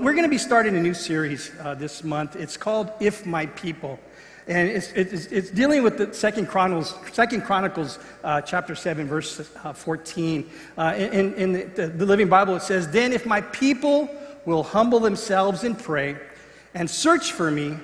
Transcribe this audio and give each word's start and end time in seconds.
we're 0.00 0.12
going 0.12 0.24
to 0.24 0.30
be 0.30 0.38
starting 0.38 0.76
a 0.76 0.80
new 0.80 0.94
series 0.94 1.52
uh, 1.60 1.74
this 1.74 2.02
month. 2.02 2.34
It's 2.34 2.56
called 2.56 2.90
If 3.00 3.26
My 3.26 3.44
People. 3.44 4.00
And 4.46 4.66
it's, 4.66 4.90
it's, 4.92 5.26
it's 5.26 5.50
dealing 5.50 5.82
with 5.82 5.98
the 5.98 6.14
Second 6.14 6.48
Chronicles, 6.48 6.94
Second 7.12 7.42
Chronicles 7.42 7.98
uh, 8.24 8.40
chapter 8.40 8.74
7, 8.74 9.06
verse 9.06 9.50
uh, 9.62 9.74
14. 9.74 10.48
Uh, 10.78 10.94
in, 10.96 11.34
in 11.34 11.52
the, 11.52 11.86
the 11.88 12.06
Living 12.06 12.28
Bible, 12.28 12.56
it 12.56 12.62
says, 12.62 12.88
Then 12.88 13.12
if 13.12 13.26
my 13.26 13.42
people 13.42 14.08
will 14.46 14.62
humble 14.62 15.00
themselves 15.00 15.64
and 15.64 15.78
pray 15.78 16.16
and 16.72 16.88
search 16.88 17.32
for 17.32 17.50
me 17.50 17.76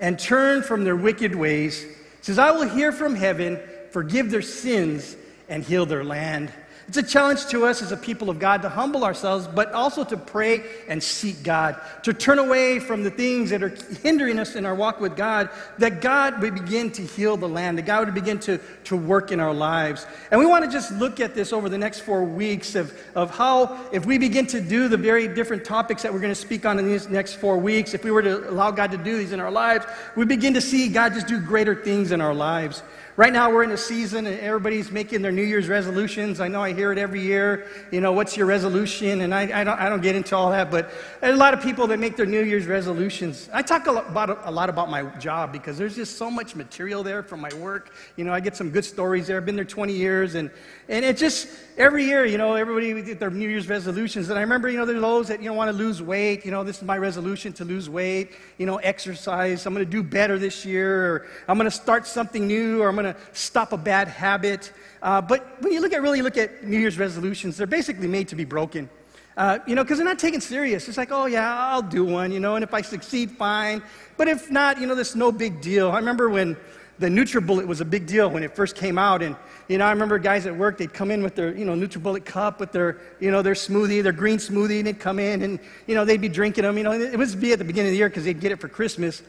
and 0.00 0.18
turn 0.18 0.64
from 0.64 0.82
their 0.82 0.96
wicked 0.96 1.36
ways, 1.36 1.84
it 1.84 2.24
says, 2.24 2.40
I 2.40 2.50
will 2.50 2.68
hear 2.68 2.90
from 2.90 3.14
heaven, 3.14 3.60
forgive 3.92 4.32
their 4.32 4.42
sins, 4.42 5.16
and 5.48 5.62
heal 5.62 5.86
their 5.86 6.02
land. 6.02 6.52
It's 6.90 6.96
a 6.96 7.04
challenge 7.04 7.46
to 7.50 7.66
us 7.66 7.82
as 7.82 7.92
a 7.92 7.96
people 7.96 8.30
of 8.30 8.40
God 8.40 8.62
to 8.62 8.68
humble 8.68 9.04
ourselves, 9.04 9.46
but 9.46 9.70
also 9.70 10.02
to 10.02 10.16
pray 10.16 10.64
and 10.88 11.00
seek 11.00 11.44
God, 11.44 11.80
to 12.02 12.12
turn 12.12 12.40
away 12.40 12.80
from 12.80 13.04
the 13.04 13.12
things 13.12 13.50
that 13.50 13.62
are 13.62 13.72
hindering 14.02 14.40
us 14.40 14.56
in 14.56 14.66
our 14.66 14.74
walk 14.74 15.00
with 15.00 15.14
God, 15.14 15.50
that 15.78 16.00
God 16.00 16.42
would 16.42 16.52
begin 16.52 16.90
to 16.90 17.02
heal 17.02 17.36
the 17.36 17.48
land, 17.48 17.78
that 17.78 17.86
God 17.86 18.06
would 18.06 18.14
begin 18.14 18.40
to, 18.40 18.58
to 18.86 18.96
work 18.96 19.30
in 19.30 19.38
our 19.38 19.54
lives. 19.54 20.04
And 20.32 20.40
we 20.40 20.46
want 20.46 20.64
to 20.64 20.70
just 20.70 20.90
look 20.90 21.20
at 21.20 21.32
this 21.32 21.52
over 21.52 21.68
the 21.68 21.78
next 21.78 22.00
four 22.00 22.24
weeks 22.24 22.74
of, 22.74 22.92
of 23.14 23.30
how, 23.30 23.88
if 23.92 24.04
we 24.04 24.18
begin 24.18 24.48
to 24.48 24.60
do 24.60 24.88
the 24.88 24.96
very 24.96 25.28
different 25.28 25.64
topics 25.64 26.02
that 26.02 26.12
we're 26.12 26.18
going 26.18 26.32
to 26.32 26.40
speak 26.40 26.66
on 26.66 26.80
in 26.80 26.88
these 26.88 27.08
next 27.08 27.34
four 27.34 27.56
weeks, 27.56 27.94
if 27.94 28.02
we 28.02 28.10
were 28.10 28.22
to 28.22 28.50
allow 28.50 28.72
God 28.72 28.90
to 28.90 28.98
do 28.98 29.16
these 29.16 29.30
in 29.30 29.38
our 29.38 29.52
lives, 29.52 29.86
we 30.16 30.24
begin 30.24 30.54
to 30.54 30.60
see 30.60 30.88
God 30.88 31.14
just 31.14 31.28
do 31.28 31.40
greater 31.40 31.76
things 31.76 32.10
in 32.10 32.20
our 32.20 32.34
lives. 32.34 32.82
Right 33.20 33.34
now, 33.34 33.50
we're 33.50 33.64
in 33.64 33.70
a 33.72 33.76
season 33.76 34.26
and 34.26 34.40
everybody's 34.40 34.90
making 34.90 35.20
their 35.20 35.30
New 35.30 35.42
Year's 35.42 35.68
resolutions. 35.68 36.40
I 36.40 36.48
know 36.48 36.62
I 36.62 36.72
hear 36.72 36.90
it 36.90 36.96
every 36.96 37.20
year. 37.20 37.66
You 37.90 38.00
know, 38.00 38.12
what's 38.12 38.34
your 38.34 38.46
resolution? 38.46 39.20
And 39.20 39.34
I, 39.34 39.60
I, 39.60 39.62
don't, 39.62 39.78
I 39.78 39.90
don't 39.90 40.00
get 40.00 40.16
into 40.16 40.34
all 40.34 40.48
that, 40.52 40.70
but 40.70 40.90
a 41.20 41.36
lot 41.36 41.52
of 41.52 41.60
people 41.60 41.86
that 41.88 41.98
make 41.98 42.16
their 42.16 42.24
New 42.24 42.42
Year's 42.42 42.66
resolutions. 42.66 43.50
I 43.52 43.60
talk 43.60 43.88
a 43.88 43.92
lot, 43.92 44.08
about, 44.08 44.48
a 44.48 44.50
lot 44.50 44.70
about 44.70 44.88
my 44.88 45.02
job 45.18 45.52
because 45.52 45.76
there's 45.76 45.96
just 45.96 46.16
so 46.16 46.30
much 46.30 46.56
material 46.56 47.02
there 47.02 47.22
from 47.22 47.42
my 47.42 47.52
work. 47.56 47.92
You 48.16 48.24
know, 48.24 48.32
I 48.32 48.40
get 48.40 48.56
some 48.56 48.70
good 48.70 48.86
stories 48.86 49.26
there. 49.26 49.36
I've 49.36 49.44
been 49.44 49.54
there 49.54 49.66
20 49.66 49.92
years, 49.92 50.34
and, 50.34 50.50
and 50.88 51.04
it 51.04 51.18
just, 51.18 51.46
every 51.76 52.06
year, 52.06 52.24
you 52.24 52.38
know, 52.38 52.54
everybody 52.54 53.02
get 53.02 53.20
their 53.20 53.28
New 53.28 53.50
Year's 53.50 53.68
resolutions. 53.68 54.30
And 54.30 54.38
I 54.38 54.40
remember, 54.40 54.70
you 54.70 54.78
know, 54.78 54.86
there's 54.86 55.02
those 55.02 55.28
that, 55.28 55.42
you 55.42 55.50
know, 55.50 55.54
want 55.54 55.70
to 55.70 55.76
lose 55.76 56.02
weight. 56.02 56.46
You 56.46 56.52
know, 56.52 56.64
this 56.64 56.78
is 56.78 56.84
my 56.84 56.96
resolution 56.96 57.52
to 57.54 57.66
lose 57.66 57.90
weight. 57.90 58.32
You 58.56 58.64
know, 58.64 58.78
exercise. 58.78 59.66
I'm 59.66 59.74
going 59.74 59.84
to 59.84 59.90
do 59.90 60.02
better 60.02 60.38
this 60.38 60.64
year, 60.64 61.04
or 61.04 61.26
I'm 61.48 61.58
going 61.58 61.70
to 61.70 61.76
start 61.76 62.06
something 62.06 62.46
new, 62.46 62.80
or 62.80 62.88
I'm 62.88 62.94
going 62.94 63.04
to 63.04 63.09
to 63.12 63.20
stop 63.32 63.72
a 63.72 63.76
bad 63.76 64.08
habit. 64.08 64.72
Uh, 65.02 65.20
but 65.20 65.62
when 65.62 65.72
you 65.72 65.80
look 65.80 65.92
at 65.92 66.02
really 66.02 66.22
look 66.22 66.36
at 66.36 66.64
New 66.64 66.78
Year's 66.78 66.98
resolutions, 66.98 67.56
they're 67.56 67.66
basically 67.66 68.08
made 68.08 68.28
to 68.28 68.36
be 68.36 68.44
broken. 68.44 68.88
Uh, 69.36 69.58
you 69.66 69.74
know, 69.74 69.82
because 69.82 69.98
they're 69.98 70.06
not 70.06 70.18
taken 70.18 70.40
serious. 70.40 70.88
It's 70.88 70.98
like, 70.98 71.12
oh 71.12 71.26
yeah, 71.26 71.72
I'll 71.72 71.82
do 71.82 72.04
one, 72.04 72.32
you 72.32 72.40
know, 72.40 72.56
and 72.56 72.64
if 72.64 72.74
I 72.74 72.82
succeed, 72.82 73.30
fine. 73.30 73.82
But 74.16 74.28
if 74.28 74.50
not, 74.50 74.80
you 74.80 74.86
know, 74.86 74.94
there's 74.94 75.16
no 75.16 75.32
big 75.32 75.60
deal. 75.60 75.90
I 75.90 75.96
remember 75.96 76.28
when 76.28 76.56
the 76.98 77.08
NutriBullet 77.08 77.66
was 77.66 77.80
a 77.80 77.84
big 77.84 78.06
deal 78.06 78.28
when 78.28 78.42
it 78.42 78.54
first 78.54 78.76
came 78.76 78.98
out, 78.98 79.22
and 79.22 79.34
you 79.68 79.78
know, 79.78 79.86
I 79.86 79.90
remember 79.90 80.18
guys 80.18 80.46
at 80.46 80.54
work, 80.54 80.76
they'd 80.76 80.92
come 80.92 81.10
in 81.10 81.22
with 81.22 81.36
their, 81.36 81.56
you 81.56 81.64
know, 81.64 81.74
NutriBullet 81.74 82.24
cup 82.24 82.60
with 82.60 82.72
their, 82.72 82.98
you 83.20 83.30
know, 83.30 83.40
their 83.40 83.54
smoothie, 83.54 84.02
their 84.02 84.12
green 84.12 84.38
smoothie, 84.38 84.78
and 84.78 84.86
they'd 84.88 84.98
come 84.98 85.18
in 85.18 85.42
and, 85.42 85.60
you 85.86 85.94
know, 85.94 86.04
they'd 86.04 86.20
be 86.20 86.28
drinking 86.28 86.64
them. 86.64 86.76
You 86.76 86.84
know, 86.84 86.92
it 86.92 87.16
would 87.16 87.40
be 87.40 87.52
at 87.52 87.58
the 87.58 87.64
beginning 87.64 87.90
of 87.90 87.92
the 87.92 87.98
year 87.98 88.08
because 88.08 88.24
they'd 88.24 88.40
get 88.40 88.52
it 88.52 88.60
for 88.60 88.68
Christmas. 88.68 89.22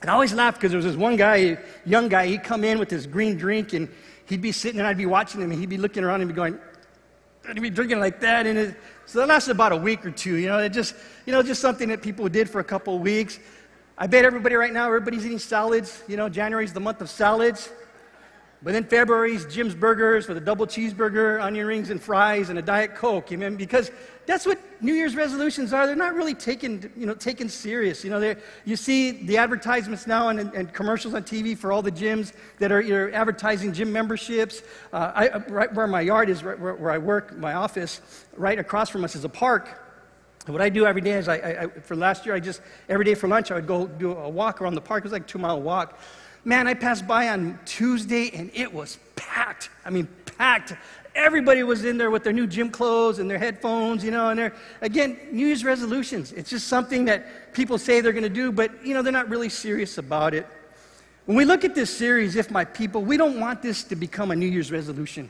And 0.00 0.10
I 0.10 0.14
always 0.14 0.32
laughed 0.32 0.58
because 0.58 0.70
there 0.70 0.78
was 0.78 0.84
this 0.84 0.96
one 0.96 1.16
guy, 1.16 1.58
young 1.84 2.08
guy, 2.08 2.26
he'd 2.26 2.44
come 2.44 2.64
in 2.64 2.78
with 2.78 2.90
his 2.90 3.06
green 3.06 3.36
drink 3.36 3.72
and 3.72 3.88
he'd 4.26 4.40
be 4.40 4.52
sitting 4.52 4.78
and 4.78 4.86
I'd 4.86 4.96
be 4.96 5.06
watching 5.06 5.40
him 5.40 5.50
and 5.50 5.58
he'd 5.58 5.68
be 5.68 5.78
looking 5.78 6.04
around 6.04 6.20
and 6.20 6.28
be 6.28 6.34
going, 6.34 6.58
and 7.44 7.58
he'd 7.58 7.62
be 7.62 7.70
drinking 7.70 7.98
like 7.98 8.20
that. 8.20 8.46
And 8.46 8.58
it, 8.58 8.76
so 9.06 9.18
that 9.18 9.28
lasted 9.28 9.52
about 9.52 9.72
a 9.72 9.76
week 9.76 10.04
or 10.04 10.10
two, 10.10 10.36
you 10.36 10.48
know, 10.48 10.58
it 10.58 10.70
just, 10.70 10.94
you 11.26 11.32
know, 11.32 11.42
just 11.42 11.60
something 11.60 11.88
that 11.88 12.02
people 12.02 12.28
did 12.28 12.48
for 12.48 12.60
a 12.60 12.64
couple 12.64 12.96
of 12.96 13.00
weeks. 13.00 13.38
I 13.96 14.06
bet 14.06 14.24
everybody 14.24 14.54
right 14.54 14.72
now, 14.72 14.86
everybody's 14.86 15.26
eating 15.26 15.40
salads. 15.40 16.02
You 16.06 16.16
know, 16.16 16.28
January's 16.28 16.72
the 16.72 16.80
month 16.80 17.00
of 17.00 17.10
salads. 17.10 17.70
But 18.62 18.72
then 18.72 18.84
February's 18.84 19.46
Jim's 19.46 19.74
Burgers 19.74 20.26
with 20.26 20.36
a 20.36 20.40
double 20.40 20.66
cheeseburger, 20.66 21.40
onion 21.40 21.66
rings, 21.66 21.90
and 21.90 22.02
fries, 22.02 22.48
and 22.48 22.58
a 22.58 22.62
Diet 22.62 22.96
Coke. 22.96 23.30
Amen? 23.30 23.54
Because 23.54 23.92
that's 24.26 24.44
what 24.44 24.58
New 24.82 24.94
Year's 24.94 25.14
resolutions 25.14 25.72
are. 25.72 25.86
They're 25.86 25.94
not 25.94 26.14
really 26.14 26.34
taken, 26.34 26.92
you 26.96 27.06
know, 27.06 27.14
taken 27.14 27.48
serious. 27.48 28.02
You 28.02 28.10
know, 28.10 28.34
you 28.64 28.74
see 28.74 29.12
the 29.12 29.36
advertisements 29.36 30.08
now 30.08 30.28
and, 30.28 30.40
and, 30.54 30.72
commercials 30.74 31.14
on 31.14 31.22
TV 31.22 31.56
for 31.56 31.70
all 31.70 31.82
the 31.82 31.92
gyms 31.92 32.32
that 32.58 32.72
are 32.72 33.12
advertising 33.12 33.72
gym 33.72 33.92
memberships. 33.92 34.62
Uh, 34.92 35.12
I, 35.14 35.38
right 35.48 35.72
where 35.72 35.86
my 35.86 36.00
yard 36.00 36.28
is, 36.28 36.42
right 36.42 36.58
where, 36.58 36.74
where, 36.74 36.90
I 36.90 36.98
work, 36.98 37.38
my 37.38 37.54
office, 37.54 38.00
right 38.36 38.58
across 38.58 38.90
from 38.90 39.04
us 39.04 39.14
is 39.14 39.24
a 39.24 39.28
park. 39.28 39.84
And 40.46 40.52
what 40.52 40.62
I 40.62 40.68
do 40.68 40.84
every 40.84 41.02
day 41.02 41.12
is, 41.12 41.28
I, 41.28 41.36
I, 41.36 41.66
for 41.80 41.94
last 41.94 42.26
year, 42.26 42.34
I 42.34 42.40
just 42.40 42.60
every 42.88 43.04
day 43.04 43.14
for 43.14 43.28
lunch 43.28 43.50
I 43.50 43.54
would 43.54 43.66
go 43.68 43.86
do 43.86 44.12
a 44.12 44.28
walk 44.28 44.60
around 44.60 44.74
the 44.74 44.80
park. 44.80 45.02
It 45.02 45.04
was 45.04 45.12
like 45.12 45.22
a 45.22 45.26
two 45.26 45.38
mile 45.38 45.62
walk. 45.62 45.98
Man, 46.44 46.66
I 46.66 46.74
passed 46.74 47.06
by 47.06 47.28
on 47.28 47.58
Tuesday 47.64 48.30
and 48.34 48.50
it 48.54 48.72
was 48.72 48.98
packed. 49.16 49.70
I 49.84 49.90
mean, 49.90 50.08
packed. 50.38 50.72
Everybody 51.14 51.62
was 51.64 51.84
in 51.84 51.98
there 51.98 52.10
with 52.10 52.22
their 52.22 52.32
new 52.32 52.46
gym 52.46 52.70
clothes 52.70 53.18
and 53.18 53.28
their 53.28 53.38
headphones, 53.38 54.04
you 54.04 54.10
know, 54.10 54.30
and 54.30 54.38
they're, 54.38 54.54
again, 54.80 55.18
New 55.32 55.46
Year's 55.46 55.64
resolutions. 55.64 56.32
It's 56.32 56.48
just 56.48 56.68
something 56.68 57.06
that 57.06 57.52
people 57.52 57.76
say 57.76 58.00
they're 58.00 58.12
going 58.12 58.22
to 58.22 58.28
do, 58.28 58.52
but, 58.52 58.86
you 58.86 58.94
know, 58.94 59.02
they're 59.02 59.12
not 59.12 59.28
really 59.28 59.48
serious 59.48 59.98
about 59.98 60.32
it. 60.32 60.46
When 61.26 61.36
we 61.36 61.44
look 61.44 61.64
at 61.64 61.74
this 61.74 61.94
series, 61.94 62.36
If 62.36 62.50
My 62.50 62.64
People, 62.64 63.02
we 63.02 63.16
don't 63.16 63.40
want 63.40 63.62
this 63.62 63.82
to 63.84 63.96
become 63.96 64.30
a 64.30 64.36
New 64.36 64.46
Year's 64.46 64.70
resolution. 64.70 65.28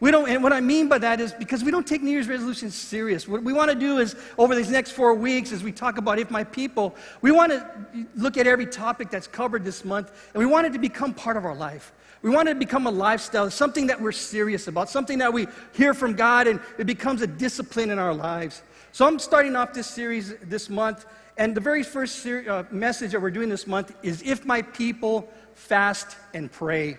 We 0.00 0.10
don't, 0.10 0.30
and 0.30 0.42
what 0.42 0.54
I 0.54 0.62
mean 0.62 0.88
by 0.88 0.96
that 0.98 1.20
is 1.20 1.34
because 1.34 1.62
we 1.62 1.70
don't 1.70 1.86
take 1.86 2.02
New 2.02 2.10
Year's 2.10 2.26
resolutions 2.26 2.74
serious. 2.74 3.28
What 3.28 3.42
we 3.42 3.52
want 3.52 3.70
to 3.70 3.76
do 3.76 3.98
is, 3.98 4.16
over 4.38 4.54
these 4.54 4.70
next 4.70 4.92
four 4.92 5.14
weeks, 5.14 5.52
as 5.52 5.62
we 5.62 5.72
talk 5.72 5.98
about 5.98 6.18
If 6.18 6.30
My 6.30 6.42
People, 6.42 6.94
we 7.20 7.30
want 7.30 7.52
to 7.52 7.70
look 8.16 8.38
at 8.38 8.46
every 8.46 8.64
topic 8.64 9.10
that's 9.10 9.26
covered 9.26 9.62
this 9.62 9.84
month, 9.84 10.10
and 10.32 10.40
we 10.42 10.46
want 10.46 10.66
it 10.66 10.72
to 10.72 10.78
become 10.78 11.12
part 11.12 11.36
of 11.36 11.44
our 11.44 11.54
life. 11.54 11.92
We 12.22 12.30
want 12.30 12.48
it 12.48 12.54
to 12.54 12.58
become 12.58 12.86
a 12.86 12.90
lifestyle, 12.90 13.50
something 13.50 13.86
that 13.88 14.00
we're 14.00 14.12
serious 14.12 14.68
about, 14.68 14.88
something 14.88 15.18
that 15.18 15.34
we 15.34 15.46
hear 15.74 15.92
from 15.92 16.14
God, 16.14 16.46
and 16.46 16.60
it 16.78 16.86
becomes 16.86 17.20
a 17.20 17.26
discipline 17.26 17.90
in 17.90 17.98
our 17.98 18.14
lives. 18.14 18.62
So 18.92 19.06
I'm 19.06 19.18
starting 19.18 19.54
off 19.54 19.74
this 19.74 19.86
series 19.86 20.34
this 20.44 20.70
month, 20.70 21.04
and 21.36 21.54
the 21.54 21.60
very 21.60 21.82
first 21.82 22.20
ser- 22.20 22.44
uh, 22.48 22.64
message 22.74 23.12
that 23.12 23.20
we're 23.20 23.30
doing 23.30 23.50
this 23.50 23.66
month 23.66 23.94
is 24.02 24.22
If 24.22 24.46
My 24.46 24.62
People 24.62 25.28
Fast 25.54 26.16
and 26.32 26.50
Pray. 26.50 26.96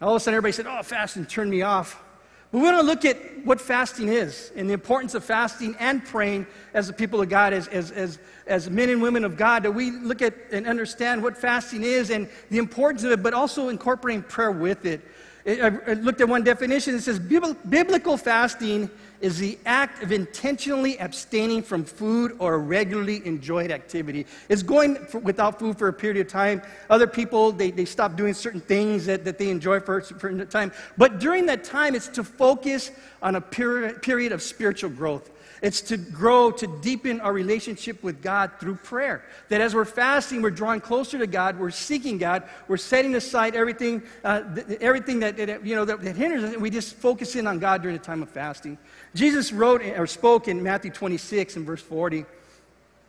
All 0.00 0.10
of 0.14 0.16
a 0.16 0.20
sudden, 0.20 0.36
everybody 0.36 0.52
said, 0.52 0.66
Oh, 0.66 0.82
fast 0.82 1.16
and 1.16 1.28
turn 1.28 1.50
me 1.50 1.60
off. 1.60 2.02
We 2.52 2.60
want 2.60 2.76
to 2.78 2.82
look 2.82 3.04
at 3.04 3.16
what 3.44 3.60
fasting 3.60 4.08
is 4.08 4.52
and 4.56 4.68
the 4.68 4.74
importance 4.74 5.14
of 5.14 5.24
fasting 5.24 5.76
and 5.78 6.04
praying 6.04 6.46
as 6.74 6.86
the 6.86 6.92
people 6.92 7.20
of 7.20 7.28
God, 7.28 7.52
as, 7.52 7.68
as, 7.68 7.90
as, 7.90 8.18
as 8.46 8.70
men 8.70 8.88
and 8.88 9.02
women 9.02 9.24
of 9.24 9.36
God, 9.36 9.64
that 9.64 9.72
we 9.72 9.90
look 9.90 10.22
at 10.22 10.34
and 10.52 10.66
understand 10.66 11.22
what 11.22 11.36
fasting 11.36 11.82
is 11.82 12.10
and 12.10 12.28
the 12.50 12.58
importance 12.58 13.04
of 13.04 13.12
it, 13.12 13.22
but 13.22 13.34
also 13.34 13.68
incorporating 13.68 14.22
prayer 14.22 14.52
with 14.52 14.86
it. 14.86 15.00
I 15.46 15.92
looked 15.94 16.20
at 16.20 16.28
one 16.28 16.42
definition. 16.42 16.94
It 16.96 17.02
says 17.02 17.20
biblical 17.20 18.16
fasting 18.16 18.90
is 19.20 19.38
the 19.38 19.58
act 19.64 20.02
of 20.02 20.12
intentionally 20.12 20.98
abstaining 20.98 21.62
from 21.62 21.84
food 21.84 22.36
or 22.38 22.54
a 22.54 22.58
regularly 22.58 23.24
enjoyed 23.24 23.70
activity. 23.70 24.26
It's 24.48 24.62
going 24.62 24.96
for, 25.06 25.18
without 25.20 25.58
food 25.58 25.78
for 25.78 25.88
a 25.88 25.92
period 25.92 26.26
of 26.26 26.30
time. 26.30 26.62
Other 26.90 27.06
people, 27.06 27.52
they, 27.52 27.70
they 27.70 27.84
stop 27.84 28.16
doing 28.16 28.34
certain 28.34 28.60
things 28.60 29.06
that, 29.06 29.24
that 29.24 29.38
they 29.38 29.48
enjoy 29.48 29.80
for 29.80 29.98
a 29.98 30.04
certain 30.04 30.46
time. 30.48 30.72
But 30.98 31.18
during 31.18 31.46
that 31.46 31.64
time, 31.64 31.94
it's 31.94 32.08
to 32.08 32.24
focus 32.24 32.90
on 33.22 33.36
a 33.36 33.40
period, 33.40 34.02
period 34.02 34.32
of 34.32 34.42
spiritual 34.42 34.90
growth. 34.90 35.30
It's 35.62 35.80
to 35.82 35.96
grow, 35.96 36.50
to 36.50 36.66
deepen 36.80 37.20
our 37.20 37.32
relationship 37.32 38.02
with 38.02 38.22
God 38.22 38.52
through 38.60 38.76
prayer. 38.76 39.24
That 39.48 39.60
as 39.60 39.74
we're 39.74 39.84
fasting, 39.84 40.42
we're 40.42 40.50
drawing 40.50 40.80
closer 40.80 41.18
to 41.18 41.26
God, 41.26 41.58
we're 41.58 41.70
seeking 41.70 42.18
God, 42.18 42.42
we're 42.68 42.76
setting 42.76 43.14
aside 43.14 43.54
everything, 43.54 44.02
uh, 44.22 44.42
th- 44.54 44.80
everything 44.80 45.20
that, 45.20 45.36
that, 45.38 45.64
you 45.64 45.74
know, 45.74 45.84
that, 45.84 46.02
that 46.02 46.16
hinders 46.16 46.44
us, 46.44 46.52
and 46.54 46.62
we 46.62 46.70
just 46.70 46.94
focus 46.94 47.36
in 47.36 47.46
on 47.46 47.58
God 47.58 47.82
during 47.82 47.96
the 47.96 48.02
time 48.02 48.22
of 48.22 48.28
fasting. 48.28 48.76
Jesus 49.14 49.52
wrote 49.52 49.82
or 49.82 50.06
spoke 50.06 50.48
in 50.48 50.62
Matthew 50.62 50.90
26 50.90 51.56
and 51.56 51.66
verse 51.66 51.82
40. 51.82 52.26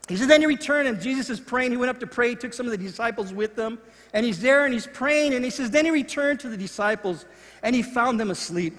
He 0.07 0.15
said, 0.15 0.29
Then 0.29 0.41
he 0.41 0.47
returned, 0.47 0.87
and 0.87 1.01
Jesus 1.01 1.29
is 1.29 1.39
praying. 1.39 1.71
He 1.71 1.77
went 1.77 1.89
up 1.89 1.99
to 1.99 2.07
pray, 2.07 2.33
took 2.35 2.53
some 2.53 2.65
of 2.65 2.71
the 2.71 2.77
disciples 2.77 3.33
with 3.33 3.57
him, 3.57 3.77
and 4.13 4.25
he's 4.25 4.39
there 4.39 4.63
and 4.63 4.73
he's 4.73 4.87
praying, 4.87 5.33
and 5.33 5.43
he 5.43 5.51
says, 5.51 5.69
Then 5.69 5.85
he 5.85 5.91
returned 5.91 6.39
to 6.41 6.49
the 6.49 6.57
disciples, 6.57 7.25
and 7.61 7.75
he 7.75 7.81
found 7.81 8.19
them 8.19 8.31
asleep. 8.31 8.77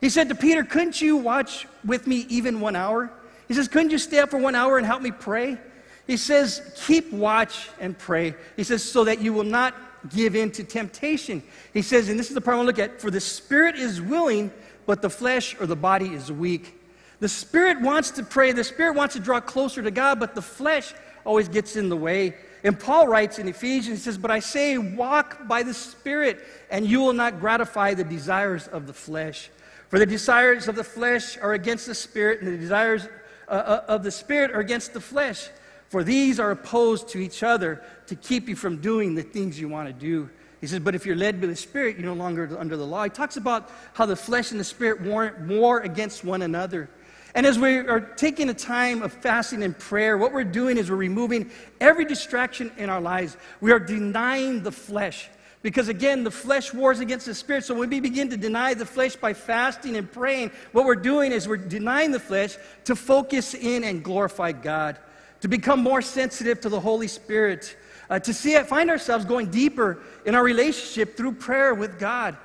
He 0.00 0.08
said 0.08 0.28
to 0.28 0.34
Peter, 0.34 0.64
Couldn't 0.64 1.00
you 1.00 1.16
watch 1.16 1.66
with 1.84 2.06
me 2.06 2.26
even 2.28 2.60
one 2.60 2.76
hour? 2.76 3.10
He 3.48 3.54
says, 3.54 3.68
Couldn't 3.68 3.90
you 3.90 3.98
stay 3.98 4.18
up 4.18 4.30
for 4.30 4.38
one 4.38 4.54
hour 4.54 4.78
and 4.78 4.86
help 4.86 5.02
me 5.02 5.10
pray? 5.10 5.58
He 6.06 6.16
says, 6.16 6.72
Keep 6.86 7.12
watch 7.12 7.68
and 7.80 7.98
pray. 7.98 8.34
He 8.56 8.64
says, 8.64 8.82
So 8.82 9.04
that 9.04 9.20
you 9.20 9.32
will 9.32 9.44
not 9.44 9.74
give 10.10 10.36
in 10.36 10.50
to 10.52 10.64
temptation. 10.64 11.42
He 11.72 11.82
says, 11.82 12.08
and 12.08 12.18
this 12.18 12.28
is 12.28 12.34
the 12.34 12.40
part 12.40 12.54
I 12.54 12.58
want 12.58 12.76
to 12.76 12.82
look 12.82 12.90
at, 12.90 13.00
for 13.00 13.10
the 13.10 13.20
spirit 13.20 13.76
is 13.76 14.00
willing, 14.00 14.50
but 14.86 15.02
the 15.02 15.10
flesh 15.10 15.56
or 15.60 15.66
the 15.66 15.76
body 15.76 16.08
is 16.08 16.30
weak. 16.30 16.74
The 17.20 17.28
spirit 17.28 17.80
wants 17.80 18.12
to 18.12 18.22
pray, 18.22 18.52
the 18.52 18.64
spirit 18.64 18.94
wants 18.94 19.14
to 19.14 19.20
draw 19.20 19.40
closer 19.40 19.82
to 19.82 19.90
God, 19.90 20.20
but 20.20 20.34
the 20.34 20.42
flesh 20.42 20.94
always 21.24 21.48
gets 21.48 21.76
in 21.76 21.88
the 21.88 21.96
way. 21.96 22.36
And 22.64 22.78
Paul 22.78 23.06
writes 23.06 23.38
in 23.38 23.48
Ephesians, 23.48 23.98
he 23.98 24.04
says, 24.04 24.18
But 24.18 24.30
I 24.30 24.40
say, 24.40 24.78
walk 24.78 25.46
by 25.46 25.62
the 25.62 25.74
Spirit, 25.74 26.44
and 26.70 26.86
you 26.86 27.00
will 27.00 27.12
not 27.12 27.40
gratify 27.40 27.94
the 27.94 28.04
desires 28.04 28.66
of 28.68 28.86
the 28.86 28.92
flesh. 28.92 29.50
For 29.88 29.98
the 29.98 30.06
desires 30.06 30.68
of 30.68 30.74
the 30.76 30.84
flesh 30.84 31.38
are 31.38 31.54
against 31.54 31.86
the 31.86 31.94
spirit, 31.94 32.42
and 32.42 32.52
the 32.52 32.58
desires 32.58 33.08
uh, 33.48 33.52
uh, 33.52 33.84
of 33.88 34.02
the 34.02 34.10
Spirit 34.10 34.50
are 34.50 34.60
against 34.60 34.92
the 34.92 35.00
flesh. 35.00 35.48
For 35.88 36.04
these 36.04 36.38
are 36.38 36.50
opposed 36.50 37.08
to 37.10 37.18
each 37.18 37.42
other 37.42 37.82
to 38.08 38.14
keep 38.14 38.48
you 38.48 38.56
from 38.56 38.78
doing 38.78 39.14
the 39.14 39.22
things 39.22 39.58
you 39.58 39.68
want 39.68 39.88
to 39.88 39.94
do. 39.94 40.28
He 40.60 40.66
says, 40.66 40.80
but 40.80 40.94
if 40.94 41.06
you're 41.06 41.16
led 41.16 41.40
by 41.40 41.46
the 41.46 41.56
Spirit, 41.56 41.96
you're 41.96 42.06
no 42.06 42.14
longer 42.14 42.54
under 42.58 42.76
the 42.76 42.86
law. 42.86 43.04
He 43.04 43.10
talks 43.10 43.36
about 43.36 43.70
how 43.94 44.04
the 44.04 44.16
flesh 44.16 44.50
and 44.50 44.60
the 44.60 44.64
Spirit 44.64 45.00
war, 45.00 45.34
war 45.48 45.80
against 45.80 46.24
one 46.24 46.42
another. 46.42 46.90
And 47.38 47.46
as 47.46 47.56
we 47.56 47.76
are 47.76 48.00
taking 48.00 48.50
a 48.50 48.52
time 48.52 49.00
of 49.00 49.12
fasting 49.12 49.62
and 49.62 49.78
prayer, 49.78 50.18
what 50.18 50.32
we're 50.32 50.42
doing 50.42 50.76
is 50.76 50.90
we're 50.90 50.96
removing 50.96 51.52
every 51.80 52.04
distraction 52.04 52.72
in 52.78 52.90
our 52.90 53.00
lives. 53.00 53.36
We 53.60 53.70
are 53.70 53.78
denying 53.78 54.64
the 54.64 54.72
flesh. 54.72 55.28
Because 55.62 55.86
again, 55.86 56.24
the 56.24 56.32
flesh 56.32 56.74
wars 56.74 56.98
against 56.98 57.26
the 57.26 57.34
spirit. 57.36 57.62
So 57.62 57.76
when 57.76 57.90
we 57.90 58.00
begin 58.00 58.28
to 58.30 58.36
deny 58.36 58.74
the 58.74 58.84
flesh 58.84 59.14
by 59.14 59.34
fasting 59.34 59.94
and 59.94 60.10
praying, 60.10 60.50
what 60.72 60.84
we're 60.84 60.96
doing 60.96 61.30
is 61.30 61.46
we're 61.46 61.58
denying 61.58 62.10
the 62.10 62.18
flesh 62.18 62.56
to 62.86 62.96
focus 62.96 63.54
in 63.54 63.84
and 63.84 64.02
glorify 64.02 64.50
God, 64.50 64.98
to 65.40 65.46
become 65.46 65.78
more 65.78 66.02
sensitive 66.02 66.60
to 66.62 66.68
the 66.68 66.80
Holy 66.80 67.06
Spirit, 67.06 67.76
uh, 68.10 68.18
to 68.18 68.34
see 68.34 68.58
find 68.64 68.90
ourselves 68.90 69.24
going 69.24 69.48
deeper 69.48 70.00
in 70.26 70.34
our 70.34 70.42
relationship 70.42 71.16
through 71.16 71.34
prayer 71.34 71.72
with 71.72 72.00
God. 72.00 72.36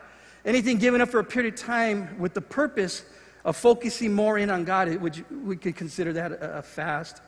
Anything 0.46 0.78
given 0.78 1.02
up 1.02 1.10
for 1.10 1.18
a 1.18 1.24
period 1.24 1.56
of 1.56 1.60
time 1.60 2.20
with 2.20 2.36
the 2.36 2.42
purpose 2.42 3.04
of 3.46 3.58
focusing 3.58 4.14
more 4.14 4.38
in 4.38 4.50
on 4.50 4.64
God, 4.64 4.94
would 4.96 5.26
we 5.46 5.58
could 5.58 5.76
consider 5.76 6.14
that 6.14 6.32
a, 6.32 6.60
a 6.60 6.62
fast. 6.62 7.22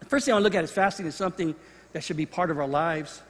The 0.00 0.06
first 0.06 0.24
thing 0.24 0.32
I 0.32 0.36
want 0.36 0.42
to 0.42 0.48
look 0.48 0.54
at 0.54 0.64
is 0.64 0.70
fasting 0.70 1.06
is 1.06 1.14
something 1.14 1.54
that 1.92 2.04
should 2.04 2.16
be 2.16 2.26
part 2.26 2.50
of 2.50 2.58
our 2.58 2.68
lives 2.68 3.22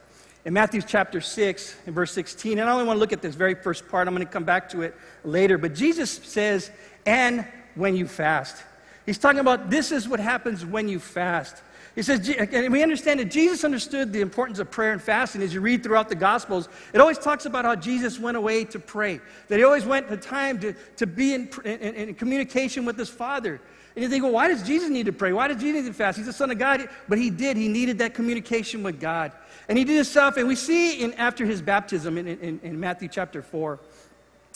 in 0.45 0.53
Matthew 0.53 0.81
chapter 0.81 1.19
6 1.19 1.75
and 1.87 1.95
verse 1.95 2.11
16. 2.11 2.59
And 2.59 2.69
I 2.69 2.73
only 2.73 2.85
want 2.85 2.97
to 2.97 2.99
look 2.99 3.13
at 3.13 3.21
this 3.21 3.35
very 3.35 3.55
first 3.55 3.87
part. 3.89 4.07
I'm 4.07 4.13
going 4.13 4.25
to 4.25 4.31
come 4.31 4.43
back 4.43 4.69
to 4.69 4.81
it 4.83 4.95
later. 5.23 5.57
But 5.57 5.73
Jesus 5.73 6.11
says, 6.11 6.69
and 7.05 7.45
when 7.73 7.95
you 7.95 8.07
fast. 8.07 8.63
He's 9.05 9.17
talking 9.17 9.39
about 9.39 9.69
this 9.69 9.91
is 9.91 10.07
what 10.07 10.19
happens 10.19 10.65
when 10.65 10.87
you 10.87 10.99
fast. 10.99 11.61
He 11.95 12.01
says, 12.01 12.27
and 12.29 12.73
we 12.73 12.83
understand 12.83 13.21
that 13.21 13.31
Jesus 13.31 13.63
understood 13.63 14.11
the 14.11 14.19
importance 14.19 14.59
of 14.59 14.69
prayer 14.69 14.91
and 14.91 15.01
fasting. 15.01 15.41
As 15.41 15.53
you 15.53 15.61
read 15.61 15.81
throughout 15.81 16.09
the 16.09 16.15
Gospels, 16.15 16.67
it 16.93 16.99
always 16.99 17.17
talks 17.17 17.45
about 17.45 17.63
how 17.63 17.75
Jesus 17.75 18.19
went 18.19 18.35
away 18.35 18.65
to 18.65 18.79
pray, 18.79 19.21
that 19.47 19.57
he 19.57 19.63
always 19.63 19.85
went 19.85 20.09
the 20.09 20.17
time 20.17 20.59
to, 20.59 20.73
to 20.97 21.07
be 21.07 21.33
in, 21.33 21.49
in, 21.63 21.95
in 21.95 22.15
communication 22.15 22.83
with 22.83 22.97
his 22.97 23.09
Father. 23.09 23.61
And 23.95 24.03
you 24.03 24.09
think, 24.09 24.23
well, 24.23 24.33
why 24.33 24.49
does 24.49 24.61
Jesus 24.61 24.89
need 24.89 25.05
to 25.05 25.13
pray? 25.13 25.31
Why 25.31 25.47
does 25.47 25.61
Jesus 25.61 25.83
need 25.83 25.87
to 25.87 25.93
fast? 25.93 26.17
He's 26.17 26.25
the 26.25 26.33
Son 26.33 26.51
of 26.51 26.59
God. 26.59 26.89
But 27.07 27.17
he 27.17 27.29
did. 27.29 27.55
He 27.55 27.69
needed 27.69 27.99
that 27.99 28.13
communication 28.13 28.83
with 28.83 28.99
God. 28.99 29.31
And 29.69 29.77
he 29.77 29.85
did 29.85 29.95
himself, 29.95 30.35
and 30.35 30.49
we 30.49 30.55
see 30.55 31.01
in, 31.01 31.13
after 31.13 31.45
his 31.45 31.61
baptism 31.61 32.17
in, 32.17 32.27
in, 32.27 32.59
in 32.61 32.79
Matthew 32.79 33.07
chapter 33.07 33.41
4, 33.41 33.79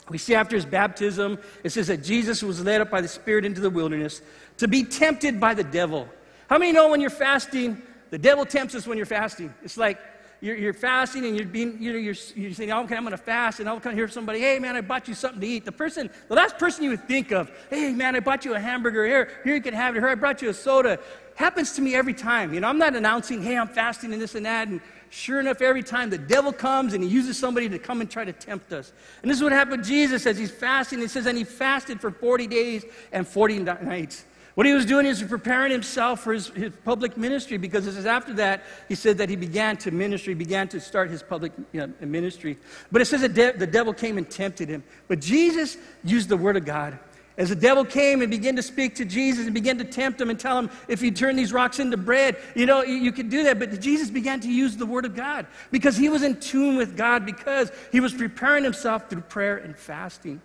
we 0.10 0.18
see 0.18 0.36
after 0.36 0.56
his 0.56 0.66
baptism, 0.66 1.40
it 1.64 1.70
says 1.70 1.88
that 1.88 2.04
Jesus 2.04 2.44
was 2.44 2.62
led 2.64 2.82
up 2.82 2.90
by 2.90 3.00
the 3.00 3.08
Spirit 3.08 3.46
into 3.46 3.62
the 3.62 3.70
wilderness 3.70 4.22
to 4.58 4.68
be 4.68 4.84
tempted 4.84 5.40
by 5.40 5.54
the 5.54 5.64
devil. 5.64 6.10
How 6.50 6.58
many 6.58 6.72
know 6.72 6.90
when 6.90 7.00
you're 7.00 7.12
fasting, 7.12 7.80
the 8.10 8.18
devil 8.18 8.44
tempts 8.44 8.74
us 8.74 8.88
when 8.88 8.98
you're 8.98 9.06
fasting? 9.06 9.54
It's 9.64 9.78
like 9.78 10.00
you're, 10.42 10.56
you're 10.56 10.74
fasting 10.74 11.24
and 11.26 11.38
you're 11.38 11.46
being, 11.46 11.80
you 11.80 11.94
know, 11.94 12.00
you're, 12.00 12.16
you're 12.36 12.54
saying, 12.54 12.72
oh, 12.72 12.84
okay, 12.86 12.96
I'm 12.96 13.04
going 13.04 13.12
to 13.12 13.18
fast, 13.18 13.60
and 13.60 13.70
I'll 13.70 13.80
come 13.80 13.94
hear 13.94 14.08
somebody, 14.08 14.40
hey, 14.40 14.58
man, 14.58 14.76
I 14.76 14.82
bought 14.82 15.08
you 15.08 15.14
something 15.14 15.40
to 15.42 15.46
eat. 15.46 15.64
The 15.64 15.72
person, 15.72 16.10
the 16.28 16.34
last 16.34 16.58
person 16.58 16.84
you 16.84 16.90
would 16.90 17.08
think 17.08 17.32
of, 17.32 17.52
hey, 17.70 17.94
man, 17.94 18.16
I 18.16 18.20
bought 18.20 18.46
you 18.46 18.56
a 18.56 18.60
hamburger. 18.60 19.06
Here, 19.06 19.30
here 19.44 19.54
you 19.54 19.62
can 19.62 19.76
have 19.76 19.96
it. 19.96 20.00
Here, 20.00 20.10
I 20.10 20.16
brought 20.16 20.42
you 20.42 20.50
a 20.50 20.54
soda. 20.54 21.00
Happens 21.36 21.74
to 21.74 21.84
me 21.84 21.94
every 21.94 22.16
time. 22.16 22.52
You 22.52 22.62
know, 22.62 22.68
I'm 22.68 22.80
not 22.80 22.96
announcing, 22.96 23.44
hey, 23.44 23.56
I'm 23.56 23.68
fasting 23.68 24.12
and 24.12 24.20
this 24.20 24.34
and 24.34 24.46
that, 24.48 24.70
and 24.70 24.82
sure 25.12 25.40
enough, 25.40 25.62
every 25.62 25.84
time 25.84 26.10
the 26.10 26.18
devil 26.18 26.52
comes 26.52 26.96
and 26.96 27.04
he 27.04 27.10
uses 27.12 27.38
somebody 27.38 27.70
to 27.70 27.78
come 27.78 28.02
and 28.02 28.10
try 28.10 28.26
to 28.26 28.34
tempt 28.34 28.74
us. 28.74 28.92
And 29.22 29.30
this 29.30 29.38
is 29.38 29.44
what 29.44 29.52
happened 29.52 29.84
to 29.84 29.90
Jesus 29.90 30.26
as 30.26 30.38
he's 30.38 30.52
fasting. 30.52 31.00
It 31.02 31.12
says, 31.12 31.28
and 31.28 31.38
he 31.38 31.44
fasted 31.44 32.02
for 32.02 32.10
40 32.10 32.48
days 32.48 32.86
and 33.12 33.28
40 33.28 33.60
nights. 33.60 34.26
What 34.60 34.66
he 34.66 34.74
was 34.74 34.86
doing 34.86 35.06
is 35.06 35.24
preparing 35.24 35.72
himself 35.72 36.20
for 36.20 36.34
his, 36.34 36.50
his 36.50 36.74
public 36.84 37.16
ministry 37.16 37.56
because 37.56 37.88
it 37.88 37.94
says 37.94 38.06
after 38.06 38.34
that, 38.34 38.66
he 38.90 38.96
said 38.96 39.18
that 39.20 39.30
he 39.30 39.38
began 39.38 39.78
to 39.78 39.90
ministry, 39.90 40.34
began 40.34 40.68
to 40.68 40.82
start 40.82 41.10
his 41.10 41.24
public 41.24 41.54
you 41.72 41.80
know, 41.80 41.94
ministry. 42.02 42.58
But 42.92 43.02
it 43.02 43.06
says 43.06 43.22
that 43.22 43.34
de- 43.34 43.54
the 43.54 43.66
devil 43.66 43.94
came 43.94 44.18
and 44.18 44.30
tempted 44.30 44.68
him. 44.68 44.84
But 45.08 45.22
Jesus 45.22 45.78
used 46.04 46.28
the 46.28 46.36
word 46.36 46.58
of 46.58 46.66
God. 46.66 47.00
As 47.38 47.48
the 47.48 47.56
devil 47.56 47.86
came 47.86 48.22
and 48.22 48.30
began 48.30 48.58
to 48.58 48.62
speak 48.62 48.96
to 48.96 49.06
Jesus 49.06 49.46
and 49.46 49.54
began 49.54 49.78
to 49.78 49.86
tempt 49.86 50.20
him 50.20 50.30
and 50.30 50.38
tell 50.38 50.60
him, 50.60 50.70
if 50.90 51.02
you 51.02 51.12
turn 51.12 51.38
these 51.38 51.54
rocks 51.54 51.80
into 51.80 51.96
bread, 51.96 52.36
you 52.54 52.66
know, 52.66 52.84
you, 52.84 52.96
you 52.96 53.14
can 53.14 53.30
do 53.30 53.44
that. 53.44 53.60
But 53.60 53.80
Jesus 53.80 54.10
began 54.10 54.42
to 54.42 54.52
use 54.52 54.76
the 54.76 54.86
word 54.86 55.06
of 55.06 55.16
God 55.16 55.48
because 55.72 55.96
he 55.96 56.10
was 56.10 56.22
in 56.22 56.38
tune 56.38 56.76
with 56.76 56.98
God, 56.98 57.26
because 57.26 57.72
he 57.94 58.02
was 58.02 58.14
preparing 58.14 58.66
himself 58.66 59.10
through 59.10 59.22
prayer 59.22 59.56
and 59.56 59.78
fasting. 59.78 60.42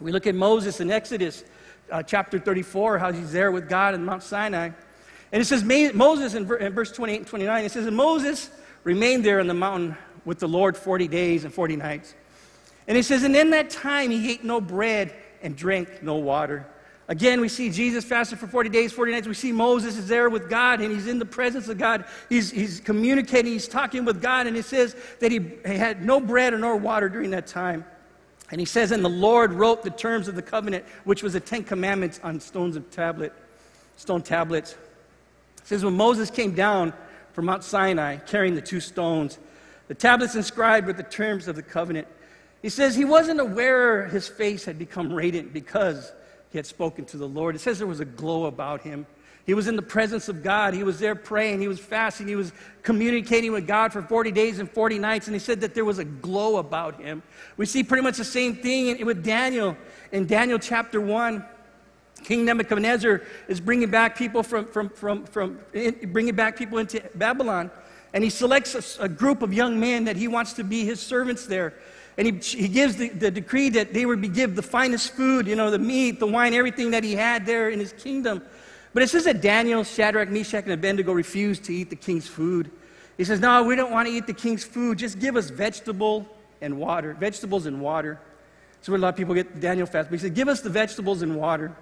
We 0.00 0.10
look 0.10 0.26
at 0.26 0.34
Moses 0.34 0.80
in 0.80 0.90
Exodus 0.90 1.44
uh, 1.90 2.02
chapter 2.02 2.38
34, 2.38 2.98
how 2.98 3.12
he's 3.12 3.32
there 3.32 3.50
with 3.50 3.68
God 3.68 3.94
in 3.94 4.04
Mount 4.04 4.22
Sinai. 4.22 4.70
And 5.32 5.42
it 5.42 5.44
says, 5.44 5.62
Moses 5.62 6.34
in, 6.34 6.50
in 6.60 6.72
verse 6.72 6.92
28 6.92 7.16
and 7.18 7.26
29, 7.26 7.64
it 7.64 7.72
says, 7.72 7.86
And 7.86 7.96
Moses 7.96 8.50
remained 8.84 9.24
there 9.24 9.40
on 9.40 9.46
the 9.46 9.54
mountain 9.54 9.96
with 10.24 10.38
the 10.38 10.48
Lord 10.48 10.76
40 10.76 11.08
days 11.08 11.44
and 11.44 11.52
40 11.52 11.76
nights. 11.76 12.14
And 12.86 12.96
he 12.96 13.02
says, 13.02 13.22
And 13.22 13.36
in 13.36 13.50
that 13.50 13.70
time 13.70 14.10
he 14.10 14.30
ate 14.30 14.44
no 14.44 14.60
bread 14.60 15.14
and 15.42 15.56
drank 15.56 16.02
no 16.02 16.16
water. 16.16 16.66
Again, 17.08 17.40
we 17.40 17.48
see 17.48 17.70
Jesus 17.70 18.04
fasted 18.04 18.38
for 18.38 18.46
40 18.46 18.68
days, 18.68 18.92
40 18.92 19.12
nights. 19.12 19.26
We 19.26 19.32
see 19.32 19.50
Moses 19.50 19.96
is 19.96 20.08
there 20.08 20.28
with 20.28 20.50
God 20.50 20.80
and 20.80 20.92
he's 20.92 21.06
in 21.06 21.18
the 21.18 21.24
presence 21.24 21.68
of 21.68 21.78
God. 21.78 22.04
He's, 22.28 22.50
he's 22.50 22.80
communicating, 22.80 23.52
he's 23.52 23.66
talking 23.66 24.04
with 24.04 24.20
God, 24.20 24.46
and 24.46 24.56
it 24.58 24.66
says 24.66 24.94
that 25.20 25.32
he, 25.32 25.38
he 25.66 25.76
had 25.78 26.04
no 26.04 26.20
bread 26.20 26.52
or 26.52 26.58
no 26.58 26.76
water 26.76 27.08
during 27.08 27.30
that 27.30 27.46
time. 27.46 27.86
And 28.50 28.60
he 28.60 28.64
says, 28.64 28.92
And 28.92 29.04
the 29.04 29.10
Lord 29.10 29.52
wrote 29.52 29.82
the 29.82 29.90
terms 29.90 30.28
of 30.28 30.34
the 30.34 30.42
covenant, 30.42 30.84
which 31.04 31.22
was 31.22 31.34
the 31.34 31.40
Ten 31.40 31.64
Commandments 31.64 32.20
on 32.22 32.40
stones 32.40 32.76
of 32.76 32.90
tablet, 32.90 33.32
stone 33.96 34.22
tablets. 34.22 34.72
It 35.58 35.66
says, 35.66 35.84
When 35.84 35.96
Moses 35.96 36.30
came 36.30 36.54
down 36.54 36.92
from 37.32 37.46
Mount 37.46 37.64
Sinai 37.64 38.16
carrying 38.16 38.54
the 38.54 38.62
two 38.62 38.80
stones, 38.80 39.38
the 39.88 39.94
tablets 39.94 40.34
inscribed 40.34 40.86
with 40.86 40.96
the 40.96 41.02
terms 41.02 41.48
of 41.48 41.56
the 41.56 41.62
covenant, 41.62 42.08
he 42.62 42.68
says 42.68 42.94
he 42.94 43.04
wasn't 43.04 43.40
aware 43.40 44.06
his 44.06 44.28
face 44.28 44.64
had 44.64 44.78
become 44.78 45.12
radiant 45.12 45.52
because 45.52 46.12
he 46.50 46.58
had 46.58 46.66
spoken 46.66 47.04
to 47.06 47.16
the 47.16 47.28
Lord. 47.28 47.54
It 47.54 47.60
says 47.60 47.78
there 47.78 47.86
was 47.86 48.00
a 48.00 48.04
glow 48.04 48.46
about 48.46 48.82
him. 48.82 49.06
He 49.48 49.54
was 49.54 49.66
in 49.66 49.76
the 49.76 49.82
presence 49.82 50.28
of 50.28 50.42
God. 50.42 50.74
He 50.74 50.82
was 50.82 50.98
there 50.98 51.14
praying. 51.14 51.62
He 51.62 51.68
was 51.68 51.80
fasting. 51.80 52.28
He 52.28 52.36
was 52.36 52.52
communicating 52.82 53.50
with 53.50 53.66
God 53.66 53.94
for 53.94 54.02
40 54.02 54.30
days 54.30 54.58
and 54.58 54.70
40 54.70 54.98
nights. 54.98 55.26
And 55.26 55.34
he 55.34 55.38
said 55.38 55.62
that 55.62 55.74
there 55.74 55.86
was 55.86 55.98
a 55.98 56.04
glow 56.04 56.58
about 56.58 57.00
him. 57.00 57.22
We 57.56 57.64
see 57.64 57.82
pretty 57.82 58.02
much 58.02 58.18
the 58.18 58.26
same 58.26 58.56
thing 58.56 59.06
with 59.06 59.24
Daniel. 59.24 59.74
In 60.12 60.26
Daniel 60.26 60.58
chapter 60.58 61.00
1, 61.00 61.42
King 62.24 62.44
Nebuchadnezzar 62.44 63.22
is 63.48 63.58
bringing 63.58 63.90
back 63.90 64.18
people 64.18 64.42
from, 64.42 64.66
from, 64.66 64.90
from, 64.90 65.24
from 65.24 65.58
bringing 66.08 66.34
back 66.34 66.58
people 66.58 66.76
into 66.76 67.02
Babylon. 67.14 67.70
And 68.12 68.22
he 68.22 68.28
selects 68.28 68.98
a, 68.98 69.04
a 69.04 69.08
group 69.08 69.40
of 69.40 69.54
young 69.54 69.80
men 69.80 70.04
that 70.04 70.16
he 70.16 70.28
wants 70.28 70.52
to 70.54 70.62
be 70.62 70.84
his 70.84 71.00
servants 71.00 71.46
there. 71.46 71.72
And 72.18 72.26
he, 72.26 72.32
he 72.34 72.68
gives 72.68 72.96
the, 72.96 73.08
the 73.08 73.30
decree 73.30 73.70
that 73.70 73.94
they 73.94 74.04
would 74.04 74.20
be 74.20 74.28
give 74.28 74.56
the 74.56 74.62
finest 74.62 75.14
food, 75.14 75.46
you 75.46 75.56
know, 75.56 75.70
the 75.70 75.78
meat, 75.78 76.20
the 76.20 76.26
wine, 76.26 76.52
everything 76.52 76.90
that 76.90 77.02
he 77.02 77.14
had 77.14 77.46
there 77.46 77.70
in 77.70 77.78
his 77.78 77.94
kingdom. 77.94 78.42
But 78.94 79.02
it 79.02 79.08
says 79.08 79.24
that 79.24 79.40
Daniel, 79.40 79.84
Shadrach, 79.84 80.30
Meshach, 80.30 80.64
and 80.64 80.72
Abednego 80.72 81.12
refused 81.12 81.64
to 81.64 81.74
eat 81.74 81.90
the 81.90 81.96
king's 81.96 82.26
food. 82.26 82.70
He 83.16 83.24
says, 83.24 83.40
No, 83.40 83.64
we 83.64 83.76
don't 83.76 83.90
want 83.90 84.08
to 84.08 84.14
eat 84.14 84.26
the 84.26 84.32
king's 84.32 84.64
food. 84.64 84.98
Just 84.98 85.18
give 85.18 85.36
us 85.36 85.50
vegetable 85.50 86.26
and 86.60 86.78
water, 86.78 87.14
vegetables 87.14 87.66
and 87.66 87.80
water. 87.80 88.18
So 88.80 88.94
a 88.94 88.96
lot 88.96 89.08
of 89.08 89.16
people 89.16 89.34
get 89.34 89.60
Daniel 89.60 89.86
fast. 89.86 90.08
But 90.08 90.18
he 90.18 90.22
said, 90.22 90.34
Give 90.34 90.48
us 90.48 90.60
the 90.60 90.70
vegetables 90.70 91.22
and 91.22 91.36
water. 91.36 91.76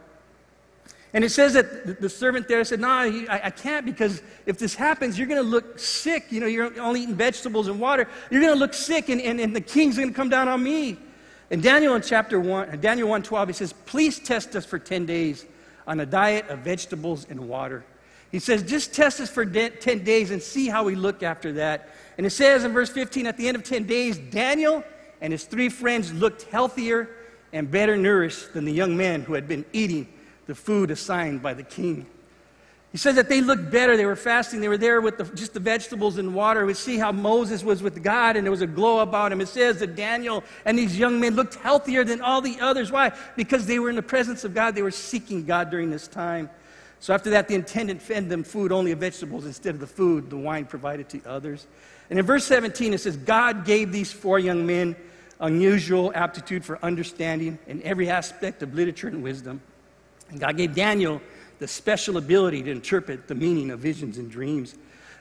And 1.13 1.25
it 1.25 1.31
says 1.31 1.53
that 1.55 2.01
the 2.01 2.09
servant 2.09 2.49
there 2.49 2.65
said, 2.65 2.81
No, 2.81 2.89
I, 2.89 3.51
can't 3.51 3.87
because 3.87 4.23
if 4.45 4.59
this 4.59 4.75
happens, 4.75 5.19
you're 5.19 5.29
going 5.29 5.43
to 5.43 5.49
look 5.49 5.79
sick. 5.79 6.27
You 6.31 6.41
know, 6.41 6.47
you're 6.47 6.79
only 6.81 7.03
eating 7.03 7.15
vegetables 7.15 7.69
and 7.69 7.79
water. 7.81 8.09
You're 8.31 8.43
going 8.43 8.53
to 8.53 8.59
look 8.59 8.75
sick, 8.75 9.09
and, 9.09 9.21
and, 9.21 9.41
and 9.41 9.55
the 9.55 9.61
king's 9.61 9.97
going 9.97 10.09
to 10.09 10.15
come 10.15 10.29
down 10.29 10.49
on 10.49 10.63
me. 10.63 10.99
And 11.51 11.63
Daniel 11.63 11.95
in 11.95 12.03
chapter 12.03 12.41
1, 12.41 12.81
Daniel 12.81 13.09
1.12, 13.09 13.47
he 13.47 13.53
says, 13.53 13.73
Please 13.73 14.19
test 14.19 14.57
us 14.57 14.67
for 14.67 14.79
10 14.79 15.07
days 15.07 15.47
on 15.87 16.01
a 16.01 16.07
diet 16.07 16.49
of 16.49 16.61
vegetables 16.61 17.27
and 17.31 17.49
water. 17.49 17.85
He 18.33 18.39
says, 18.39 18.63
just 18.63 18.93
test 18.93 19.21
us 19.21 19.31
for 19.31 19.47
10 19.47 20.05
days 20.05 20.31
and 20.31 20.43
see 20.43 20.69
how 20.69 20.85
we 20.85 20.95
look 20.95 21.23
after 21.23 21.53
that. 21.55 21.91
And 22.19 22.27
it 22.27 22.31
says 22.31 22.65
in 22.65 22.73
verse 22.73 22.91
15, 22.91 23.27
at 23.27 23.37
the 23.37 23.47
end 23.47 23.57
of 23.57 23.63
10 23.63 23.85
days, 23.85 24.19
Daniel 24.19 24.83
and 25.21 25.33
his 25.33 25.45
three 25.45 25.69
friends 25.69 26.13
looked 26.13 26.43
healthier 26.43 27.09
and 27.53 27.71
better 27.71 27.97
nourished 27.97 28.53
than 28.53 28.65
the 28.65 28.73
young 28.73 28.97
men 28.97 29.23
who 29.23 29.35
had 29.35 29.47
been 29.49 29.65
eating 29.73 30.09
the 30.47 30.55
food 30.55 30.91
assigned 30.91 31.43
by 31.43 31.55
the 31.55 31.63
king. 31.63 32.07
He 32.97 32.99
says 32.99 33.17
that 33.17 33.29
they 33.29 33.43
looked 33.43 33.71
better. 33.71 33.95
They 33.95 34.07
were 34.07 34.17
fasting. 34.17 34.63
They 34.63 34.71
were 34.71 34.79
there 34.79 35.03
with 35.03 35.19
the, 35.19 35.25
just 35.37 35.53
the 35.53 35.61
vegetables 35.61 36.17
and 36.17 36.35
water. 36.35 36.65
We 36.65 36.73
see 36.73 36.97
how 36.97 37.13
Moses 37.13 37.63
was 37.63 37.83
with 37.83 38.03
God 38.03 38.37
and 38.37 38.47
there 38.47 38.51
was 38.51 38.63
a 38.63 38.67
glow 38.67 39.01
about 39.01 39.33
him. 39.33 39.43
It 39.43 39.49
says 39.49 39.81
that 39.81 39.97
Daniel 39.97 40.43
and 40.65 40.79
these 40.79 40.99
young 40.99 41.21
men 41.21 41.35
looked 41.35 41.57
healthier 41.57 42.05
than 42.05 42.23
all 42.23 42.41
the 42.41 42.59
others. 42.59 42.91
Why? 42.91 43.13
Because 43.37 43.67
they 43.67 43.79
were 43.79 43.91
in 43.91 43.97
the 43.97 44.03
presence 44.03 44.45
of 44.45 44.55
God. 44.55 44.75
They 44.75 44.81
were 44.81 44.91
seeking 44.91 45.45
God 45.45 45.69
during 45.69 45.91
this 45.91 46.09
time. 46.09 46.49
So 47.01 47.13
after 47.13 47.29
that, 47.29 47.49
the 47.49 47.55
intendant 47.55 48.01
fed 48.01 48.31
them 48.31 48.43
food 48.43 48.73
only 48.73 48.93
of 48.93 49.01
vegetables 49.01 49.45
instead 49.45 49.75
of 49.75 49.81
the 49.83 49.87
food 49.87 50.31
the 50.31 50.39
wine 50.39 50.65
provided 50.65 51.11
to 51.11 51.21
others. 51.27 51.67
And 52.09 52.19
in 52.19 52.25
verse 52.25 52.47
17, 52.47 52.95
it 52.95 53.03
says, 53.03 53.19
God 53.19 53.67
gave 53.67 53.93
these 53.93 54.11
four 54.11 54.39
young 54.39 54.65
men 54.65 54.97
unusual 55.39 56.13
aptitude 56.15 56.65
for 56.65 56.83
understanding 56.83 57.59
in 57.67 57.83
every 57.83 58.09
aspect 58.09 58.63
of 58.63 58.73
literature 58.73 59.09
and 59.09 59.23
wisdom. 59.23 59.61
And 60.31 60.41
God 60.41 60.57
gave 60.57 60.75
Daniel 60.75 61.21
the 61.59 61.69
special 61.69 62.17
ability 62.17 62.63
to 62.65 62.71
interpret 62.71 63.29
the 63.29 63.35
meaning 63.35 63.71
of 63.71 63.81
visions 63.81 64.19
and 64.19 64.31
dreams. 64.31 64.75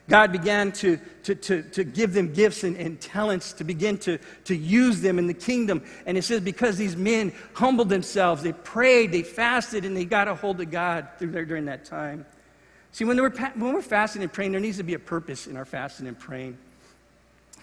God 0.08 0.32
began 0.32 0.72
to, 0.74 1.00
to, 1.24 1.34
to, 1.34 1.64
to 1.64 1.84
give 1.84 2.14
them 2.14 2.32
gifts 2.32 2.64
and, 2.64 2.78
and, 2.78 3.02
talents 3.02 3.54
to 3.54 3.64
begin 3.64 3.98
to, 4.00 4.20
to 4.44 4.56
use 4.56 5.02
them 5.02 5.18
in 5.18 5.26
the 5.26 5.34
kingdom. 5.34 5.84
And 6.06 6.16
it 6.16 6.22
says, 6.22 6.42
because 6.42 6.78
these 6.78 6.96
men 6.96 7.34
humbled 7.54 7.90
themselves, 7.90 8.44
they 8.44 8.54
prayed, 8.54 9.12
they 9.12 9.24
fasted, 9.24 9.84
and 9.84 9.98
they 9.98 10.06
got 10.06 10.28
a 10.28 10.36
hold 10.36 10.62
of 10.62 10.70
God 10.70 11.08
through 11.18 11.32
there 11.32 11.46
during 11.46 11.66
that 11.66 11.86
time. 11.86 12.26
See, 12.92 13.04
when 13.04 13.20
we're, 13.20 13.32
when 13.32 13.74
we're 13.74 13.82
fasting 13.82 14.22
and 14.22 14.32
praying, 14.32 14.52
there 14.52 14.62
needs 14.62 14.78
to 14.78 14.84
be 14.84 14.94
a 14.94 15.00
purpose 15.00 15.48
in 15.48 15.58
our 15.58 15.66
fasting 15.66 16.08
and 16.08 16.18
praying. 16.18 16.58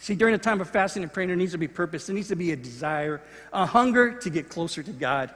See, 0.00 0.16
during 0.16 0.34
a 0.34 0.38
time 0.38 0.60
of 0.60 0.68
fasting 0.68 1.04
and 1.04 1.12
praying, 1.12 1.28
there 1.28 1.36
needs 1.36 1.52
to 1.52 1.58
be 1.58 1.68
purpose. 1.68 2.06
There 2.06 2.14
needs 2.14 2.28
to 2.28 2.36
be 2.36 2.50
a 2.50 2.56
desire, 2.56 3.22
a 3.52 3.64
hunger 3.64 4.18
to 4.18 4.30
get 4.30 4.48
closer 4.48 4.82
to 4.82 4.90
God. 4.90 5.32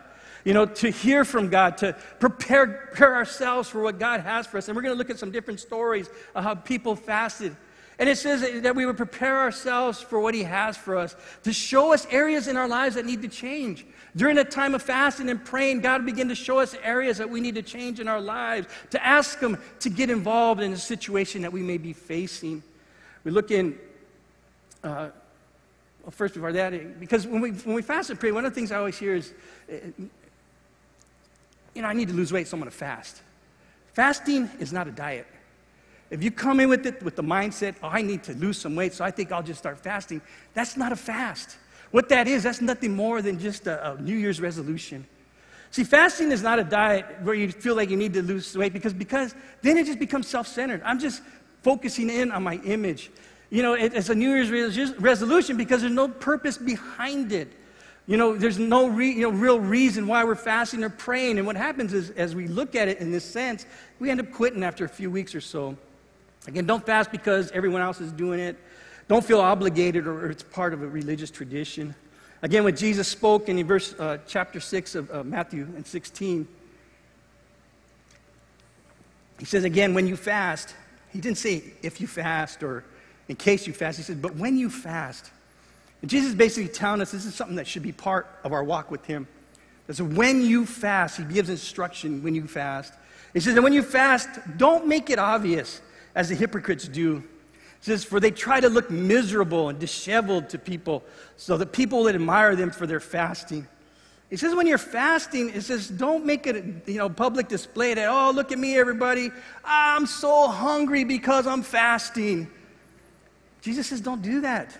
You 0.47 0.55
know, 0.55 0.65
to 0.65 0.91
hear 0.91 1.25
from 1.25 1.49
God, 1.49 1.77
to 1.79 1.97
prepare, 2.21 2.69
prepare 2.69 3.17
ourselves 3.17 3.69
for 3.69 3.83
what 3.83 3.99
God 3.99 4.21
has 4.21 4.47
for 4.47 4.59
us. 4.59 4.69
And 4.69 4.77
we're 4.77 4.83
going 4.83 4.95
to 4.95 4.99
look 4.99 5.11
at 5.11 5.19
some 5.19 5.33
different 5.33 5.59
stories 5.59 6.09
of 6.37 6.45
how 6.45 6.55
people 6.55 6.95
fasted. 6.95 7.57
And 7.99 8.09
it 8.09 8.17
says 8.17 8.63
that 8.63 8.77
we 8.77 8.87
would 8.87 8.97
prepare 8.97 9.41
ourselves 9.41 10.01
for 10.01 10.21
what 10.21 10.35
He 10.35 10.45
has 10.45 10.77
for 10.77 10.97
us, 10.97 11.17
to 11.43 11.53
show 11.53 11.93
us 11.93 12.07
areas 12.13 12.47
in 12.47 12.57
our 12.57 12.69
lives 12.69 12.95
that 12.95 13.05
need 13.05 13.23
to 13.23 13.29
change. 13.29 13.85
During 14.15 14.39
a 14.39 14.45
time 14.45 14.77
of 14.77 14.83
fasting 14.83 15.31
and 15.31 15.45
praying, 15.45 15.81
God 15.81 16.07
began 16.07 16.29
to 16.29 16.37
show 16.37 16.61
us 16.61 16.77
areas 16.81 17.19
that 17.19 17.29
we 17.29 17.41
need 17.41 17.57
to 17.57 17.63
change 17.63 17.99
in 17.99 18.07
our 18.07 18.21
lives, 18.21 18.69
to 18.91 19.05
ask 19.05 19.41
Him 19.41 19.59
to 19.81 19.91
get 19.91 20.11
involved 20.11 20.61
in 20.61 20.73
a 20.73 20.77
situation 20.77 21.43
that 21.43 21.53
we 21.53 21.61
may 21.61 21.77
be 21.77 21.93
facing. 21.93 22.63
We 23.25 23.33
look 23.33 23.51
in 23.51 23.77
uh, 24.85 25.09
well, 26.05 26.13
first 26.13 26.35
before 26.35 26.53
that, 26.53 27.01
because 27.01 27.27
when 27.27 27.41
we, 27.41 27.51
when 27.51 27.75
we 27.75 27.83
fast 27.83 28.11
and 28.11 28.21
pray, 28.21 28.31
one 28.31 28.45
of 28.45 28.53
the 28.53 28.55
things 28.55 28.71
I 28.71 28.77
always 28.77 28.97
hear 28.97 29.17
is, 29.17 29.35
you 31.77 31.83
know, 31.83 31.89
I 31.89 31.93
need 31.93 32.09
to 32.09 32.15
lose 32.15 32.33
weight, 32.33 32.49
so 32.49 32.57
I'm 32.57 32.61
going 32.61 32.71
to 32.71 32.77
fast. 32.77 33.21
Fasting 33.93 34.51
is 34.59 34.73
not 34.73 34.89
a 34.89 34.91
diet. 34.91 35.27
If 36.11 36.23
you 36.23 36.31
come 36.31 36.61
in 36.61 36.69
with 36.69 36.87
it 36.87 37.03
with 37.03 37.17
the 37.17 37.23
mindset, 37.23 37.75
oh, 37.83 37.89
I 37.89 38.03
need 38.03 38.23
to 38.25 38.35
lose 38.35 38.59
some 38.59 38.75
weight, 38.75 38.95
so 38.95 39.05
I 39.05 39.11
think 39.11 39.33
I'll 39.33 39.43
just 39.43 39.59
start 39.59 39.79
fasting, 39.79 40.23
that's 40.55 40.77
not 40.77 40.93
a 40.93 40.97
fast. 40.97 41.57
What 41.91 42.09
that 42.09 42.29
is, 42.29 42.45
that's 42.45 42.61
nothing 42.61 42.95
more 42.95 43.23
than 43.23 43.39
just 43.39 43.67
a, 43.67 43.93
a 43.93 44.01
New 44.01 44.17
Year's 44.17 44.41
resolution. 44.41 45.07
See, 45.71 45.85
fasting 45.85 46.33
is 46.33 46.43
not 46.43 46.59
a 46.59 46.65
diet 46.65 47.05
where 47.23 47.35
you 47.35 47.51
feel 47.51 47.75
like 47.75 47.91
you 47.91 47.97
need 47.97 48.15
to 48.15 48.23
lose 48.23 48.57
weight 48.57 48.73
because, 48.73 48.95
because 48.95 49.35
then 49.63 49.77
it 49.77 49.87
just 49.87 49.99
becomes 49.99 50.29
self 50.29 50.47
centered. 50.47 50.81
I'm 50.85 50.99
just 50.99 51.23
focusing 51.63 52.09
in 52.09 52.31
on 52.31 52.43
my 52.43 52.57
image. 52.65 53.11
You 53.51 53.63
know, 53.63 53.75
it, 53.75 53.93
it's 53.95 54.09
a 54.09 54.15
New 54.15 54.31
Year's 54.31 54.51
resolution 54.99 55.57
because 55.57 55.81
there's 55.81 55.93
no 55.93 56.09
purpose 56.09 56.57
behind 56.57 57.33
it. 57.33 57.53
You 58.07 58.17
know, 58.17 58.37
there's 58.37 58.59
no 58.59 58.87
re, 58.87 59.11
you 59.11 59.23
know, 59.23 59.31
real 59.31 59.59
reason 59.59 60.07
why 60.07 60.23
we're 60.23 60.37
fasting 60.37 60.85
or 60.85 60.91
praying. 60.91 61.39
And 61.39 61.47
what 61.47 61.57
happens 61.57 61.93
is, 61.93 62.11
as 62.11 62.37
we 62.37 62.47
look 62.47 62.77
at 62.77 62.87
it 62.87 62.99
in 62.99 63.11
this 63.11 63.25
sense, 63.25 63.67
we 63.99 64.11
end 64.11 64.21
up 64.21 64.31
quitting 64.31 64.63
after 64.63 64.85
a 64.85 64.89
few 64.89 65.11
weeks 65.11 65.35
or 65.35 65.41
so. 65.41 65.77
Again, 66.47 66.67
don't 66.67 66.85
fast 66.87 67.11
because 67.11 67.51
everyone 67.51 67.83
else 67.83 68.01
is 68.01 68.13
doing 68.13 68.39
it. 68.39 68.57
Don't 69.09 69.25
feel 69.25 69.41
obligated 69.41 70.07
or 70.07 70.31
it's 70.31 70.43
part 70.43 70.73
of 70.73 70.83
a 70.83 70.87
religious 70.87 71.31
tradition. 71.31 71.95
Again, 72.43 72.63
when 72.65 72.77
Jesus 72.77 73.09
spoke 73.09 73.49
in 73.49 73.67
verse 73.67 73.95
uh, 73.99 74.19
chapter 74.27 74.61
6 74.61 74.95
of 74.95 75.11
uh, 75.11 75.25
Matthew 75.25 75.63
and 75.75 75.85
16, 75.85 76.47
he 79.39 79.45
says 79.45 79.65
again, 79.65 79.95
when 79.95 80.07
you 80.07 80.17
fast, 80.17 80.75
he 81.13 81.21
didn't 81.21 81.39
say 81.39 81.63
if 81.83 82.01
you 82.01 82.07
fast 82.07 82.63
or 82.63 82.85
in 83.29 83.37
case 83.37 83.67
you 83.67 83.73
fast. 83.73 83.97
He 83.97 84.05
said, 84.05 84.23
but 84.23 84.37
when 84.37 84.57
you 84.57 84.71
fast, 84.71 85.31
and 86.03 86.11
Jesus 86.11 86.31
is 86.31 86.35
basically 86.35 86.73
telling 86.73 87.01
us 87.01 87.11
this 87.11 87.25
is 87.25 87.35
something 87.35 87.57
that 87.57 87.67
should 87.67 87.83
be 87.83 87.93
part 87.93 88.29
of 88.45 88.53
our 88.53 88.63
walk 88.63 88.91
with 88.91 89.05
Him. 89.05 89.27
So 89.91 90.05
when 90.05 90.43
you 90.43 90.67
fast, 90.67 91.17
He 91.17 91.25
gives 91.25 91.49
instruction 91.49 92.23
when 92.23 92.35
you 92.35 92.47
fast. 92.47 92.93
He 93.33 93.41
says 93.41 93.55
that 93.55 93.63
when 93.63 93.73
you 93.73 93.83
fast, 93.83 94.29
don't 94.57 94.87
make 94.87 95.11
it 95.11 95.19
obvious 95.19 95.81
as 96.15 96.29
the 96.29 96.35
hypocrites 96.35 96.89
do. 96.89 97.23
He 97.81 97.93
says, 97.93 98.03
for 98.03 98.19
they 98.19 98.31
try 98.31 98.61
to 98.61 98.69
look 98.69 98.91
miserable 98.91 99.69
and 99.69 99.79
disheveled 99.79 100.49
to 100.51 100.59
people 100.59 101.05
so 101.37 101.57
that 101.59 101.73
people 101.73 102.03
would 102.05 102.15
admire 102.15 102.57
them 102.57 102.71
for 102.71 102.87
their 102.87 103.01
fasting. 103.01 103.69
He 104.31 104.37
says, 104.37 104.55
when 104.55 104.67
you're 104.67 104.79
fasting, 104.79 105.51
it 105.51 105.61
says, 105.63 105.89
don't 105.89 106.25
make 106.25 106.47
it 106.47 106.57
a 106.57 106.91
you 106.91 106.99
know, 106.99 107.09
public 107.09 107.47
display 107.49 107.95
that, 107.95 108.09
oh, 108.09 108.33
look 108.33 108.51
at 108.51 108.59
me, 108.59 108.77
everybody. 108.77 109.31
I'm 109.65 110.07
so 110.07 110.49
hungry 110.49 111.05
because 111.05 111.47
I'm 111.47 111.63
fasting. 111.63 112.49
Jesus 113.61 113.89
says, 113.89 114.01
don't 114.01 114.23
do 114.23 114.41
that. 114.41 114.77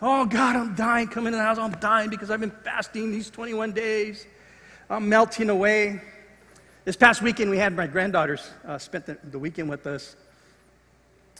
Oh, 0.00 0.24
God, 0.26 0.54
I'm 0.54 0.74
dying. 0.76 1.08
Come 1.08 1.26
into 1.26 1.38
the 1.38 1.42
house. 1.42 1.58
I'm 1.58 1.72
dying 1.72 2.08
because 2.08 2.30
I've 2.30 2.38
been 2.38 2.52
fasting 2.62 3.10
these 3.10 3.30
21 3.30 3.72
days. 3.72 4.26
I'm 4.88 5.08
melting 5.08 5.50
away. 5.50 6.00
This 6.84 6.96
past 6.96 7.20
weekend, 7.20 7.50
we 7.50 7.58
had 7.58 7.74
my 7.74 7.88
granddaughters 7.88 8.48
uh, 8.64 8.78
spent 8.78 9.06
the, 9.06 9.18
the, 9.24 9.38
weekend 9.38 9.68
with 9.68 9.88
us. 9.88 10.14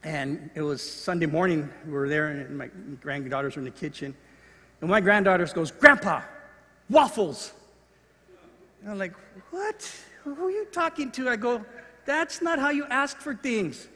And 0.02 0.50
it 0.56 0.62
was 0.62 0.82
Sunday 0.82 1.26
morning. 1.26 1.70
We 1.86 1.92
were 1.92 2.08
there, 2.08 2.28
and 2.28 2.58
my 2.58 2.68
granddaughters 3.00 3.54
were 3.54 3.60
in 3.60 3.64
the 3.64 3.70
kitchen. 3.70 4.12
And 4.80 4.90
my 4.90 5.00
granddaughters 5.00 5.52
goes, 5.52 5.70
Grandpa, 5.70 6.22
waffles. 6.90 7.52
And 8.82 8.90
I'm 8.90 8.98
like, 8.98 9.14
what? 9.50 9.88
Who 10.24 10.46
are 10.46 10.50
you 10.50 10.66
talking 10.72 11.12
to? 11.12 11.28
I 11.28 11.36
go, 11.36 11.64
that's 12.06 12.42
not 12.42 12.58
how 12.58 12.70
you 12.70 12.86
ask 12.86 13.18
for 13.18 13.36
things. 13.36 13.86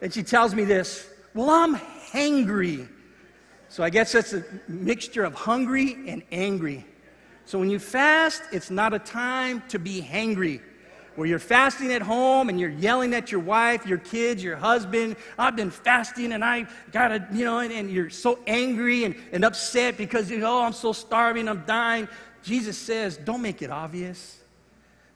And 0.00 0.12
she 0.12 0.24
tells 0.24 0.56
me 0.56 0.64
this, 0.64 1.08
well, 1.34 1.50
I'm 1.50 1.76
hangry. 1.76 2.88
So 3.72 3.82
I 3.82 3.88
guess 3.88 4.12
that's 4.12 4.34
a 4.34 4.44
mixture 4.68 5.24
of 5.24 5.32
hungry 5.32 5.96
and 6.06 6.22
angry. 6.30 6.84
So 7.46 7.58
when 7.58 7.70
you 7.70 7.78
fast, 7.78 8.42
it's 8.52 8.70
not 8.70 8.92
a 8.92 8.98
time 8.98 9.62
to 9.68 9.78
be 9.78 10.02
hangry. 10.02 10.60
Where 11.16 11.26
you're 11.26 11.38
fasting 11.38 11.90
at 11.90 12.02
home 12.02 12.50
and 12.50 12.60
you're 12.60 12.68
yelling 12.68 13.14
at 13.14 13.32
your 13.32 13.40
wife, 13.40 13.86
your 13.86 13.96
kids, 13.96 14.44
your 14.44 14.56
husband, 14.56 15.16
I've 15.38 15.56
been 15.56 15.70
fasting 15.70 16.34
and 16.34 16.44
I 16.44 16.66
gotta, 16.90 17.26
you 17.32 17.46
know, 17.46 17.60
and, 17.60 17.72
and 17.72 17.90
you're 17.90 18.10
so 18.10 18.38
angry 18.46 19.04
and, 19.04 19.16
and 19.32 19.42
upset 19.42 19.96
because, 19.96 20.30
you 20.30 20.36
know, 20.36 20.58
oh, 20.58 20.64
I'm 20.64 20.74
so 20.74 20.92
starving, 20.92 21.48
I'm 21.48 21.64
dying. 21.64 22.08
Jesus 22.42 22.76
says, 22.76 23.16
don't 23.16 23.40
make 23.40 23.62
it 23.62 23.70
obvious. 23.70 24.38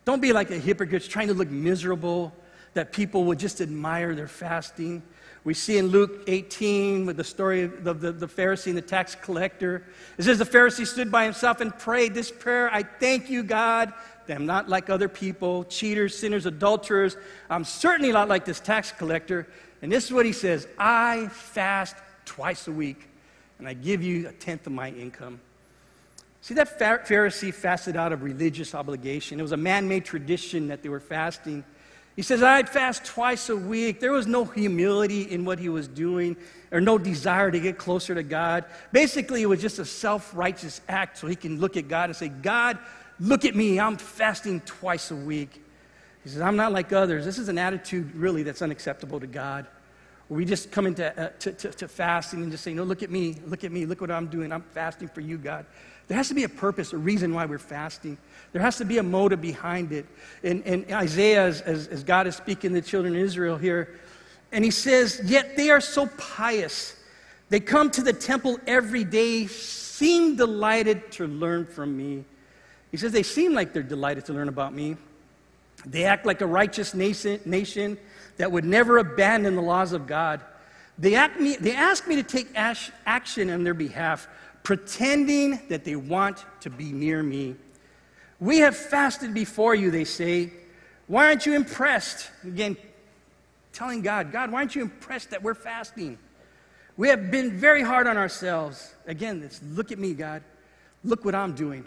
Don't 0.06 0.22
be 0.22 0.32
like 0.32 0.50
a 0.50 0.58
hypocrite 0.58 1.02
trying 1.02 1.28
to 1.28 1.34
look 1.34 1.50
miserable 1.50 2.32
that 2.72 2.90
people 2.90 3.24
would 3.24 3.38
just 3.38 3.60
admire 3.60 4.14
their 4.14 4.28
fasting. 4.28 5.02
We 5.46 5.54
see 5.54 5.78
in 5.78 5.86
Luke 5.86 6.24
18 6.26 7.06
with 7.06 7.16
the 7.16 7.22
story 7.22 7.62
of 7.62 7.84
the, 7.84 7.94
the, 7.94 8.26
Pharisee 8.26 8.66
and 8.66 8.76
the 8.76 8.82
tax 8.82 9.14
collector. 9.14 9.84
It 10.18 10.24
says 10.24 10.38
the 10.38 10.44
Pharisee 10.44 10.84
stood 10.84 11.12
by 11.12 11.22
himself 11.22 11.60
and 11.60 11.72
prayed 11.78 12.14
this 12.14 12.32
prayer 12.32 12.68
I 12.74 12.82
thank 12.82 13.30
you, 13.30 13.44
God, 13.44 13.92
that 14.26 14.36
I'm 14.36 14.44
not 14.44 14.68
like 14.68 14.90
other 14.90 15.08
people, 15.08 15.62
cheaters, 15.62 16.18
sinners, 16.18 16.46
adulterers. 16.46 17.16
I'm 17.48 17.62
certainly 17.62 18.10
not 18.10 18.28
like 18.28 18.44
this 18.44 18.58
tax 18.58 18.90
collector. 18.90 19.46
And 19.82 19.92
this 19.92 20.06
is 20.06 20.12
what 20.12 20.26
he 20.26 20.32
says 20.32 20.66
I 20.80 21.28
fast 21.28 21.94
twice 22.24 22.66
a 22.66 22.72
week, 22.72 23.06
and 23.60 23.68
I 23.68 23.74
give 23.74 24.02
you 24.02 24.28
a 24.28 24.32
tenth 24.32 24.66
of 24.66 24.72
my 24.72 24.90
income. 24.90 25.38
See, 26.40 26.54
that 26.54 26.76
Pharisee 26.76 27.54
fasted 27.54 27.94
out 27.94 28.12
of 28.12 28.24
religious 28.24 28.74
obligation. 28.74 29.38
It 29.38 29.44
was 29.44 29.52
a 29.52 29.56
man 29.56 29.86
made 29.86 30.04
tradition 30.04 30.66
that 30.68 30.82
they 30.82 30.88
were 30.88 30.98
fasting. 30.98 31.62
He 32.16 32.22
says, 32.22 32.42
I'd 32.42 32.68
fast 32.68 33.04
twice 33.04 33.50
a 33.50 33.56
week. 33.56 34.00
There 34.00 34.10
was 34.12 34.26
no 34.26 34.46
humility 34.46 35.22
in 35.22 35.44
what 35.44 35.58
he 35.58 35.68
was 35.68 35.86
doing 35.86 36.34
or 36.72 36.80
no 36.80 36.96
desire 36.96 37.50
to 37.50 37.60
get 37.60 37.76
closer 37.76 38.14
to 38.14 38.22
God. 38.22 38.64
Basically, 38.90 39.42
it 39.42 39.46
was 39.46 39.60
just 39.60 39.78
a 39.78 39.84
self 39.84 40.34
righteous 40.34 40.80
act 40.88 41.18
so 41.18 41.26
he 41.26 41.36
can 41.36 41.60
look 41.60 41.76
at 41.76 41.88
God 41.88 42.08
and 42.08 42.16
say, 42.16 42.28
God, 42.28 42.78
look 43.20 43.44
at 43.44 43.54
me. 43.54 43.78
I'm 43.78 43.98
fasting 43.98 44.60
twice 44.62 45.10
a 45.10 45.16
week. 45.16 45.62
He 46.24 46.30
says, 46.30 46.40
I'm 46.40 46.56
not 46.56 46.72
like 46.72 46.90
others. 46.90 47.26
This 47.26 47.38
is 47.38 47.50
an 47.50 47.58
attitude 47.58 48.14
really 48.14 48.42
that's 48.42 48.62
unacceptable 48.62 49.20
to 49.20 49.26
God. 49.26 49.66
we 50.30 50.46
just 50.46 50.72
come 50.72 50.86
into 50.86 51.06
uh, 51.22 51.30
to, 51.40 51.52
to, 51.52 51.70
to 51.70 51.86
fasting 51.86 52.42
and 52.42 52.50
just 52.50 52.64
say, 52.64 52.72
No, 52.72 52.82
look 52.82 53.02
at 53.02 53.10
me. 53.10 53.36
Look 53.46 53.62
at 53.62 53.72
me. 53.72 53.84
Look 53.84 54.00
what 54.00 54.10
I'm 54.10 54.28
doing. 54.28 54.52
I'm 54.52 54.62
fasting 54.62 55.08
for 55.08 55.20
you, 55.20 55.36
God. 55.36 55.66
There 56.08 56.16
has 56.16 56.28
to 56.28 56.34
be 56.34 56.44
a 56.44 56.48
purpose, 56.48 56.92
a 56.92 56.98
reason 56.98 57.34
why 57.34 57.46
we're 57.46 57.58
fasting. 57.58 58.16
There 58.52 58.62
has 58.62 58.78
to 58.78 58.84
be 58.84 58.98
a 58.98 59.02
motive 59.02 59.40
behind 59.40 59.92
it. 59.92 60.06
And, 60.44 60.62
and 60.64 60.90
Isaiah, 60.92 61.46
as, 61.46 61.60
as 61.62 62.04
God 62.04 62.26
is 62.26 62.36
speaking 62.36 62.70
to 62.70 62.80
the 62.80 62.86
children 62.86 63.14
of 63.16 63.20
Israel 63.20 63.56
here, 63.56 63.98
and 64.52 64.64
he 64.64 64.70
says, 64.70 65.20
Yet 65.24 65.56
they 65.56 65.70
are 65.70 65.80
so 65.80 66.06
pious. 66.16 66.94
They 67.48 67.60
come 67.60 67.90
to 67.92 68.02
the 68.02 68.12
temple 68.12 68.58
every 68.66 69.04
day, 69.04 69.46
seem 69.46 70.36
delighted 70.36 71.10
to 71.12 71.26
learn 71.26 71.66
from 71.66 71.96
me. 71.96 72.24
He 72.90 72.96
says, 72.96 73.12
They 73.12 73.24
seem 73.24 73.52
like 73.52 73.72
they're 73.72 73.82
delighted 73.82 74.26
to 74.26 74.32
learn 74.32 74.48
about 74.48 74.72
me. 74.72 74.96
They 75.84 76.04
act 76.04 76.24
like 76.24 76.40
a 76.40 76.46
righteous 76.46 76.94
nation, 76.94 77.40
nation 77.44 77.98
that 78.36 78.50
would 78.50 78.64
never 78.64 78.98
abandon 78.98 79.56
the 79.56 79.62
laws 79.62 79.92
of 79.92 80.06
God. 80.06 80.40
They, 80.98 81.14
act 81.14 81.38
me, 81.38 81.56
they 81.56 81.74
ask 81.74 82.08
me 82.08 82.16
to 82.16 82.22
take 82.22 82.48
action 82.54 83.50
on 83.50 83.64
their 83.64 83.74
behalf 83.74 84.28
pretending 84.66 85.60
that 85.68 85.84
they 85.84 85.94
want 85.94 86.44
to 86.58 86.68
be 86.68 86.90
near 86.90 87.22
me. 87.22 87.54
We 88.40 88.58
have 88.58 88.76
fasted 88.76 89.32
before 89.32 89.76
you, 89.76 89.92
they 89.92 90.02
say. 90.04 90.50
Why 91.06 91.26
aren't 91.26 91.46
you 91.46 91.54
impressed? 91.54 92.28
Again, 92.42 92.76
telling 93.72 94.02
God, 94.02 94.32
God, 94.32 94.50
why 94.50 94.58
aren't 94.58 94.74
you 94.74 94.82
impressed 94.82 95.30
that 95.30 95.40
we're 95.40 95.54
fasting? 95.54 96.18
We 96.96 97.08
have 97.10 97.30
been 97.30 97.56
very 97.56 97.80
hard 97.80 98.08
on 98.08 98.16
ourselves. 98.16 98.92
Again, 99.06 99.40
it's 99.44 99.62
look 99.62 99.92
at 99.92 100.00
me, 100.00 100.14
God. 100.14 100.42
Look 101.04 101.24
what 101.24 101.36
I'm 101.36 101.54
doing. 101.54 101.86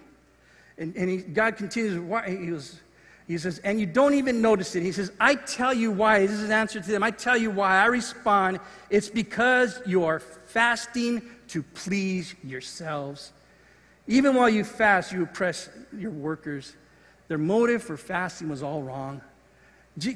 And, 0.78 0.96
and 0.96 1.10
he, 1.10 1.18
God 1.18 1.58
continues, 1.58 2.00
why, 2.00 2.30
he 2.30 2.50
was, 2.50 2.80
He 3.28 3.38
says, 3.38 3.60
and 3.66 3.78
you 3.78 3.88
don't 3.88 4.14
even 4.14 4.42
notice 4.42 4.74
it. 4.78 4.84
He 4.84 4.94
says, 4.94 5.12
I 5.20 5.36
tell 5.36 5.74
you 5.74 5.92
why. 5.92 6.20
This 6.22 6.32
is 6.32 6.46
an 6.46 6.54
answer 6.54 6.80
to 6.80 6.90
them. 6.90 7.04
I 7.04 7.12
tell 7.12 7.36
you 7.36 7.52
why. 7.52 7.82
I 7.82 7.88
respond, 7.88 8.62
it's 8.90 9.10
because 9.10 9.82
you 9.86 10.06
are 10.06 10.22
fasting 10.22 11.24
to 11.50 11.64
please 11.64 12.36
yourselves. 12.44 13.32
Even 14.08 14.36
while 14.36 14.50
you 14.50 14.64
fast, 14.64 15.12
you 15.12 15.24
oppress 15.24 15.70
your 15.96 16.12
workers. 16.12 16.76
Their 17.28 17.38
motive 17.38 17.84
for 17.84 17.98
fasting 17.98 18.50
was 18.50 18.64
all 18.64 18.82
wrong. 18.82 19.22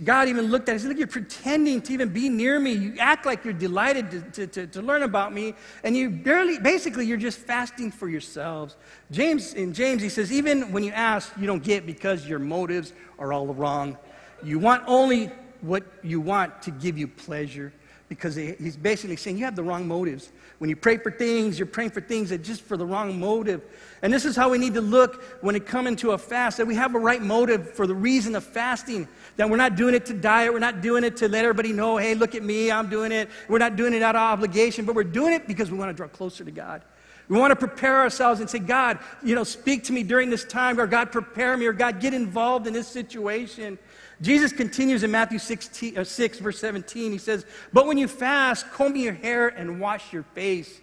God 0.04 0.30
even 0.30 0.46
looked 0.46 0.70
at 0.70 0.74
it. 0.74 0.76
He 0.76 0.80
said, 0.80 0.90
Look, 0.90 0.98
you're 0.98 1.08
pretending 1.08 1.82
to 1.82 1.94
even 1.94 2.10
be 2.10 2.30
near 2.30 2.60
me. 2.60 2.72
You 2.72 2.96
act 3.00 3.26
like 3.26 3.44
you're 3.44 3.54
delighted 3.54 4.12
to, 4.12 4.22
to, 4.22 4.48
to, 4.48 4.68
to, 4.68 4.82
learn 4.82 5.04
about 5.04 5.34
me, 5.34 5.56
and 5.84 5.98
you 5.98 6.10
barely, 6.10 6.58
basically, 6.58 7.06
you're 7.06 7.18
just 7.18 7.38
fasting 7.38 7.92
for 7.92 8.08
yourselves. 8.08 8.78
James, 9.12 9.54
in 9.54 9.74
James, 9.74 10.02
he 10.02 10.10
says, 10.10 10.32
Even 10.32 10.72
when 10.72 10.84
you 10.84 10.92
ask, 10.92 11.34
you 11.38 11.48
don't 11.48 11.64
get 11.64 11.86
because 11.86 12.28
your 12.28 12.40
motives 12.40 12.94
are 13.20 13.34
all 13.34 13.48
wrong. 13.48 13.98
You 14.42 14.58
want 14.60 14.84
only 14.88 15.32
what 15.62 15.84
you 16.02 16.22
want 16.22 16.62
to 16.62 16.72
give 16.72 16.98
you 16.98 17.08
pleasure 17.08 17.74
because 18.10 18.36
he's 18.36 18.78
basically 18.78 19.16
saying 19.16 19.38
you 19.38 19.46
have 19.46 19.56
the 19.56 19.64
wrong 19.64 19.88
motives. 19.88 20.32
When 20.64 20.70
you 20.70 20.78
pray 20.78 20.96
for 20.96 21.12
things, 21.12 21.60
you're 21.60 21.66
praying 21.66 21.90
for 21.90 22.00
things 22.00 22.30
that 22.30 22.42
just 22.42 22.62
for 22.62 22.78
the 22.78 22.86
wrong 22.86 23.20
motive. 23.20 23.62
And 24.02 24.14
this 24.14 24.24
is 24.24 24.34
how 24.34 24.48
we 24.48 24.58
need 24.58 24.76
to 24.76 24.80
look 24.80 25.22
when 25.42 25.58
it 25.58 25.66
comes 25.66 25.90
into 25.90 26.12
a 26.12 26.18
fast, 26.18 26.56
that 26.56 26.66
we 26.66 26.74
have 26.76 26.96
a 26.96 27.00
right 27.00 27.22
motive 27.22 27.74
for 27.74 27.86
the 27.86 27.94
reason 27.94 28.34
of 28.34 28.46
fasting. 28.46 29.10
That 29.36 29.50
we're 29.50 29.58
not 29.58 29.76
doing 29.76 29.94
it 29.94 30.06
to 30.06 30.14
diet, 30.14 30.54
we're 30.54 30.60
not 30.60 30.80
doing 30.80 31.04
it 31.04 31.18
to 31.18 31.28
let 31.28 31.44
everybody 31.44 31.74
know, 31.74 31.98
hey, 31.98 32.16
look 32.16 32.34
at 32.34 32.44
me, 32.44 32.72
I'm 32.72 32.90
doing 32.90 33.12
it. 33.12 33.30
We're 33.50 33.58
not 33.58 33.76
doing 33.76 33.94
it 33.94 34.02
out 34.02 34.16
of 34.16 34.22
obligation, 34.22 34.86
but 34.86 34.96
we're 34.96 35.04
doing 35.04 35.34
it 35.34 35.48
because 35.48 35.70
we 35.70 35.78
want 35.78 35.90
to 35.90 35.94
draw 35.94 36.08
closer 36.08 36.46
to 36.46 36.52
God. 36.52 36.82
We 37.30 37.38
want 37.38 37.52
to 37.52 37.56
prepare 37.56 37.98
ourselves 38.02 38.42
and 38.42 38.50
say, 38.50 38.60
God, 38.60 39.00
you 39.24 39.36
know, 39.36 39.44
speak 39.44 39.86
to 39.86 39.94
me 39.94 40.04
during 40.04 40.30
this 40.30 40.44
time, 40.44 40.80
or 40.80 40.88
God, 40.88 41.12
prepare 41.12 41.56
me, 41.56 41.66
or 41.66 41.74
God, 41.74 42.00
get 42.00 42.14
involved 42.14 42.68
in 42.68 42.74
this 42.74 42.88
situation. 42.88 43.80
Jesus 44.22 44.52
continues 44.52 45.04
in 45.04 45.12
Matthew 45.12 45.40
16, 45.40 45.98
uh, 45.98 46.04
6, 46.04 46.40
verse 46.40 46.60
17. 46.60 47.12
He 47.12 47.18
says, 47.18 47.46
But 47.72 47.88
when 47.88 47.98
you 47.98 48.08
fast, 48.08 48.70
comb 48.72 48.96
your 48.96 49.14
hair 49.14 49.48
and 49.50 49.80
wash 49.80 50.14
your 50.14 50.24
face. 50.34 50.82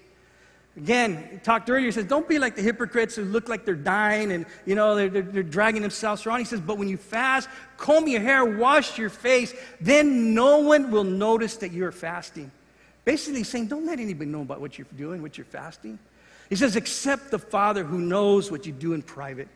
Again, 0.76 1.28
he 1.32 1.38
talked 1.38 1.68
earlier, 1.68 1.86
he 1.86 1.92
says, 1.92 2.04
Don't 2.04 2.28
be 2.28 2.38
like 2.38 2.56
the 2.56 2.62
hypocrites 2.62 3.16
who 3.16 3.24
look 3.24 3.48
like 3.48 3.64
they're 3.64 3.74
dying 3.74 4.32
and, 4.32 4.46
you 4.64 4.74
know, 4.74 4.94
they're, 4.94 5.08
they're, 5.08 5.22
they're 5.22 5.42
dragging 5.42 5.82
themselves 5.82 6.26
around. 6.26 6.38
He 6.38 6.44
says, 6.44 6.60
But 6.60 6.78
when 6.78 6.88
you 6.88 6.96
fast, 6.96 7.48
comb 7.76 8.08
your 8.08 8.20
hair, 8.20 8.44
wash 8.44 8.96
your 8.96 9.10
face, 9.10 9.54
then 9.80 10.32
no 10.32 10.58
one 10.58 10.90
will 10.90 11.04
notice 11.04 11.56
that 11.56 11.72
you're 11.72 11.92
fasting. 11.92 12.50
Basically, 13.04 13.42
saying, 13.42 13.66
Don't 13.66 13.86
let 13.86 13.98
anybody 13.98 14.30
know 14.30 14.42
about 14.42 14.60
what 14.60 14.78
you're 14.78 14.86
doing, 14.96 15.22
what 15.22 15.36
you're 15.36 15.44
fasting. 15.44 15.98
He 16.50 16.56
says, 16.56 16.76
Except 16.76 17.30
the 17.30 17.38
Father 17.38 17.82
who 17.82 17.98
knows 17.98 18.50
what 18.50 18.66
you 18.66 18.72
do 18.72 18.92
in 18.92 19.00
private. 19.00 19.48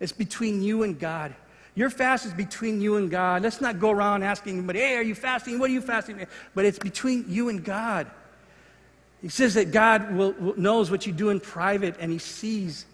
It's 0.00 0.12
between 0.12 0.62
you 0.62 0.82
and 0.82 0.98
God. 0.98 1.34
Your 1.74 1.90
fast 1.90 2.24
is 2.24 2.32
between 2.32 2.80
you 2.80 2.96
and 2.96 3.10
God. 3.10 3.42
Let's 3.42 3.60
not 3.60 3.78
go 3.78 3.90
around 3.90 4.22
asking 4.22 4.56
anybody, 4.56 4.78
hey, 4.78 4.96
are 4.96 5.02
you 5.02 5.14
fasting? 5.14 5.58
What 5.58 5.68
are 5.68 5.74
you 5.74 5.82
fasting? 5.82 6.26
But 6.54 6.64
it's 6.64 6.78
between 6.78 7.26
you 7.28 7.50
and 7.50 7.62
God. 7.62 8.10
He 9.20 9.28
says 9.28 9.54
that 9.54 9.72
God 9.72 10.14
will, 10.14 10.32
will, 10.32 10.56
knows 10.56 10.90
what 10.90 11.06
you 11.06 11.12
do 11.12 11.28
in 11.28 11.38
private 11.38 11.96
and 12.00 12.10
he 12.10 12.18
sees 12.18 12.86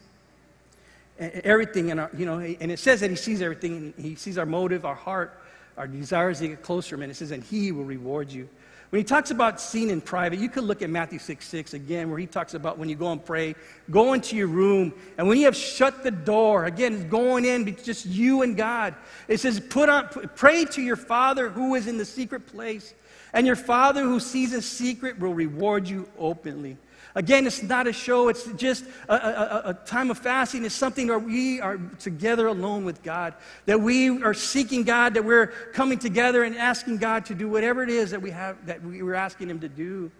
everything 1.18 1.90
in 1.90 2.00
our, 2.00 2.10
you 2.16 2.26
know, 2.26 2.40
and 2.40 2.72
it 2.72 2.78
says 2.80 3.00
that 3.00 3.10
he 3.10 3.16
sees 3.16 3.40
everything. 3.40 3.94
He 3.96 4.16
sees 4.16 4.36
our 4.36 4.46
motive, 4.46 4.84
our 4.84 4.96
heart, 4.96 5.40
our 5.76 5.86
desires 5.86 6.40
to 6.40 6.48
get 6.48 6.62
closer. 6.62 6.96
And 7.00 7.04
it 7.04 7.14
says, 7.14 7.30
and 7.30 7.44
he 7.44 7.70
will 7.70 7.84
reward 7.84 8.32
you. 8.32 8.48
When 8.92 9.00
he 9.00 9.04
talks 9.04 9.30
about 9.30 9.58
seeing 9.58 9.88
in 9.88 10.02
private, 10.02 10.38
you 10.38 10.50
could 10.50 10.64
look 10.64 10.82
at 10.82 10.90
Matthew 10.90 11.18
6 11.18 11.48
6 11.48 11.72
again, 11.72 12.10
where 12.10 12.18
he 12.18 12.26
talks 12.26 12.52
about 12.52 12.76
when 12.76 12.90
you 12.90 12.94
go 12.94 13.10
and 13.10 13.24
pray, 13.24 13.54
go 13.90 14.12
into 14.12 14.36
your 14.36 14.48
room, 14.48 14.92
and 15.16 15.26
when 15.26 15.38
you 15.38 15.46
have 15.46 15.56
shut 15.56 16.02
the 16.02 16.10
door, 16.10 16.66
again, 16.66 16.92
it's 16.92 17.04
going 17.04 17.46
in, 17.46 17.74
just 17.82 18.04
you 18.04 18.42
and 18.42 18.54
God. 18.54 18.94
It 19.28 19.40
says, 19.40 19.60
put 19.60 19.88
on, 19.88 20.10
pray 20.36 20.66
to 20.66 20.82
your 20.82 20.96
Father 20.96 21.48
who 21.48 21.74
is 21.74 21.86
in 21.86 21.96
the 21.96 22.04
secret 22.04 22.46
place, 22.46 22.92
and 23.32 23.46
your 23.46 23.56
Father 23.56 24.02
who 24.02 24.20
sees 24.20 24.52
in 24.52 24.60
secret 24.60 25.18
will 25.18 25.32
reward 25.32 25.88
you 25.88 26.06
openly. 26.18 26.76
Again, 27.14 27.46
it's 27.46 27.62
not 27.62 27.86
a 27.86 27.92
show, 27.92 28.28
it's 28.28 28.44
just 28.52 28.84
a, 29.08 29.14
a, 29.14 29.62
a, 29.70 29.74
time 29.74 30.10
of 30.10 30.16
fasting. 30.16 30.64
It's 30.64 30.74
something 30.74 31.08
where 31.08 31.18
we 31.18 31.60
are 31.60 31.76
together 31.98 32.46
alone 32.46 32.86
with 32.86 33.02
God, 33.02 33.34
that 33.66 33.78
we 33.78 34.22
are 34.22 34.32
seeking 34.32 34.82
God, 34.82 35.12
that 35.14 35.24
we're 35.24 35.48
coming 35.74 35.98
together 35.98 36.42
and 36.44 36.56
asking 36.56 36.98
God 36.98 37.26
to 37.26 37.34
do 37.34 37.50
whatever 37.50 37.82
it 37.82 37.90
is 37.90 38.12
that 38.12 38.22
we 38.22 38.30
have, 38.30 38.64
that 38.64 38.82
we 38.82 39.02
were 39.02 39.14
asking 39.14 39.50
Him 39.50 39.60
to 39.60 39.68
do. 39.68 40.10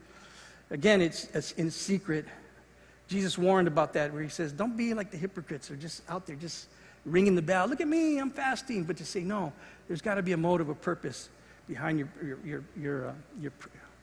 Again, 0.70 1.00
it's, 1.00 1.24
it's 1.32 1.52
in 1.52 1.70
secret. 1.70 2.26
Jesus 3.08 3.38
warned 3.38 3.68
about 3.68 3.94
that, 3.94 4.12
where 4.12 4.22
He 4.22 4.28
says, 4.28 4.52
Don't 4.52 4.76
be 4.76 4.92
like 4.92 5.10
the 5.10 5.16
hypocrites 5.16 5.70
are 5.70 5.76
just 5.76 6.02
out 6.10 6.26
there, 6.26 6.36
just 6.36 6.66
ringing 7.06 7.34
the 7.34 7.42
bell. 7.42 7.66
Look 7.68 7.80
at 7.80 7.88
me, 7.88 8.18
I'm 8.18 8.30
fasting. 8.30 8.84
But 8.84 8.98
to 8.98 9.06
say, 9.06 9.20
No, 9.20 9.50
there's 9.88 10.02
got 10.02 10.16
to 10.16 10.22
be 10.22 10.32
a 10.32 10.36
motive, 10.36 10.68
a 10.68 10.74
purpose 10.74 11.30
behind 11.66 11.98
your, 11.98 12.08
your, 12.22 12.38
your, 12.44 12.64
your, 12.76 13.08
uh, 13.08 13.12
your 13.40 13.52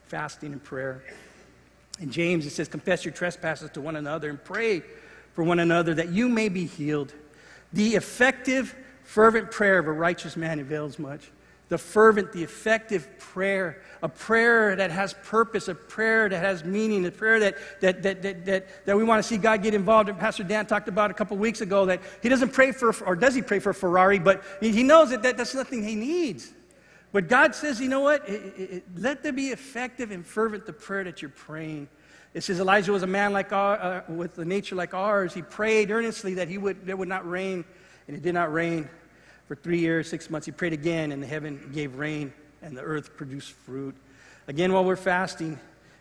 fasting 0.08 0.54
and 0.54 0.63
prayer. 0.63 1.04
In 2.00 2.12
James, 2.12 2.46
it 2.46 2.52
says, 2.52 2.68
Confess 2.68 3.04
your 3.06 3.14
trespasses 3.14 3.70
to 3.72 3.82
one 3.82 3.96
another 3.96 4.30
and 4.30 4.44
pray 4.44 4.84
for 5.34 5.44
one 5.44 5.60
another 5.60 5.94
that 5.96 6.10
you 6.10 6.30
may 6.30 6.50
be 6.50 6.66
healed. 6.66 7.14
The 7.74 7.96
effective, 7.96 8.76
fervent 9.04 9.52
prayer 9.52 9.80
of 9.80 9.88
a 9.88 9.92
righteous 9.92 10.36
man 10.36 10.60
avails 10.60 10.98
much. 10.98 11.32
The 11.68 11.78
fervent, 11.78 12.32
the 12.32 12.42
effective 12.42 13.08
prayer, 13.20 13.84
a 14.02 14.10
prayer 14.10 14.76
that 14.76 14.90
has 14.90 15.14
purpose, 15.14 15.68
a 15.68 15.76
prayer 15.76 16.28
that 16.28 16.40
has 16.40 16.64
meaning, 16.64 17.06
a 17.06 17.12
prayer 17.12 17.40
that, 17.42 17.58
that, 17.82 18.02
that, 18.02 18.24
that, 18.24 18.46
that, 18.46 18.86
that 18.86 18.98
we 18.98 19.04
want 19.04 19.22
to 19.22 19.28
see 19.28 19.38
God 19.38 19.62
get 19.62 19.76
involved 19.76 20.10
in. 20.10 20.16
Pastor 20.16 20.44
Dan 20.44 20.66
talked 20.66 20.88
about 20.88 21.12
a 21.12 21.14
couple 21.14 21.38
weeks 21.38 21.62
ago 21.62 21.86
that 21.86 22.02
he 22.24 22.30
doesn't 22.30 22.54
pray 22.54 22.72
for, 22.72 22.92
or 23.04 23.16
does 23.16 23.36
he 23.36 23.44
pray 23.44 23.60
for 23.60 23.72
Ferrari, 23.72 24.18
but 24.18 24.44
he 24.62 24.82
knows 24.82 25.12
that, 25.12 25.22
that 25.22 25.38
that's 25.38 25.54
nothing 25.54 25.84
he 25.84 25.94
needs. 25.94 26.52
But 27.12 27.28
God 27.28 27.56
says, 27.56 27.82
you 27.82 27.89
know 27.89 28.02
what? 28.02 28.28
It, 28.30 28.54
it, 28.58 28.72
it, 28.72 28.84
let 28.95 29.24
there 29.24 29.34
be 29.34 29.48
effective 29.48 30.12
and 30.12 30.26
fervent 30.26 30.65
the 30.65 30.74
prayer 30.74 31.04
that 31.04 31.22
you're 31.22 31.30
praying. 31.30 31.89
It 32.34 32.41
says 32.41 32.60
Elijah 32.60 32.91
was 32.91 33.02
a 33.02 33.08
man 33.08 33.34
like 33.34 33.52
our, 33.52 33.78
uh, 33.78 34.02
with 34.08 34.38
a 34.38 34.45
nature 34.45 34.76
like 34.76 34.93
ours. 34.93 35.34
He 35.34 35.41
prayed 35.41 35.89
earnestly 35.89 36.36
that 36.36 36.48
he 36.48 36.60
would, 36.60 36.86
there 36.86 36.95
would 36.95 37.08
not 37.08 37.28
rain, 37.28 37.65
and 38.08 38.15
it 38.15 38.22
did 38.22 38.34
not 38.34 38.54
rain 38.54 38.88
for 39.48 39.56
three 39.56 39.80
years, 39.80 40.08
six 40.08 40.30
months. 40.30 40.45
He 40.45 40.52
prayed 40.52 40.74
again, 40.74 41.12
and 41.12 41.24
the 41.24 41.28
heaven 41.28 41.72
gave 41.74 41.95
rain, 41.95 42.32
and 42.62 42.78
the 42.78 42.82
earth 42.82 43.17
produced 43.17 43.54
fruit. 43.54 43.95
Again, 44.48 44.72
while 44.72 44.86
we're 44.86 44.95
fasting, 44.95 45.60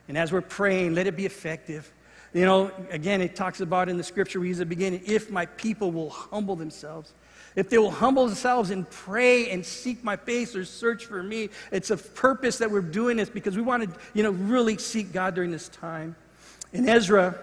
and 0.08 0.18
as 0.18 0.30
we're 0.32 0.42
praying, 0.42 0.94
let 0.94 1.06
it 1.06 1.16
be 1.16 1.24
effective. 1.24 1.90
You 2.34 2.44
know, 2.44 2.70
again, 2.90 3.22
it 3.22 3.34
talks 3.34 3.60
about 3.60 3.88
in 3.88 3.96
the 3.96 4.04
scripture 4.04 4.38
we 4.40 4.48
use 4.48 4.60
at 4.60 4.68
the 4.68 4.74
beginning, 4.74 5.02
if 5.06 5.30
my 5.30 5.46
people 5.46 5.90
will 5.90 6.10
humble 6.10 6.56
themselves 6.56 7.14
if 7.58 7.68
they 7.68 7.78
will 7.78 7.90
humble 7.90 8.24
themselves 8.24 8.70
and 8.70 8.88
pray 8.88 9.50
and 9.50 9.66
seek 9.66 10.04
my 10.04 10.14
face 10.14 10.54
or 10.54 10.64
search 10.64 11.06
for 11.06 11.24
me, 11.24 11.48
it's 11.72 11.90
a 11.90 11.96
purpose 11.96 12.58
that 12.58 12.70
we're 12.70 12.80
doing 12.80 13.16
this 13.16 13.28
because 13.28 13.56
we 13.56 13.62
want 13.62 13.82
to, 13.82 14.00
you 14.14 14.22
know, 14.22 14.30
really 14.30 14.78
seek 14.78 15.12
God 15.12 15.34
during 15.34 15.50
this 15.50 15.68
time. 15.68 16.14
In 16.72 16.88
Ezra, 16.88 17.36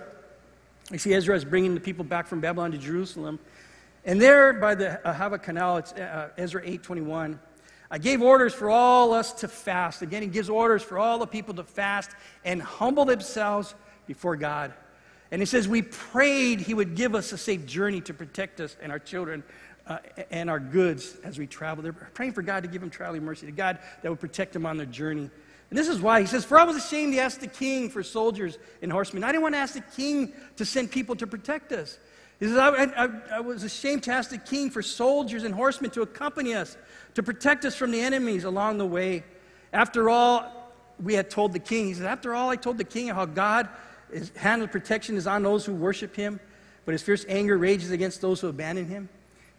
you 0.89 0.99
see 0.99 1.13
Ezra 1.13 1.35
is 1.35 1.43
bringing 1.43 1.73
the 1.73 1.81
people 1.81 2.05
back 2.05 2.27
from 2.27 2.39
Babylon 2.39 2.71
to 2.71 2.77
Jerusalem. 2.77 3.39
And 4.05 4.21
there 4.21 4.53
by 4.53 4.73
the 4.73 5.01
Ahava 5.03 5.43
Canal, 5.43 5.79
it's 5.79 5.91
uh, 5.91 6.29
Ezra 6.37 6.65
8.21, 6.65 7.37
I 7.91 7.97
gave 7.97 8.21
orders 8.21 8.53
for 8.53 8.69
all 8.69 9.13
us 9.13 9.33
to 9.33 9.49
fast. 9.49 10.01
Again, 10.01 10.21
he 10.21 10.29
gives 10.29 10.49
orders 10.49 10.81
for 10.81 10.97
all 10.97 11.19
the 11.19 11.27
people 11.27 11.53
to 11.55 11.63
fast 11.65 12.11
and 12.45 12.61
humble 12.61 13.03
themselves 13.03 13.75
before 14.07 14.37
God. 14.37 14.73
And 15.29 15.41
he 15.41 15.45
says, 15.45 15.67
We 15.67 15.81
prayed 15.81 16.61
he 16.61 16.73
would 16.73 16.95
give 16.95 17.15
us 17.15 17.33
a 17.33 17.37
safe 17.37 17.65
journey 17.65 17.99
to 18.01 18.13
protect 18.13 18.61
us 18.61 18.77
and 18.81 18.91
our 18.91 18.99
children 18.99 19.43
uh, 19.87 19.99
and 20.31 20.49
our 20.49 20.59
goods 20.59 21.15
as 21.23 21.37
we 21.37 21.47
travel. 21.47 21.83
They're 21.83 21.93
praying 21.93 22.33
for 22.33 22.41
God 22.41 22.63
to 22.63 22.69
give 22.69 22.81
them 22.81 22.89
traveling 22.89 23.23
mercy, 23.23 23.45
to 23.45 23.51
God 23.51 23.79
that 24.01 24.09
would 24.09 24.19
protect 24.19 24.53
them 24.53 24.65
on 24.65 24.77
their 24.77 24.85
journey. 24.85 25.29
And 25.69 25.79
this 25.79 25.87
is 25.87 25.99
why 25.99 26.21
he 26.21 26.27
says, 26.27 26.45
For 26.45 26.59
I 26.59 26.63
was 26.63 26.75
ashamed 26.75 27.13
to 27.13 27.19
ask 27.19 27.39
the 27.39 27.47
king 27.47 27.89
for 27.89 28.03
soldiers 28.03 28.57
and 28.81 28.91
horsemen. 28.91 29.23
I 29.23 29.27
didn't 29.27 29.43
want 29.43 29.55
to 29.55 29.59
ask 29.59 29.73
the 29.73 29.81
king 29.95 30.33
to 30.57 30.65
send 30.65 30.91
people 30.91 31.15
to 31.17 31.27
protect 31.27 31.71
us. 31.71 31.97
He 32.39 32.47
says, 32.47 32.57
I, 32.57 32.69
I, 32.69 33.09
I 33.33 33.39
was 33.39 33.63
ashamed 33.63 34.03
to 34.03 34.11
ask 34.11 34.29
the 34.29 34.37
king 34.37 34.69
for 34.69 34.81
soldiers 34.81 35.43
and 35.43 35.55
horsemen 35.55 35.91
to 35.91 36.01
accompany 36.01 36.53
us, 36.53 36.77
to 37.13 37.23
protect 37.23 37.65
us 37.65 37.75
from 37.75 37.91
the 37.91 38.01
enemies 38.01 38.43
along 38.43 38.77
the 38.77 38.85
way. 38.85 39.23
After 39.71 40.09
all, 40.09 40.73
we 41.01 41.13
had 41.13 41.29
told 41.29 41.53
the 41.53 41.59
king, 41.59 41.87
he 41.87 41.93
said, 41.93 42.05
After 42.05 42.35
all, 42.35 42.49
I 42.49 42.57
told 42.57 42.77
the 42.77 42.83
king 42.83 43.07
how 43.07 43.25
God 43.25 43.69
his 44.11 44.29
hand 44.31 44.61
of 44.61 44.71
protection 44.71 45.17
is 45.17 45.27
on 45.27 45.43
those 45.43 45.65
who 45.65 45.73
worship 45.73 46.15
him, 46.15 46.39
but 46.85 46.93
his 46.93 47.01
fierce 47.01 47.25
anger 47.27 47.57
rages 47.57 47.91
against 47.91 48.21
those 48.21 48.39
who 48.39 48.47
abandon 48.47 48.87
him. 48.87 49.09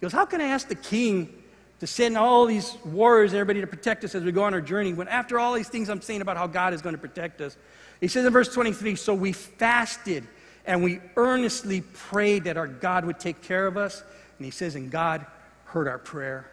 He 0.00 0.04
goes, 0.04 0.12
How 0.12 0.24
can 0.24 0.40
I 0.40 0.46
ask 0.46 0.68
the 0.68 0.74
king 0.74 1.42
to 1.80 1.86
send 1.86 2.16
all 2.16 2.46
these 2.46 2.76
warriors 2.84 3.32
and 3.32 3.40
everybody 3.40 3.60
to 3.60 3.66
protect 3.66 4.04
us 4.04 4.14
as 4.14 4.24
we 4.24 4.32
go 4.32 4.44
on 4.44 4.54
our 4.54 4.60
journey 4.60 4.94
when 4.94 5.08
after 5.08 5.38
all 5.38 5.54
these 5.54 5.68
things 5.68 5.88
I'm 5.88 6.00
saying 6.00 6.22
about 6.22 6.36
how 6.36 6.46
God 6.46 6.72
is 6.74 6.82
going 6.82 6.94
to 6.94 7.00
protect 7.00 7.40
us? 7.40 7.56
He 8.00 8.08
says 8.08 8.24
in 8.24 8.32
verse 8.32 8.52
23 8.52 8.96
So 8.96 9.14
we 9.14 9.32
fasted 9.32 10.26
and 10.66 10.82
we 10.82 11.00
earnestly 11.16 11.80
prayed 11.80 12.44
that 12.44 12.56
our 12.56 12.66
God 12.66 13.04
would 13.04 13.18
take 13.18 13.42
care 13.42 13.66
of 13.66 13.76
us. 13.76 14.02
And 14.38 14.44
he 14.44 14.50
says, 14.50 14.74
And 14.74 14.90
God 14.90 15.24
heard 15.64 15.88
our 15.88 15.98
prayer. 15.98 16.50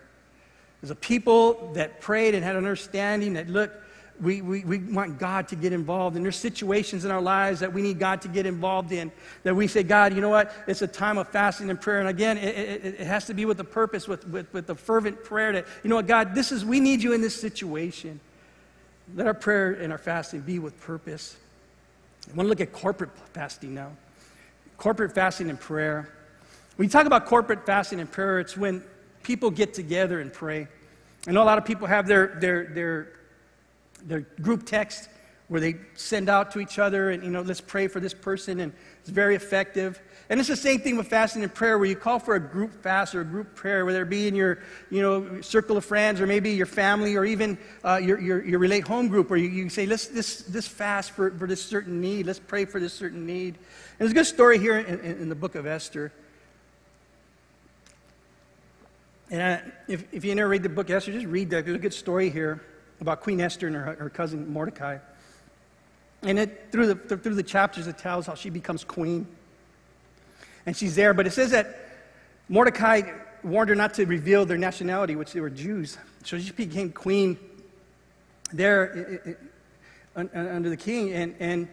There's 0.81 0.91
a 0.91 0.95
people 0.95 1.71
that 1.73 2.01
prayed 2.01 2.35
and 2.35 2.43
had 2.43 2.55
an 2.55 2.65
understanding 2.65 3.33
that, 3.33 3.49
look, 3.49 3.71
we, 4.21 4.41
we, 4.41 4.63
we 4.63 4.77
want 4.77 5.19
God 5.19 5.47
to 5.49 5.55
get 5.55 5.73
involved. 5.73 6.15
And 6.15 6.23
there's 6.23 6.37
situations 6.37 7.03
in 7.03 7.11
our 7.11 7.21
lives 7.21 7.59
that 7.61 7.73
we 7.73 7.81
need 7.81 7.99
God 7.99 8.21
to 8.21 8.27
get 8.27 8.45
involved 8.45 8.91
in. 8.91 9.11
That 9.43 9.55
we 9.55 9.67
say, 9.67 9.83
God, 9.83 10.13
you 10.13 10.21
know 10.21 10.29
what? 10.29 10.53
It's 10.67 10.81
a 10.81 10.87
time 10.87 11.17
of 11.17 11.27
fasting 11.29 11.69
and 11.69 11.81
prayer. 11.81 11.99
And 11.99 12.09
again, 12.09 12.37
it, 12.37 12.57
it, 12.57 12.85
it 12.99 13.07
has 13.07 13.25
to 13.25 13.33
be 13.33 13.45
with 13.45 13.57
the 13.57 13.63
purpose, 13.63 14.07
with, 14.07 14.27
with, 14.27 14.51
with 14.53 14.67
the 14.67 14.75
fervent 14.75 15.23
prayer 15.23 15.51
that, 15.53 15.65
you 15.83 15.89
know 15.89 15.95
what, 15.95 16.07
God, 16.07 16.35
this 16.35 16.51
is, 16.51 16.63
we 16.63 16.79
need 16.79 17.01
you 17.01 17.13
in 17.13 17.21
this 17.21 17.39
situation. 17.39 18.19
Let 19.15 19.27
our 19.27 19.33
prayer 19.33 19.71
and 19.73 19.91
our 19.91 19.97
fasting 19.97 20.41
be 20.41 20.59
with 20.59 20.79
purpose. 20.81 21.35
I 22.31 22.35
want 22.35 22.45
to 22.45 22.49
look 22.49 22.61
at 22.61 22.71
corporate 22.71 23.11
fasting 23.33 23.73
now. 23.73 23.91
Corporate 24.77 25.13
fasting 25.13 25.49
and 25.49 25.59
prayer. 25.59 26.09
When 26.75 26.87
you 26.87 26.91
talk 26.91 27.05
about 27.05 27.25
corporate 27.25 27.65
fasting 27.65 27.99
and 27.99 28.09
prayer, 28.09 28.39
it's 28.39 28.55
when 28.55 28.83
people 29.23 29.51
get 29.51 29.73
together 29.73 30.19
and 30.19 30.31
pray. 30.31 30.67
I 31.27 31.31
know 31.31 31.43
a 31.43 31.45
lot 31.45 31.57
of 31.57 31.65
people 31.65 31.87
have 31.87 32.07
their, 32.07 32.37
their, 32.39 32.65
their 32.65 33.07
their 34.05 34.21
group 34.41 34.65
text 34.65 35.09
where 35.49 35.61
they 35.61 35.75
send 35.93 36.29
out 36.29 36.51
to 36.51 36.59
each 36.59 36.79
other 36.79 37.11
and, 37.11 37.23
you 37.23 37.29
know, 37.29 37.41
let's 37.41 37.61
pray 37.61 37.87
for 37.87 37.99
this 37.99 38.13
person, 38.13 38.61
and 38.61 38.73
it's 39.01 39.09
very 39.09 39.35
effective. 39.35 40.01
And 40.29 40.39
it's 40.39 40.49
the 40.49 40.55
same 40.55 40.79
thing 40.79 40.97
with 40.97 41.07
fasting 41.07 41.43
and 41.43 41.53
prayer, 41.53 41.77
where 41.77 41.87
you 41.87 41.95
call 41.95 42.17
for 42.17 42.35
a 42.35 42.39
group 42.39 42.81
fast 42.81 43.13
or 43.13 43.21
a 43.21 43.25
group 43.25 43.53
prayer, 43.53 43.85
whether 43.85 44.01
it 44.01 44.09
be 44.09 44.27
in 44.27 44.35
your, 44.35 44.59
you 44.89 45.01
know, 45.01 45.41
circle 45.41 45.75
of 45.77 45.85
friends 45.85 46.21
or 46.21 46.25
maybe 46.25 46.51
your 46.51 46.65
family 46.65 47.15
or 47.15 47.25
even 47.25 47.57
uh, 47.83 47.99
your, 48.01 48.19
your, 48.19 48.43
your 48.43 48.57
relate 48.57 48.87
home 48.87 49.09
group, 49.09 49.29
where 49.29 49.37
you, 49.37 49.49
you 49.49 49.69
say, 49.69 49.85
let's 49.85 50.07
this, 50.07 50.39
this 50.43 50.67
fast 50.67 51.11
for, 51.11 51.29
for 51.31 51.45
this 51.45 51.63
certain 51.63 51.99
need, 51.99 52.25
let's 52.25 52.39
pray 52.39 52.65
for 52.65 52.79
this 52.79 52.93
certain 52.93 53.25
need. 53.25 53.55
And 53.55 53.99
there's 53.99 54.11
a 54.11 54.15
good 54.15 54.25
story 54.25 54.57
here 54.57 54.79
in, 54.79 54.99
in, 55.01 55.17
in 55.21 55.29
the 55.29 55.35
book 55.35 55.55
of 55.55 55.67
Esther. 55.67 56.11
And 59.29 59.41
I, 59.41 59.71
if, 59.87 60.05
if 60.11 60.25
you 60.25 60.33
never 60.33 60.49
read 60.49 60.63
the 60.63 60.69
book 60.69 60.89
Esther, 60.89 61.11
just 61.11 61.27
read 61.27 61.49
that. 61.51 61.65
There's 61.65 61.75
a 61.75 61.79
good 61.79 61.93
story 61.93 62.29
here 62.29 62.63
about 63.01 63.21
Queen 63.21 63.41
Esther 63.41 63.67
and 63.67 63.75
her, 63.75 63.95
her 63.95 64.09
cousin 64.09 64.51
Mordecai. 64.51 64.97
And 66.21 66.39
it, 66.39 66.69
through, 66.71 66.93
the, 66.93 67.17
through 67.17 67.35
the 67.35 67.43
chapters, 67.43 67.87
it 67.87 67.97
tells 67.97 68.25
how 68.25 68.35
she 68.35 68.49
becomes 68.49 68.83
queen. 68.83 69.27
And 70.65 70.75
she's 70.75 70.95
there, 70.95 71.13
but 71.13 71.27
it 71.27 71.31
says 71.31 71.51
that 71.51 71.77
Mordecai 72.47 73.01
warned 73.43 73.69
her 73.69 73.75
not 73.75 73.93
to 73.95 74.05
reveal 74.05 74.45
their 74.45 74.57
nationality, 74.57 75.15
which 75.15 75.33
they 75.33 75.41
were 75.41 75.49
Jews. 75.49 75.97
So 76.23 76.39
she 76.39 76.51
became 76.51 76.91
queen 76.91 77.37
there 78.53 79.37
under 80.15 80.69
the 80.69 80.77
king. 80.77 81.11
And, 81.11 81.35
and 81.39 81.67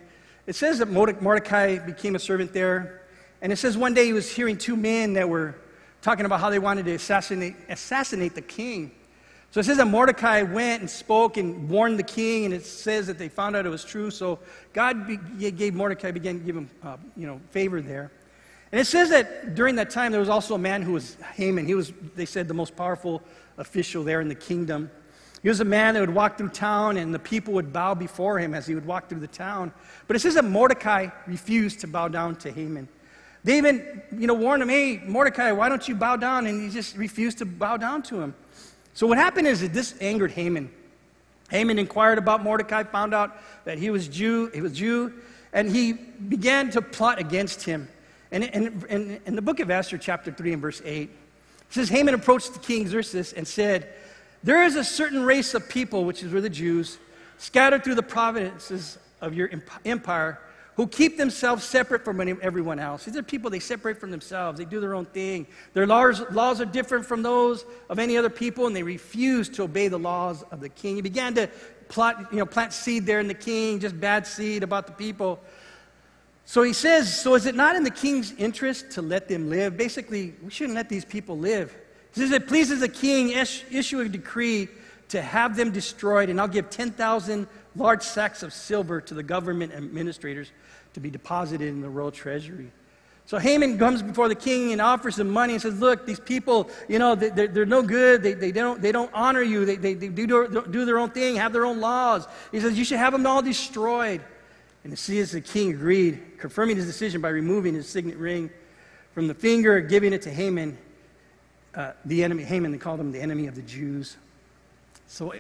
it 0.47 0.57
says 0.57 0.79
that 0.79 0.89
Mordecai 0.89 1.79
became 1.79 2.17
a 2.17 2.19
servant 2.19 2.53
there. 2.53 3.03
And 3.43 3.53
it 3.53 3.57
says 3.57 3.79
one 3.79 3.95
day 3.95 4.07
he 4.07 4.13
was 4.13 4.31
hearing 4.31 4.59
two 4.59 4.77
men 4.77 5.13
that 5.15 5.29
were 5.29 5.55
talking 6.03 6.25
about 6.25 6.41
how 6.41 6.51
they 6.51 6.59
wanted 6.59 6.87
to 6.87 6.95
assassinate, 6.95 7.55
assassinate 7.69 8.35
the 8.35 8.43
king. 8.43 8.91
So 9.53 9.59
it 9.59 9.65
says 9.65 9.79
that 9.79 9.87
Mordecai 9.87 10.43
went 10.43 10.81
and 10.81 10.89
spoke 10.89 11.37
and 11.37 11.69
warned 11.69 11.99
the 11.99 12.05
king, 12.05 12.45
and 12.45 12.55
it 12.55 12.65
says 12.65 13.09
that 13.09 13.19
they 13.19 13.29
found 13.29 13.57
out 13.57 13.67
it 13.67 13.71
was 13.71 13.85
true. 13.85 14.11
So 14.11 14.39
God 14.73 15.09
gave 15.39 15.75
Mordecai, 15.75 16.13
began 16.13 16.39
to 16.39 16.45
give 16.45 16.57
him, 16.57 16.71
uh, 16.85 16.97
you 17.17 17.27
know, 17.27 17.41
favor 17.51 17.81
there. 17.81 18.13
And 18.71 18.81
it 18.81 18.85
says 18.85 19.11
that 19.11 19.57
during 19.57 19.75
that 19.75 19.91
time 19.91 20.13
there 20.13 20.21
was 20.21 20.29
also 20.29 20.55
a 20.55 20.59
man 20.59 20.83
who 20.83 20.93
was 20.93 21.17
Haman. 21.35 21.67
He 21.67 21.75
was, 21.75 21.93
they 22.15 22.27
said, 22.27 22.47
the 22.47 22.55
most 22.55 22.77
powerful 22.77 23.23
official 23.59 24.05
there 24.05 24.21
in 24.21 24.29
the 24.29 24.37
kingdom. 24.37 24.89
He 25.43 25.49
was 25.49 25.59
a 25.59 25.65
man 25.65 25.95
that 25.95 26.01
would 26.01 26.15
walk 26.15 26.39
through 26.39 26.51
town, 26.51 26.97
and 26.97 27.13
the 27.13 27.19
people 27.19 27.55
would 27.55 27.73
bow 27.73 27.95
before 27.95 28.39
him 28.39 28.55
as 28.55 28.69
he 28.69 28.77
would 28.77 28.87
walk 28.87 29.09
through 29.09 29.21
the 29.21 29.27
town. 29.27 29.73
But 30.07 30.15
it 30.15 30.21
says 30.21 30.35
that 30.35 30.45
Mordecai 30.45 31.09
refused 31.27 31.81
to 31.81 31.89
bow 31.89 32.07
down 32.07 32.37
to 32.37 32.53
Haman. 32.53 32.89
They 33.43 33.57
even, 33.57 34.03
you 34.17 34.27
know, 34.27 34.35
warned 34.35 34.63
him, 34.63 34.69
"Hey, 34.69 35.01
Mordecai, 35.03 35.51
why 35.53 35.71
don't 35.71 35.89
you 35.89 35.95
bow 35.95 36.17
down?" 36.17 36.47
And 36.47 36.63
he 36.63 36.69
just 36.69 36.95
refused 36.95 37.39
to 37.39 37.47
bow 37.47 37.79
down 37.79 38.03
to 38.03 38.21
him. 38.21 38.35
So 38.95 39.07
what 39.07 39.19
happened 39.19 39.47
is 39.47 39.61
that 39.61 39.73
this 39.73 39.95
angered 40.01 40.33
Haman. 40.33 40.71
Haman 41.51 41.79
inquired 41.79 42.19
about 42.19 42.43
Mordecai, 42.43 42.85
found 42.85 43.15
out 43.15 43.37
that 43.65 43.79
he 43.79 43.91
was 43.91 44.09
Jew, 44.09 44.51
he 44.55 44.61
was 44.61 44.73
Jew, 44.73 45.13
and 45.53 45.71
he 45.71 45.93
began 45.93 46.71
to 46.71 46.83
plot 46.83 47.19
against 47.19 47.63
him. 47.63 47.89
And 48.33 48.45
in, 48.45 49.35
the 49.35 49.43
book 49.43 49.59
of 49.59 49.71
Esther, 49.71 49.99
chapter 49.99 50.31
3 50.31 50.53
and 50.53 50.63
verse 50.63 50.81
8, 50.85 51.03
it 51.03 51.11
says, 51.71 51.89
Haman 51.89 52.15
approached 52.15 52.53
the 52.53 52.61
king 52.61 52.87
Xerxes 52.87 53.33
and 53.33 53.47
said, 53.47 53.89
There 54.45 54.63
is 54.63 54.77
a 54.77 54.85
certain 54.85 55.25
race 55.25 55.55
of 55.55 55.69
people, 55.69 56.05
which 56.05 56.23
is 56.23 56.33
were 56.33 56.41
the 56.41 56.51
Jews, 56.51 56.99
scattered 57.39 57.83
through 57.83 57.97
the 57.97 58.03
provinces 58.03 58.99
of 59.21 59.35
your 59.35 59.51
empire, 59.85 60.39
who 60.81 60.87
keep 60.87 61.19
themselves 61.19 61.63
separate 61.63 62.03
from 62.07 62.19
everyone 62.41 62.79
else. 62.79 63.05
These 63.05 63.15
are 63.15 63.23
people, 63.23 63.51
they 63.51 63.61
separate 63.61 64.01
from 64.01 64.11
themselves. 64.11 64.59
They 64.59 64.65
do 64.65 64.81
their 64.81 64.95
own 64.95 65.05
thing. 65.05 65.47
Their 65.75 65.87
laws, 65.87 66.23
laws 66.31 66.59
are 66.59 66.65
different 66.65 67.05
from 67.05 67.23
those 67.23 67.67
of 67.91 67.99
any 67.99 68.17
other 68.17 68.31
people, 68.31 68.67
and 68.67 68.75
they 68.75 68.83
refuse 68.83 69.51
to 69.51 69.65
obey 69.65 69.89
the 69.89 69.99
laws 69.99 70.43
of 70.51 70.61
the 70.61 70.71
king. 70.71 70.97
He 70.97 71.03
began 71.03 71.35
to 71.35 71.51
plot, 71.91 72.33
you 72.33 72.39
know, 72.39 72.47
plant 72.47 72.73
seed 72.73 73.05
there 73.05 73.21
in 73.21 73.29
the 73.29 73.35
king, 73.35 73.79
just 73.79 74.01
bad 74.01 74.27
seed 74.27 74.63
about 74.63 74.87
the 74.87 74.95
people. 74.95 75.39
So 76.47 76.63
he 76.63 76.73
says, 76.73 77.15
So 77.15 77.35
is 77.35 77.45
it 77.45 77.55
not 77.55 77.77
in 77.77 77.85
the 77.85 77.91
king's 77.91 78.33
interest 78.39 78.93
to 78.93 79.03
let 79.03 79.29
them 79.29 79.51
live? 79.51 79.77
Basically, 79.77 80.33
we 80.43 80.51
shouldn't 80.51 80.77
let 80.77 80.89
these 80.89 81.05
people 81.05 81.37
live. 81.37 81.77
He 82.15 82.23
says, 82.23 82.33
It 82.33 82.49
pleases 82.49 82.81
the 82.81 82.89
king, 82.89 83.33
issue 83.33 84.01
a 84.01 84.09
decree 84.09 84.69
to 85.11 85.21
have 85.21 85.57
them 85.57 85.73
destroyed, 85.73 86.31
and 86.31 86.41
I'll 86.41 86.49
give 86.49 86.71
10,000 86.71 87.47
large 87.77 88.03
sacks 88.03 88.43
of 88.43 88.53
silver 88.53 89.01
to 89.01 89.15
the 89.15 89.23
government 89.23 89.73
administrators 89.73 90.51
to 90.95 91.01
be 91.01 91.11
deposited 91.11 91.69
in 91.69 91.81
the 91.81 91.89
royal 91.89 92.11
treasury. 92.11 92.71
So 93.27 93.39
Haman 93.39 93.79
comes 93.79 94.03
before 94.03 94.29
the 94.29 94.35
king 94.35 94.73
and 94.73 94.81
offers 94.81 95.19
him 95.19 95.31
money 95.31 95.53
and 95.53 95.63
says, 95.63 95.79
Look, 95.79 96.05
these 96.05 96.19
people, 96.19 96.69
you 96.89 96.99
know, 96.99 97.15
they're, 97.15 97.47
they're 97.47 97.65
no 97.65 97.81
good. 97.81 98.25
They, 98.25 98.33
they, 98.33 98.51
don't, 98.51 98.83
they 98.83 98.91
don't 98.91 99.11
honor 99.15 99.43
you. 99.43 99.65
They, 99.65 99.77
they, 99.77 99.95
they 99.95 100.09
do, 100.09 100.67
do 100.69 100.85
their 100.85 100.99
own 100.99 101.11
thing, 101.11 101.37
have 101.37 101.53
their 101.53 101.65
own 101.65 101.81
laws. 101.81 102.27
He 102.51 102.59
says, 102.59 102.77
You 102.77 102.85
should 102.85 102.99
have 102.99 103.13
them 103.13 103.27
all 103.27 103.41
destroyed. 103.41 104.21
And 104.83 104.93
as 104.93 105.31
the 105.31 105.41
king 105.41 105.71
agreed, 105.71 106.39
confirming 106.39 106.77
his 106.77 106.87
decision 106.87 107.21
by 107.21 107.29
removing 107.29 107.75
his 107.75 107.89
signet 107.89 108.17
ring 108.17 108.51
from 109.13 109.29
the 109.29 109.35
finger, 109.35 109.81
giving 109.81 110.13
it 110.13 110.23
to 110.23 110.31
Haman, 110.31 110.79
uh, 111.75 111.93
the 112.05 112.25
enemy. 112.25 112.43
Haman, 112.43 112.73
they 112.73 112.79
called 112.79 112.99
him 112.99 113.13
the 113.13 113.21
enemy 113.21 113.47
of 113.47 113.55
the 113.55 113.63
Jews. 113.63 114.17
So 115.07 115.35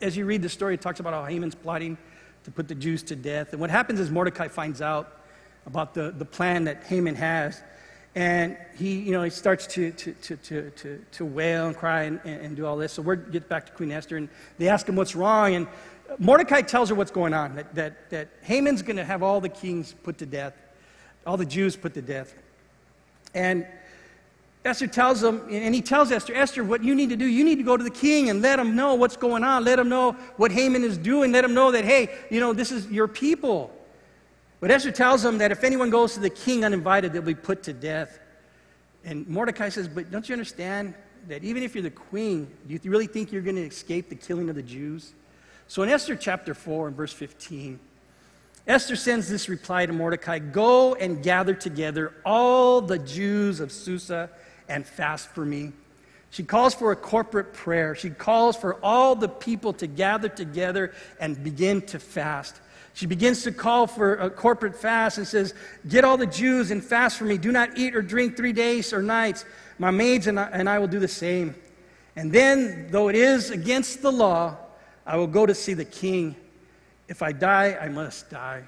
as 0.00 0.16
you 0.16 0.24
read 0.24 0.42
the 0.42 0.48
story, 0.48 0.74
it 0.74 0.80
talks 0.80 1.00
about 1.00 1.12
how 1.12 1.24
Haman's 1.24 1.54
plotting 1.54 1.98
to 2.44 2.50
put 2.50 2.68
the 2.68 2.74
Jews 2.74 3.02
to 3.04 3.16
death. 3.16 3.52
And 3.52 3.60
what 3.60 3.70
happens 3.70 4.00
is 4.00 4.10
Mordecai 4.10 4.48
finds 4.48 4.82
out 4.82 5.20
about 5.66 5.94
the, 5.94 6.10
the 6.10 6.24
plan 6.24 6.64
that 6.64 6.84
Haman 6.84 7.14
has. 7.14 7.62
And 8.14 8.58
he, 8.76 8.98
you 9.00 9.12
know, 9.12 9.22
he 9.22 9.30
starts 9.30 9.66
to, 9.68 9.90
to, 9.92 10.12
to, 10.12 10.36
to, 10.36 10.70
to, 10.70 11.04
to 11.12 11.24
wail 11.24 11.66
and 11.66 11.76
cry 11.76 12.02
and, 12.02 12.20
and, 12.24 12.54
do 12.54 12.66
all 12.66 12.76
this. 12.76 12.92
So 12.92 13.00
we 13.00 13.16
get 13.16 13.48
back 13.48 13.64
to 13.66 13.72
Queen 13.72 13.90
Esther, 13.90 14.18
and 14.18 14.28
they 14.58 14.68
ask 14.68 14.86
him 14.86 14.96
what's 14.96 15.16
wrong. 15.16 15.54
And 15.54 15.66
Mordecai 16.18 16.60
tells 16.60 16.90
her 16.90 16.94
what's 16.94 17.10
going 17.10 17.32
on, 17.32 17.54
that, 17.54 17.74
that, 17.74 18.10
that 18.10 18.28
Haman's 18.42 18.82
going 18.82 18.96
to 18.96 19.04
have 19.04 19.22
all 19.22 19.40
the 19.40 19.48
kings 19.48 19.94
put 20.02 20.18
to 20.18 20.26
death, 20.26 20.54
all 21.26 21.38
the 21.38 21.46
Jews 21.46 21.74
put 21.74 21.94
to 21.94 22.02
death. 22.02 22.34
And 23.34 23.66
Esther 24.64 24.86
tells 24.86 25.22
him, 25.22 25.42
and 25.50 25.74
he 25.74 25.82
tells 25.82 26.12
Esther, 26.12 26.34
Esther, 26.34 26.62
what 26.62 26.84
you 26.84 26.94
need 26.94 27.10
to 27.10 27.16
do, 27.16 27.26
you 27.26 27.44
need 27.44 27.56
to 27.56 27.64
go 27.64 27.76
to 27.76 27.82
the 27.82 27.90
king 27.90 28.30
and 28.30 28.40
let 28.40 28.60
him 28.60 28.76
know 28.76 28.94
what's 28.94 29.16
going 29.16 29.42
on. 29.42 29.64
Let 29.64 29.78
him 29.78 29.88
know 29.88 30.12
what 30.36 30.52
Haman 30.52 30.84
is 30.84 30.96
doing. 30.96 31.32
Let 31.32 31.44
him 31.44 31.52
know 31.52 31.72
that, 31.72 31.84
hey, 31.84 32.10
you 32.30 32.38
know, 32.38 32.52
this 32.52 32.70
is 32.70 32.86
your 32.86 33.08
people. 33.08 33.74
But 34.60 34.70
Esther 34.70 34.92
tells 34.92 35.24
him 35.24 35.38
that 35.38 35.50
if 35.50 35.64
anyone 35.64 35.90
goes 35.90 36.14
to 36.14 36.20
the 36.20 36.30
king 36.30 36.64
uninvited, 36.64 37.12
they'll 37.12 37.22
be 37.22 37.34
put 37.34 37.64
to 37.64 37.72
death. 37.72 38.20
And 39.04 39.26
Mordecai 39.26 39.68
says, 39.68 39.88
but 39.88 40.12
don't 40.12 40.28
you 40.28 40.32
understand 40.32 40.94
that 41.26 41.42
even 41.42 41.64
if 41.64 41.74
you're 41.74 41.82
the 41.82 41.90
queen, 41.90 42.48
do 42.68 42.78
you 42.80 42.90
really 42.90 43.08
think 43.08 43.32
you're 43.32 43.42
going 43.42 43.56
to 43.56 43.66
escape 43.66 44.08
the 44.08 44.14
killing 44.14 44.48
of 44.48 44.54
the 44.54 44.62
Jews? 44.62 45.14
So 45.66 45.82
in 45.82 45.88
Esther 45.88 46.14
chapter 46.14 46.54
4 46.54 46.88
and 46.88 46.96
verse 46.96 47.12
15, 47.12 47.80
Esther 48.68 48.94
sends 48.94 49.28
this 49.28 49.48
reply 49.48 49.86
to 49.86 49.92
Mordecai 49.92 50.38
Go 50.38 50.94
and 50.94 51.20
gather 51.20 51.54
together 51.54 52.14
all 52.24 52.80
the 52.80 52.98
Jews 52.98 53.58
of 53.58 53.72
Susa 53.72 54.30
and 54.68 54.86
fast 54.86 55.28
for 55.28 55.44
me. 55.44 55.72
She 56.30 56.42
calls 56.42 56.74
for 56.74 56.92
a 56.92 56.96
corporate 56.96 57.52
prayer. 57.52 57.94
She 57.94 58.08
calls 58.08 58.56
for 58.56 58.76
all 58.82 59.14
the 59.14 59.28
people 59.28 59.74
to 59.74 59.86
gather 59.86 60.28
together 60.28 60.94
and 61.20 61.42
begin 61.44 61.82
to 61.82 61.98
fast. 61.98 62.58
She 62.94 63.06
begins 63.06 63.42
to 63.44 63.52
call 63.52 63.86
for 63.86 64.14
a 64.14 64.30
corporate 64.30 64.76
fast 64.76 65.18
and 65.18 65.26
says, 65.26 65.54
Get 65.88 66.04
all 66.04 66.16
the 66.16 66.26
Jews 66.26 66.70
and 66.70 66.82
fast 66.82 67.18
for 67.18 67.24
me. 67.24 67.38
Do 67.38 67.52
not 67.52 67.76
eat 67.76 67.94
or 67.94 68.02
drink 68.02 68.36
three 68.36 68.52
days 68.52 68.92
or 68.92 69.02
nights. 69.02 69.44
My 69.78 69.90
maids 69.90 70.26
and 70.26 70.38
I, 70.38 70.48
and 70.52 70.68
I 70.68 70.78
will 70.78 70.88
do 70.88 70.98
the 70.98 71.08
same. 71.08 71.54
And 72.16 72.32
then, 72.32 72.88
though 72.90 73.08
it 73.08 73.16
is 73.16 73.50
against 73.50 74.02
the 74.02 74.12
law, 74.12 74.56
I 75.06 75.16
will 75.16 75.26
go 75.26 75.46
to 75.46 75.54
see 75.54 75.74
the 75.74 75.84
king. 75.84 76.36
If 77.08 77.22
I 77.22 77.32
die, 77.32 77.76
I 77.80 77.88
must 77.88 78.30
die. 78.30 78.62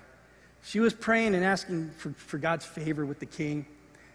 She 0.63 0.81
was 0.81 0.95
praying 0.95 1.35
and 1.35 1.45
asking 1.45 1.91
for, 1.99 2.13
for 2.13 2.39
God's 2.39 2.65
favor 2.65 3.05
with 3.05 3.21
the 3.21 3.27
king. 3.27 3.67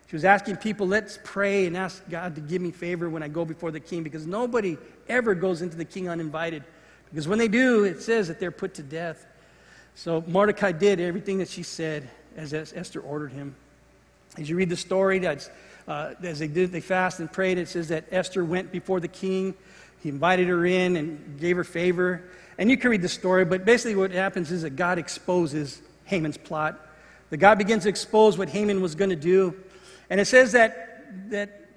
She 0.10 0.16
was 0.16 0.26
asking 0.26 0.58
people, 0.58 0.88
let's 0.88 1.20
pray 1.24 1.68
and 1.68 1.78
ask 1.78 2.02
God 2.10 2.34
to 2.34 2.42
give 2.42 2.64
me 2.64 2.72
favor 2.72 3.08
when 3.08 3.22
I 3.22 3.28
go 3.28 3.46
before 3.46 3.70
the 3.70 3.80
king 3.80 4.02
because 4.02 4.26
nobody 4.26 4.76
ever 5.08 5.36
goes 5.36 5.62
into 5.62 5.78
the 5.78 5.86
king 5.86 6.10
uninvited. 6.10 6.64
Because 7.12 7.28
when 7.28 7.38
they 7.38 7.48
do, 7.48 7.84
it 7.84 8.02
says 8.02 8.28
that 8.28 8.40
they're 8.40 8.50
put 8.50 8.74
to 8.76 8.84
death. 8.84 9.28
So 9.94 10.24
Mordecai 10.26 10.72
did 10.72 11.00
everything 11.00 11.38
that 11.38 11.48
she 11.48 11.62
said 11.62 12.10
as 12.36 12.54
Esther 12.54 13.02
ordered 13.02 13.34
him. 13.34 13.56
As 14.36 14.50
you 14.50 14.56
read 14.56 14.70
the 14.70 14.78
story, 14.78 15.20
that's, 15.20 15.52
uh, 15.88 16.16
as 16.24 16.40
they 16.40 16.48
did, 16.48 16.72
they 16.72 16.82
fasted 16.82 17.22
and 17.22 17.32
prayed. 17.32 17.60
It 17.60 17.68
says 17.68 17.90
that 17.90 18.06
Esther 18.10 18.44
went 18.44 18.72
before 18.72 19.00
the 19.00 19.08
king. 19.08 19.54
He 20.02 20.10
invited 20.10 20.48
her 20.48 20.66
in 20.66 20.96
and 20.96 21.40
gave 21.40 21.56
her 21.56 21.64
favor. 21.64 22.24
And 22.58 22.72
you 22.72 22.78
can 22.78 22.90
read 22.90 23.04
the 23.04 23.10
story, 23.10 23.46
but 23.46 23.64
basically 23.64 23.96
what 23.96 24.10
happens 24.10 24.52
is 24.52 24.64
that 24.64 24.72
God 24.72 24.98
exposes 24.98 25.84
Haman's 26.06 26.38
plot. 26.38 26.80
That 27.30 27.38
God 27.38 27.60
begins 27.60 27.84
to 27.84 27.90
expose 27.90 28.40
what 28.40 28.50
Haman 28.50 28.82
was 28.82 28.96
going 28.96 29.12
to 29.12 29.16
do. 29.16 29.56
And 30.10 30.20
it 30.20 30.26
says 30.26 30.52
that, 30.54 31.30
that 31.30 31.68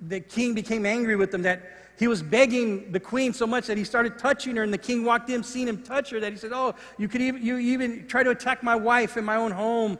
the 0.00 0.20
king 0.20 0.54
became 0.54 0.86
angry 0.86 1.16
with 1.16 1.32
him, 1.32 1.42
that 1.42 1.62
he 1.98 2.08
was 2.08 2.22
begging 2.22 2.90
the 2.90 3.00
queen 3.00 3.32
so 3.32 3.46
much 3.46 3.66
that 3.66 3.76
he 3.76 3.84
started 3.84 4.18
touching 4.18 4.56
her, 4.56 4.62
and 4.62 4.72
the 4.72 4.78
king 4.78 5.04
walked 5.04 5.30
in, 5.30 5.42
seen 5.42 5.68
him 5.68 5.82
touch 5.82 6.10
her, 6.10 6.20
that 6.20 6.32
he 6.32 6.38
said, 6.38 6.50
Oh, 6.52 6.74
you 6.98 7.08
could 7.08 7.20
even, 7.20 7.44
you 7.44 7.58
even 7.58 8.06
try 8.06 8.22
to 8.22 8.30
attack 8.30 8.62
my 8.62 8.74
wife 8.74 9.16
in 9.16 9.24
my 9.24 9.36
own 9.36 9.52
home. 9.52 9.98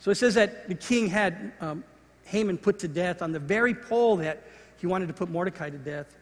So 0.00 0.10
it 0.10 0.16
says 0.16 0.34
that 0.34 0.68
the 0.68 0.74
king 0.74 1.08
had 1.08 1.52
um, 1.60 1.84
Haman 2.24 2.58
put 2.58 2.78
to 2.80 2.88
death 2.88 3.22
on 3.22 3.32
the 3.32 3.38
very 3.38 3.74
pole 3.74 4.16
that 4.16 4.44
he 4.76 4.86
wanted 4.86 5.08
to 5.08 5.14
put 5.14 5.28
Mordecai 5.28 5.70
to 5.70 5.78
death. 5.78 6.14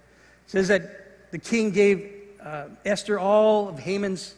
It 0.46 0.50
says 0.50 0.68
that 0.68 1.30
the 1.32 1.38
king 1.38 1.70
gave 1.70 2.12
uh, 2.42 2.66
Esther 2.84 3.18
all 3.18 3.68
of 3.68 3.78
Haman's 3.78 4.34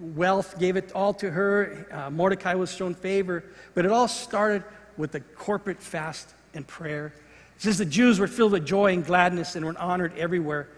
wealth, 0.00 0.58
gave 0.58 0.76
it 0.76 0.92
all 0.94 1.12
to 1.14 1.30
her. 1.30 1.86
Uh, 1.92 2.10
Mordecai 2.10 2.54
was 2.54 2.74
shown 2.74 2.94
favor, 2.94 3.44
but 3.74 3.84
it 3.84 3.90
all 3.90 4.08
started 4.08 4.64
with 4.96 5.14
a 5.14 5.20
corporate 5.20 5.80
fast 5.80 6.34
and 6.54 6.66
prayer. 6.66 7.12
It 7.56 7.62
says 7.62 7.78
the 7.78 7.84
Jews 7.84 8.18
were 8.18 8.26
filled 8.26 8.52
with 8.52 8.66
joy 8.66 8.92
and 8.92 9.04
gladness 9.04 9.56
and 9.56 9.64
were 9.64 9.78
honored 9.78 10.16
everywhere. 10.16 10.68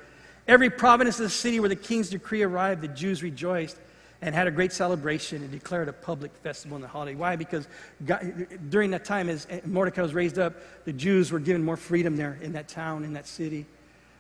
Every 0.47 0.71
province 0.71 1.19
of 1.19 1.25
the 1.25 1.31
city 1.31 1.61
where 1.61 1.69
the 1.69 1.77
king's 1.77 2.11
decree 2.11 2.43
arrived, 2.43 2.83
the 2.83 2.89
Jews 2.89 3.23
rejoiced 3.23 3.79
and 4.21 4.35
had 4.35 4.47
a 4.47 4.51
great 4.51 4.73
celebration 4.73 5.43
and 5.43 5.51
declared 5.51 5.89
a 5.89 5.93
public 5.93 6.35
festival 6.37 6.77
in 6.77 6.83
the 6.83 6.89
holiday. 6.89 7.15
Why? 7.15 7.37
Because 7.37 7.69
God, 8.07 8.47
during 8.71 8.91
that 8.93 9.05
time, 9.05 9.29
as 9.29 9.47
Mordecai 9.67 10.03
was 10.03 10.15
raised 10.15 10.39
up, 10.39 10.55
the 10.85 10.93
Jews 10.93 11.31
were 11.31 11.39
given 11.39 11.63
more 11.63 11.77
freedom 11.77 12.17
there 12.17 12.39
in 12.41 12.53
that 12.53 12.69
town, 12.69 13.05
in 13.05 13.13
that 13.15 13.27
city. 13.27 13.67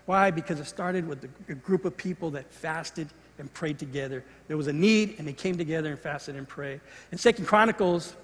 Why? 0.07 0.31
Because 0.31 0.61
it 0.61 0.67
started 0.67 1.09
with 1.09 1.29
a 1.49 1.55
group 1.55 1.85
of 1.85 1.97
people 1.97 2.31
that 2.33 2.53
fasted 2.53 3.09
and 3.39 3.53
prayed 3.53 3.79
together. 3.79 4.25
There 4.47 4.57
was 4.57 4.67
a 4.67 4.73
need, 4.73 5.17
and 5.19 5.27
they 5.27 5.33
came 5.33 5.57
together 5.57 5.91
and 5.91 5.99
fasted 5.99 6.37
and 6.37 6.47
prayed. 6.47 6.81
In 7.11 7.19
Second 7.19 7.47
Chronicles, 7.47 8.11
the 8.11 8.17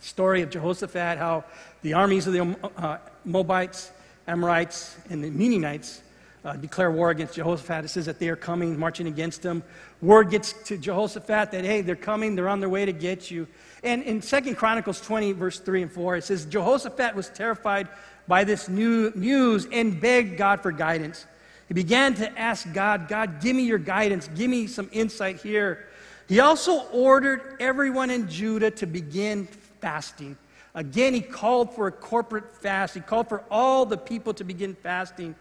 story 0.00 0.42
of 0.42 0.50
Jehoshaphat, 0.50 1.18
how 1.18 1.44
the 1.82 1.94
armies 1.94 2.26
of 2.26 2.32
the 2.32 2.70
uh, 2.76 2.98
Moabites, 3.24 3.92
Amorites, 4.26 4.96
and 5.10 5.22
the 5.22 5.30
Meunites 5.30 6.00
uh, 6.44 6.54
declare 6.54 6.90
war 6.90 7.10
against 7.10 7.34
Jehoshaphat. 7.34 7.84
It 7.84 7.88
says 7.88 8.06
that 8.06 8.18
they 8.18 8.28
are 8.28 8.36
coming, 8.36 8.78
marching 8.78 9.06
against 9.06 9.42
him. 9.42 9.62
Word 10.00 10.30
gets 10.30 10.52
to 10.64 10.78
Jehoshaphat 10.78 11.50
that, 11.50 11.64
hey, 11.64 11.82
they're 11.82 11.96
coming, 11.96 12.34
they're 12.34 12.48
on 12.48 12.60
their 12.60 12.68
way 12.68 12.84
to 12.84 12.92
get 12.92 13.30
you. 13.30 13.46
And 13.82 14.02
in 14.02 14.22
Second 14.22 14.56
Chronicles 14.56 15.00
20, 15.00 15.32
verse 15.32 15.58
3 15.60 15.82
and 15.82 15.92
4, 15.92 16.16
it 16.16 16.24
says, 16.24 16.46
Jehoshaphat 16.46 17.14
was 17.14 17.28
terrified 17.28 17.88
by 18.26 18.44
this 18.44 18.68
new 18.68 19.12
news 19.14 19.66
and 19.72 20.00
begged 20.00 20.36
God 20.36 20.60
for 20.60 20.72
guidance. 20.72 21.26
He 21.66 21.74
began 21.74 22.14
to 22.14 22.38
ask 22.38 22.70
God, 22.72 23.08
God, 23.08 23.40
give 23.40 23.54
me 23.54 23.64
your 23.64 23.78
guidance, 23.78 24.28
give 24.34 24.50
me 24.50 24.66
some 24.66 24.88
insight 24.92 25.40
here. 25.40 25.86
He 26.28 26.40
also 26.40 26.86
ordered 26.88 27.56
everyone 27.60 28.10
in 28.10 28.28
Judah 28.28 28.70
to 28.72 28.86
begin 28.86 29.48
fasting. 29.80 30.36
Again, 30.74 31.14
he 31.14 31.20
called 31.20 31.74
for 31.74 31.86
a 31.86 31.92
corporate 31.92 32.54
fast. 32.56 32.94
He 32.94 33.00
called 33.00 33.28
for 33.28 33.44
all 33.50 33.86
the 33.86 33.96
people 33.96 34.34
to 34.34 34.44
begin 34.44 34.74
fasting. 34.74 35.34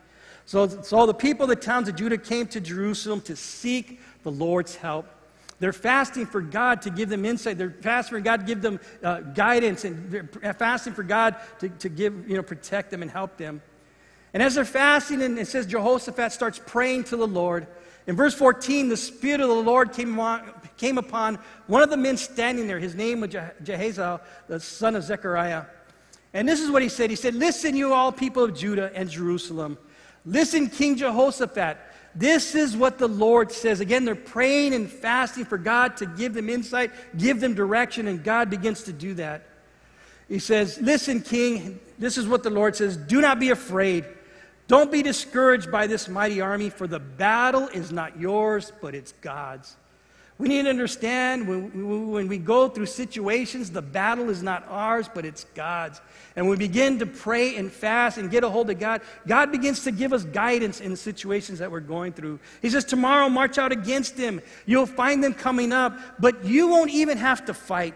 So, 0.45 0.67
so 0.81 1.05
the 1.05 1.13
people 1.13 1.43
of 1.43 1.49
the 1.49 1.55
towns 1.55 1.89
of 1.89 1.95
Judah 1.95 2.17
came 2.17 2.47
to 2.47 2.61
Jerusalem 2.61 3.21
to 3.21 3.35
seek 3.35 3.99
the 4.23 4.31
Lord's 4.31 4.75
help. 4.75 5.05
They're 5.59 5.73
fasting 5.73 6.25
for 6.25 6.41
God 6.41 6.83
to 6.83 6.89
give 6.89 7.09
them 7.09 7.25
insight. 7.25 7.57
They're 7.57 7.75
fasting 7.81 8.17
for 8.17 8.21
God 8.21 8.41
to 8.41 8.45
give 8.45 8.61
them 8.61 8.79
uh, 9.03 9.21
guidance, 9.21 9.85
and 9.85 10.11
they're 10.11 10.53
fasting 10.53 10.93
for 10.93 11.03
God 11.03 11.35
to, 11.59 11.69
to 11.69 11.89
give, 11.89 12.29
you 12.29 12.37
know, 12.37 12.43
protect 12.43 12.91
them 12.91 13.01
and 13.01 13.09
help 13.09 13.37
them. 13.37 13.61
And 14.33 14.43
as 14.43 14.55
they're 14.55 14.65
fasting, 14.65 15.21
and 15.23 15.39
it 15.39 15.47
says 15.47 15.65
Jehoshaphat 15.65 16.31
starts 16.31 16.61
praying 16.65 17.05
to 17.05 17.17
the 17.17 17.27
Lord. 17.27 17.65
In 18.05 18.15
verse 18.15 18.35
14, 18.35 18.87
the 18.87 18.97
Spirit 18.97 19.41
of 19.41 19.49
the 19.49 19.55
Lord 19.55 19.93
came, 19.93 20.15
came 20.77 20.97
upon 20.97 21.39
one 21.67 21.81
of 21.81 21.89
the 21.89 21.97
men 21.97 22.17
standing 22.17 22.67
there. 22.67 22.79
His 22.79 22.95
name 22.95 23.21
was 23.21 23.31
Jehaziel, 23.31 24.21
the 24.47 24.59
son 24.59 24.95
of 24.95 25.03
Zechariah. 25.03 25.65
And 26.33 26.47
this 26.47 26.59
is 26.59 26.69
what 26.69 26.81
he 26.81 26.89
said 26.89 27.09
He 27.09 27.15
said, 27.15 27.35
Listen, 27.35 27.75
you 27.75 27.93
all 27.93 28.11
people 28.11 28.43
of 28.43 28.55
Judah 28.55 28.91
and 28.93 29.09
Jerusalem. 29.09 29.77
Listen, 30.25 30.69
King 30.69 30.95
Jehoshaphat. 30.95 31.77
This 32.13 32.55
is 32.55 32.75
what 32.75 32.97
the 32.97 33.07
Lord 33.07 33.51
says. 33.51 33.79
Again, 33.79 34.03
they're 34.03 34.15
praying 34.15 34.73
and 34.73 34.89
fasting 34.89 35.45
for 35.45 35.57
God 35.57 35.97
to 35.97 36.07
give 36.07 36.33
them 36.33 36.49
insight, 36.49 36.91
give 37.15 37.39
them 37.39 37.53
direction, 37.53 38.07
and 38.07 38.23
God 38.23 38.49
begins 38.49 38.83
to 38.83 38.93
do 38.93 39.13
that. 39.15 39.43
He 40.27 40.39
says, 40.39 40.79
Listen, 40.81 41.21
King, 41.21 41.79
this 41.99 42.17
is 42.17 42.27
what 42.27 42.43
the 42.43 42.49
Lord 42.49 42.75
says 42.75 42.97
Do 42.97 43.21
not 43.21 43.39
be 43.39 43.51
afraid. 43.51 44.05
Don't 44.67 44.91
be 44.91 45.01
discouraged 45.01 45.71
by 45.71 45.87
this 45.87 46.09
mighty 46.09 46.41
army, 46.41 46.69
for 46.69 46.87
the 46.87 46.99
battle 46.99 47.67
is 47.69 47.91
not 47.91 48.19
yours, 48.19 48.73
but 48.81 48.93
it's 48.93 49.13
God's. 49.21 49.77
We 50.39 50.49
need 50.49 50.63
to 50.63 50.69
understand 50.69 51.47
when, 51.47 52.11
when 52.11 52.27
we 52.27 52.37
go 52.37 52.69
through 52.69 52.85
situations, 52.85 53.71
the 53.71 53.81
battle 53.81 54.29
is 54.29 54.43
not 54.43 54.67
ours, 54.69 55.09
but 55.11 55.25
it's 55.25 55.45
God's. 55.55 55.99
And 56.35 56.47
we 56.47 56.55
begin 56.55 56.99
to 56.99 57.07
pray 57.07 57.55
and 57.55 57.71
fast 57.71 58.19
and 58.19 58.29
get 58.29 58.43
a 58.43 58.49
hold 58.49 58.69
of 58.69 58.77
God, 58.77 59.01
God 59.25 59.51
begins 59.51 59.83
to 59.85 59.91
give 59.91 60.13
us 60.13 60.23
guidance 60.25 60.79
in 60.79 60.95
situations 60.95 61.57
that 61.57 61.71
we're 61.71 61.79
going 61.79 62.13
through. 62.13 62.39
He 62.61 62.69
says, 62.69 62.85
Tomorrow, 62.85 63.29
march 63.29 63.57
out 63.57 63.71
against 63.71 64.15
them. 64.15 64.39
You'll 64.67 64.85
find 64.85 65.23
them 65.23 65.33
coming 65.33 65.73
up, 65.73 65.97
but 66.19 66.45
you 66.45 66.67
won't 66.67 66.91
even 66.91 67.17
have 67.17 67.45
to 67.45 67.53
fight. 67.55 67.95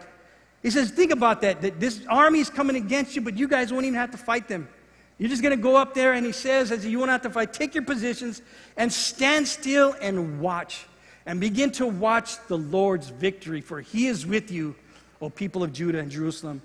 He 0.64 0.70
says, 0.70 0.90
Think 0.90 1.12
about 1.12 1.42
that, 1.42 1.62
that 1.62 1.78
this 1.78 2.04
army 2.08 2.40
is 2.40 2.50
coming 2.50 2.74
against 2.74 3.14
you, 3.14 3.22
but 3.22 3.36
you 3.36 3.46
guys 3.46 3.72
won't 3.72 3.84
even 3.84 3.98
have 3.98 4.10
to 4.10 4.18
fight 4.18 4.48
them. 4.48 4.68
You're 5.16 5.30
just 5.30 5.42
going 5.42 5.56
to 5.56 5.62
go 5.62 5.76
up 5.76 5.94
there, 5.94 6.14
and 6.14 6.26
he 6.26 6.32
says, 6.32 6.72
as 6.72 6.84
you 6.84 6.98
won't 6.98 7.12
have 7.12 7.22
to 7.22 7.30
fight, 7.30 7.52
take 7.52 7.76
your 7.76 7.84
positions 7.84 8.42
and 8.76 8.92
stand 8.92 9.46
still 9.46 9.94
and 10.00 10.40
watch 10.40 10.86
and 11.26 11.40
begin 11.40 11.70
to 11.72 11.86
watch 11.86 12.36
the 12.48 12.58
Lord's 12.58 13.08
victory, 13.08 13.60
for 13.60 13.80
he 13.80 14.06
is 14.06 14.26
with 14.26 14.50
you, 14.50 14.74
O 15.20 15.30
people 15.30 15.62
of 15.62 15.72
Judah 15.72 15.98
and 15.98 16.10
Jerusalem. 16.10 16.62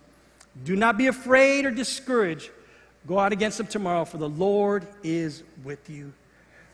Do 0.64 0.76
not 0.76 0.98
be 0.98 1.08
afraid 1.08 1.66
or 1.66 1.72
discouraged. 1.72 2.50
Go 3.08 3.20
out 3.20 3.32
against 3.32 3.58
them 3.58 3.68
tomorrow, 3.68 4.06
for 4.06 4.18
the 4.18 4.30
Lord 4.30 4.88
is 5.04 5.44
with 5.64 5.90
you. 5.90 6.12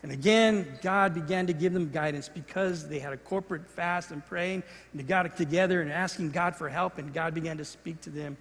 And 0.02 0.12
again, 0.12 0.68
God 0.82 1.14
began 1.14 1.48
to 1.48 1.54
give 1.54 1.74
them 1.74 1.90
guidance 1.90 2.28
because 2.28 2.90
they 2.90 3.00
had 3.00 3.14
a 3.14 3.18
corporate 3.18 3.66
fast 3.68 4.12
and 4.12 4.26
praying, 4.26 4.64
and 4.92 5.00
they 5.00 5.04
got 5.04 5.26
it 5.26 5.38
together 5.38 5.82
and 5.82 5.92
asking 5.92 6.32
God 6.32 6.56
for 6.56 6.68
help, 6.68 6.98
and 6.98 7.14
God 7.14 7.34
began 7.34 7.58
to 7.58 7.66
speak 7.66 8.02
to 8.02 8.10
them. 8.10 8.36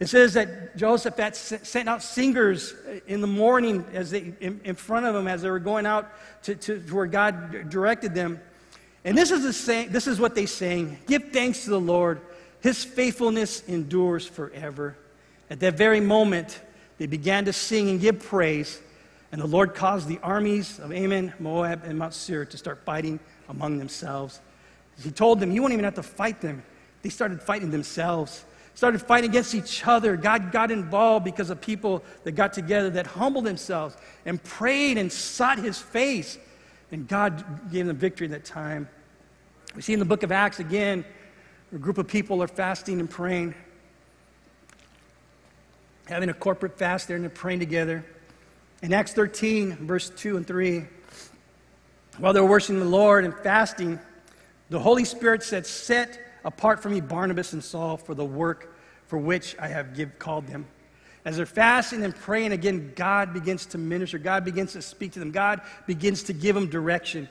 It 0.00 0.08
says 0.08 0.34
that 0.34 0.76
Joseph 0.76 1.14
sent 1.34 1.88
out 1.88 2.02
singers 2.02 2.74
in 3.06 3.20
the 3.20 3.26
morning 3.26 3.84
as 3.92 4.10
they, 4.10 4.32
in, 4.40 4.60
in 4.64 4.74
front 4.74 5.06
of 5.06 5.14
them 5.14 5.28
as 5.28 5.42
they 5.42 5.50
were 5.50 5.60
going 5.60 5.86
out 5.86 6.10
to, 6.44 6.54
to, 6.54 6.80
to 6.80 6.94
where 6.94 7.06
God 7.06 7.68
directed 7.70 8.14
them. 8.14 8.40
And 9.04 9.16
this 9.16 9.30
is, 9.30 9.42
the 9.42 9.52
saying, 9.52 9.90
this 9.90 10.06
is 10.06 10.18
what 10.18 10.34
they 10.34 10.46
sang 10.46 10.98
Give 11.06 11.30
thanks 11.30 11.64
to 11.64 11.70
the 11.70 11.80
Lord, 11.80 12.20
his 12.60 12.84
faithfulness 12.84 13.62
endures 13.68 14.26
forever. 14.26 14.96
At 15.50 15.60
that 15.60 15.74
very 15.74 16.00
moment, 16.00 16.60
they 16.98 17.06
began 17.06 17.44
to 17.44 17.52
sing 17.52 17.90
and 17.90 18.00
give 18.00 18.20
praise, 18.20 18.80
and 19.30 19.40
the 19.40 19.46
Lord 19.46 19.74
caused 19.74 20.08
the 20.08 20.18
armies 20.22 20.78
of 20.78 20.92
Ammon, 20.92 21.34
Moab, 21.38 21.82
and 21.84 21.98
Mount 21.98 22.14
Seir 22.14 22.44
to 22.46 22.56
start 22.56 22.82
fighting 22.84 23.20
among 23.48 23.78
themselves. 23.78 24.40
He 25.02 25.10
told 25.10 25.40
them, 25.40 25.50
You 25.50 25.60
won't 25.60 25.72
even 25.72 25.84
have 25.84 25.94
to 25.94 26.02
fight 26.02 26.40
them. 26.40 26.62
They 27.02 27.10
started 27.10 27.42
fighting 27.42 27.70
themselves, 27.70 28.44
started 28.74 29.02
fighting 29.02 29.30
against 29.30 29.54
each 29.54 29.86
other. 29.86 30.16
God 30.16 30.52
got 30.52 30.70
involved 30.70 31.24
because 31.24 31.50
of 31.50 31.60
people 31.60 32.02
that 32.22 32.32
got 32.32 32.52
together 32.52 32.88
that 32.90 33.06
humbled 33.06 33.44
themselves 33.44 33.96
and 34.24 34.42
prayed 34.42 34.96
and 34.96 35.12
sought 35.12 35.58
his 35.58 35.78
face. 35.78 36.38
And 36.94 37.08
God 37.08 37.72
gave 37.72 37.86
them 37.86 37.96
victory 37.96 38.28
that 38.28 38.44
time. 38.44 38.88
We 39.74 39.82
see 39.82 39.94
in 39.94 39.98
the 39.98 40.04
book 40.04 40.22
of 40.22 40.30
Acts 40.30 40.60
again, 40.60 41.04
a 41.74 41.78
group 41.78 41.98
of 41.98 42.06
people 42.06 42.40
are 42.40 42.46
fasting 42.46 43.00
and 43.00 43.10
praying, 43.10 43.52
having 46.06 46.28
a 46.28 46.34
corporate 46.34 46.78
fast 46.78 47.08
there 47.08 47.16
and 47.16 47.24
they're 47.24 47.30
praying 47.30 47.58
together. 47.58 48.04
In 48.80 48.92
Acts 48.92 49.12
13, 49.12 49.72
verse 49.88 50.08
2 50.10 50.36
and 50.36 50.46
3, 50.46 50.84
while 52.18 52.32
they 52.32 52.40
were 52.40 52.46
worshiping 52.46 52.78
the 52.78 52.84
Lord 52.84 53.24
and 53.24 53.34
fasting, 53.38 53.98
the 54.70 54.78
Holy 54.78 55.04
Spirit 55.04 55.42
said, 55.42 55.66
Set 55.66 56.20
apart 56.44 56.80
for 56.80 56.90
me 56.90 57.00
Barnabas 57.00 57.54
and 57.54 57.64
Saul 57.64 57.96
for 57.96 58.14
the 58.14 58.24
work 58.24 58.72
for 59.08 59.18
which 59.18 59.56
I 59.58 59.66
have 59.66 59.96
give, 59.96 60.16
called 60.20 60.46
them. 60.46 60.64
As 61.24 61.36
they're 61.36 61.46
fasting 61.46 62.04
and 62.04 62.14
praying, 62.14 62.52
again, 62.52 62.92
God 62.94 63.32
begins 63.32 63.66
to 63.66 63.78
minister. 63.78 64.18
God 64.18 64.44
begins 64.44 64.74
to 64.74 64.82
speak 64.82 65.12
to 65.12 65.18
them. 65.18 65.30
God 65.30 65.62
begins 65.86 66.22
to 66.24 66.32
give 66.32 66.54
them 66.54 66.68
direction. 66.68 67.28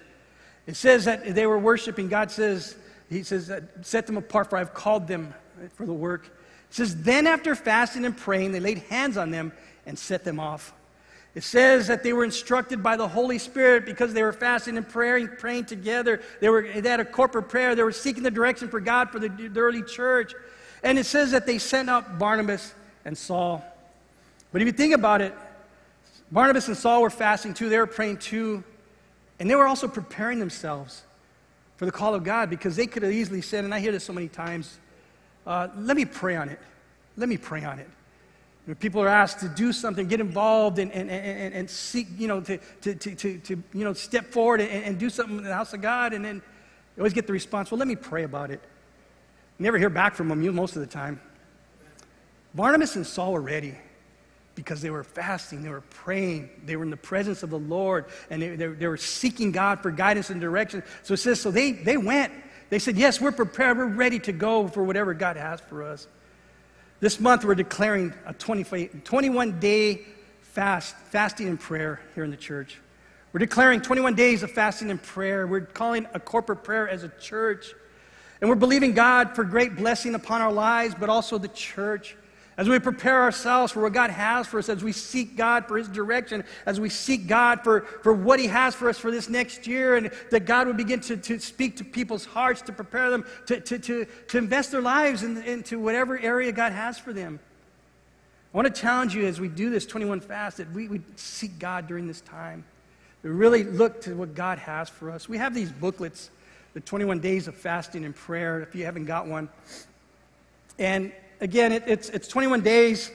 It 0.65 0.75
says 0.75 1.05
that 1.05 1.35
they 1.35 1.45
were 1.45 1.59
worshiping. 1.59 2.07
God 2.07 2.31
says, 2.31 2.75
He 3.09 3.23
says, 3.23 3.51
set 3.81 4.07
them 4.07 4.17
apart, 4.17 4.49
for 4.49 4.57
I've 4.57 4.73
called 4.73 5.07
them 5.07 5.33
for 5.75 5.85
the 5.85 5.93
work. 5.93 6.25
It 6.69 6.75
says, 6.75 7.03
then 7.03 7.27
after 7.27 7.53
fasting 7.53 8.05
and 8.05 8.17
praying, 8.17 8.51
they 8.51 8.59
laid 8.59 8.79
hands 8.79 9.17
on 9.17 9.29
them 9.29 9.51
and 9.85 9.97
set 9.97 10.23
them 10.23 10.39
off. 10.39 10.73
It 11.35 11.43
says 11.43 11.87
that 11.87 12.03
they 12.03 12.13
were 12.13 12.23
instructed 12.23 12.83
by 12.83 12.95
the 12.95 13.07
Holy 13.07 13.39
Spirit 13.39 13.85
because 13.85 14.13
they 14.13 14.23
were 14.23 14.33
fasting 14.33 14.77
and 14.77 14.87
praying, 14.87 15.29
praying 15.39 15.65
together. 15.65 16.21
They, 16.41 16.49
were, 16.49 16.61
they 16.61 16.87
had 16.87 16.99
a 16.99 17.05
corporate 17.05 17.49
prayer. 17.49 17.73
They 17.73 17.83
were 17.83 17.91
seeking 17.91 18.23
the 18.23 18.31
direction 18.31 18.69
for 18.69 18.79
God 18.79 19.09
for 19.09 19.19
the, 19.19 19.29
the 19.29 19.59
early 19.59 19.81
church. 19.81 20.33
And 20.83 20.99
it 20.99 21.05
says 21.05 21.31
that 21.31 21.45
they 21.45 21.57
sent 21.57 21.89
out 21.89 22.19
Barnabas 22.19 22.73
and 23.03 23.17
Saul. 23.17 23.63
But 24.53 24.61
if 24.61 24.67
you 24.67 24.71
think 24.71 24.93
about 24.93 25.19
it, 25.19 25.33
Barnabas 26.31 26.69
and 26.69 26.77
Saul 26.77 27.01
were 27.01 27.09
fasting 27.09 27.53
too. 27.53 27.67
They 27.67 27.77
were 27.77 27.87
praying 27.87 28.17
too. 28.17 28.63
And 29.39 29.49
they 29.49 29.55
were 29.55 29.67
also 29.67 29.89
preparing 29.89 30.39
themselves 30.39 31.01
for 31.75 31.85
the 31.85 31.91
call 31.91 32.13
of 32.13 32.23
God 32.23 32.49
because 32.49 32.75
they 32.75 32.87
could 32.87 33.03
have 33.03 33.11
easily 33.11 33.41
said, 33.41 33.65
and 33.65 33.73
I 33.73 33.79
hear 33.79 33.91
this 33.91 34.05
so 34.05 34.13
many 34.13 34.29
times, 34.29 34.77
uh, 35.45 35.67
let 35.75 35.97
me 35.97 36.05
pray 36.05 36.35
on 36.37 36.47
it. 36.47 36.59
Let 37.17 37.27
me 37.27 37.35
pray 37.35 37.63
on 37.63 37.79
it. 37.79 37.89
When 38.65 38.75
people 38.75 39.01
are 39.01 39.09
asked 39.09 39.39
to 39.39 39.49
do 39.49 39.73
something, 39.73 40.07
get 40.07 40.21
involved 40.21 40.79
and, 40.79 40.91
and, 40.93 41.09
and, 41.09 41.53
and 41.53 41.69
seek, 41.69 42.07
you 42.17 42.27
know, 42.27 42.39
to, 42.41 42.57
to, 42.81 42.95
to, 42.95 43.37
to, 43.39 43.63
you 43.73 43.83
know, 43.83 43.93
step 43.93 44.27
forward 44.27 44.61
and, 44.61 44.69
and 44.71 44.97
do 44.97 45.09
something 45.09 45.37
in 45.37 45.43
the 45.43 45.53
house 45.53 45.73
of 45.73 45.81
God, 45.81 46.13
and 46.13 46.23
then 46.23 46.41
always 46.97 47.11
get 47.11 47.27
the 47.27 47.33
response, 47.33 47.71
well, 47.71 47.79
let 47.79 47.87
me 47.87 47.95
pray 47.95 48.23
about 48.23 48.51
it. 48.51 48.61
You 49.59 49.63
never 49.63 49.77
hear 49.77 49.89
back 49.89 50.15
from 50.15 50.29
them 50.29 50.55
most 50.55 50.75
of 50.75 50.81
the 50.81 50.87
time. 50.87 51.19
Barnabas 52.53 52.95
and 52.95 53.05
Saul 53.05 53.33
were 53.33 53.41
ready 53.41 53.75
because 54.55 54.81
they 54.81 54.89
were 54.89 55.03
fasting, 55.03 55.63
they 55.63 55.69
were 55.69 55.81
praying, 55.81 56.49
they 56.65 56.75
were 56.75 56.83
in 56.83 56.89
the 56.89 56.97
presence 56.97 57.43
of 57.43 57.49
the 57.49 57.59
Lord, 57.59 58.05
and 58.29 58.41
they, 58.41 58.55
they, 58.55 58.67
they, 58.67 58.87
were 58.87 58.97
seeking 58.97 59.51
God 59.51 59.81
for 59.81 59.89
guidance 59.89 60.29
and 60.29 60.39
direction. 60.39 60.83
So 61.01 61.15
it 61.15 61.17
says, 61.17 61.41
so 61.41 61.49
they, 61.49 61.71
they 61.71 61.97
went. 61.97 62.31
They 62.69 62.79
said, 62.79 62.97
Yes, 62.97 63.19
we're 63.19 63.31
prepared, 63.31 63.77
we're 63.77 63.85
ready 63.87 64.19
to 64.19 64.31
go 64.31 64.67
for 64.67 64.83
whatever 64.83 65.13
God 65.13 65.37
has 65.37 65.59
for 65.61 65.83
us. 65.83 66.07
This 66.99 67.19
month, 67.19 67.43
we're 67.43 67.55
declaring 67.55 68.13
a 68.25 68.33
20, 68.33 68.87
21 69.03 69.59
day 69.59 70.05
fast, 70.41 70.95
fasting 71.09 71.47
and 71.47 71.59
prayer 71.59 71.99
here 72.15 72.23
in 72.23 72.31
the 72.31 72.37
church. 72.37 72.79
We're 73.33 73.39
declaring 73.39 73.81
21 73.81 74.13
days 74.13 74.43
of 74.43 74.51
fasting 74.51 74.91
and 74.91 75.01
prayer. 75.01 75.47
We're 75.47 75.61
calling 75.61 76.07
a 76.13 76.19
corporate 76.19 76.63
prayer 76.63 76.87
as 76.87 77.03
a 77.03 77.09
church. 77.19 77.73
And 78.39 78.49
we're 78.49 78.55
believing 78.55 78.93
God 78.93 79.35
for 79.35 79.43
great 79.43 79.75
blessing 79.75 80.15
upon 80.15 80.41
our 80.41 80.51
lives, 80.51 80.95
but 80.99 81.09
also 81.09 81.37
the 81.37 81.47
church. 81.47 82.15
As 82.55 82.69
we 82.69 82.77
prepare 82.77 83.23
ourselves 83.23 83.71
for 83.71 83.81
what 83.81 83.93
God 83.93 84.11
has 84.11 84.45
for 84.45 84.59
us, 84.59 84.69
as 84.69 84.83
we 84.83 84.91
seek 84.91 85.35
God 85.35 85.67
for 85.67 85.77
His 85.77 85.87
direction, 85.87 86.43
as 86.65 86.79
we 86.79 86.89
seek 86.89 87.27
God 87.27 87.63
for, 87.63 87.81
for 87.81 88.13
what 88.13 88.39
He 88.39 88.45
has 88.47 88.75
for 88.75 88.89
us 88.89 88.97
for 88.97 89.09
this 89.09 89.27
next 89.27 89.65
year, 89.65 89.95
and 89.95 90.11
that 90.29 90.45
God 90.45 90.67
would 90.67 90.77
begin 90.77 90.99
to, 91.01 91.17
to 91.17 91.39
speak 91.39 91.77
to 91.77 91.83
people's 91.83 92.25
hearts, 92.25 92.61
to 92.63 92.71
prepare 92.71 93.09
them 93.09 93.25
to, 93.47 93.59
to, 93.59 93.79
to, 93.79 94.05
to 94.27 94.37
invest 94.37 94.71
their 94.71 94.81
lives 94.81 95.23
in, 95.23 95.37
into 95.43 95.79
whatever 95.79 96.19
area 96.19 96.51
God 96.51 96.73
has 96.73 96.99
for 96.99 97.11
them. 97.11 97.39
I 98.53 98.57
want 98.57 98.73
to 98.73 98.81
challenge 98.81 99.15
you 99.15 99.25
as 99.25 99.39
we 99.39 99.47
do 99.47 99.71
this 99.71 99.87
21 99.87 100.19
fast 100.19 100.57
that 100.57 100.71
we, 100.71 100.87
we 100.87 101.01
seek 101.15 101.57
God 101.57 101.87
during 101.87 102.07
this 102.07 102.21
time. 102.21 102.63
We 103.23 103.31
really 103.31 103.63
look 103.63 104.01
to 104.01 104.15
what 104.15 104.35
God 104.35 104.59
has 104.59 104.89
for 104.89 105.09
us. 105.09 105.27
We 105.27 105.39
have 105.39 105.55
these 105.55 105.71
booklets, 105.71 106.29
the 106.75 106.81
21 106.81 107.19
days 107.19 107.47
of 107.47 107.55
fasting 107.55 108.05
and 108.05 108.15
prayer, 108.15 108.61
if 108.61 108.75
you 108.75 108.85
haven't 108.85 109.05
got 109.05 109.25
one. 109.25 109.49
And 110.77 111.11
again, 111.43 111.73
it, 111.73 111.83
it's, 111.85 112.09
it's 112.09 112.27
21 112.27 112.61
days 112.61 113.11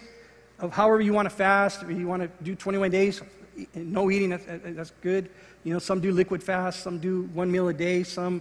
of 0.61 0.73
however 0.73 1.01
you 1.01 1.13
want 1.13 1.29
to 1.29 1.35
fast. 1.35 1.83
If 1.83 1.91
you 1.91 2.07
want 2.07 2.23
to 2.23 2.45
do 2.45 2.55
21 2.55 2.91
days, 2.91 3.23
no 3.75 4.11
eating, 4.11 4.31
that's, 4.31 4.45
that's 4.47 4.93
good. 5.01 5.31
You 5.65 5.73
know, 5.73 5.79
some 5.79 6.01
do 6.01 6.13
liquid 6.13 6.43
fast, 6.43 6.81
some 6.81 6.99
do 6.99 7.23
one 7.33 7.51
meal 7.51 7.69
a 7.69 7.73
day, 7.73 8.05
some, 8.05 8.41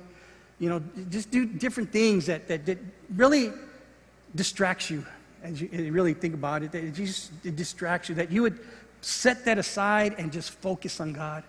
you 0.60 0.69
know, 0.69 0.84
just 1.10 1.32
do 1.32 1.45
different 1.45 1.91
things 1.91 2.26
that, 2.28 2.47
that, 2.47 2.65
that 2.65 2.78
really 3.15 3.52
distracts 4.36 4.89
you 4.89 5.06
as 5.41 5.62
you, 5.62 5.91
really 5.91 6.13
think 6.13 6.34
about 6.34 6.63
it. 6.63 6.76
It 6.76 6.93
just 6.93 7.32
it 7.43 7.56
distracts 7.56 8.10
you, 8.10 8.15
that 8.15 8.32
you 8.32 8.41
would 8.41 8.60
set 9.02 9.45
that 9.45 9.58
aside 9.58 10.15
and 10.17 10.32
just 10.32 10.52
focus 10.52 11.00
on 11.00 11.13
God 11.13 11.43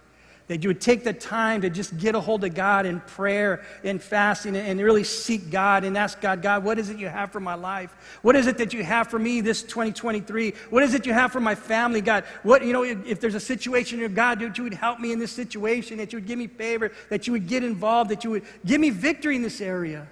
that 0.48 0.62
you 0.62 0.70
would 0.70 0.80
take 0.80 1.04
the 1.04 1.12
time 1.12 1.60
to 1.60 1.70
just 1.70 1.96
get 1.98 2.14
a 2.14 2.20
hold 2.20 2.42
of 2.44 2.54
God 2.54 2.86
in 2.86 3.00
prayer 3.00 3.62
and 3.84 4.02
fasting 4.02 4.56
and 4.56 4.80
really 4.80 5.04
seek 5.04 5.50
God 5.50 5.84
and 5.84 5.96
ask 5.96 6.20
God, 6.20 6.42
God, 6.42 6.64
what 6.64 6.78
is 6.78 6.90
it 6.90 6.98
you 6.98 7.08
have 7.08 7.30
for 7.30 7.40
my 7.40 7.54
life? 7.54 8.18
What 8.22 8.34
is 8.34 8.46
it 8.46 8.58
that 8.58 8.72
you 8.72 8.82
have 8.82 9.08
for 9.08 9.18
me 9.18 9.40
this 9.40 9.62
2023? 9.62 10.54
What 10.70 10.82
is 10.82 10.94
it 10.94 11.06
you 11.06 11.12
have 11.12 11.32
for 11.32 11.40
my 11.40 11.54
family, 11.54 12.00
God? 12.00 12.24
What, 12.42 12.64
you 12.64 12.72
know, 12.72 12.82
if, 12.82 13.20
there's 13.20 13.34
a 13.34 13.40
situation 13.40 14.00
God, 14.14 14.40
that 14.40 14.56
you 14.56 14.64
would 14.64 14.74
help 14.74 14.98
me 14.98 15.12
in 15.12 15.18
this 15.18 15.32
situation, 15.32 15.98
that 15.98 16.12
you 16.12 16.16
would 16.16 16.26
give 16.26 16.38
me 16.38 16.46
favor, 16.46 16.90
that 17.10 17.26
you 17.26 17.32
would 17.34 17.46
get 17.46 17.62
involved, 17.62 18.10
that 18.10 18.24
you 18.24 18.30
would 18.30 18.44
give 18.64 18.80
me 18.80 18.90
victory 18.90 19.36
in 19.36 19.42
this 19.42 19.60
area. 19.60 20.06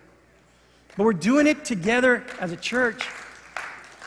But 0.96 1.04
we're 1.04 1.12
doing 1.12 1.46
it 1.46 1.64
together 1.64 2.24
as 2.40 2.52
a 2.52 2.56
church. 2.56 3.08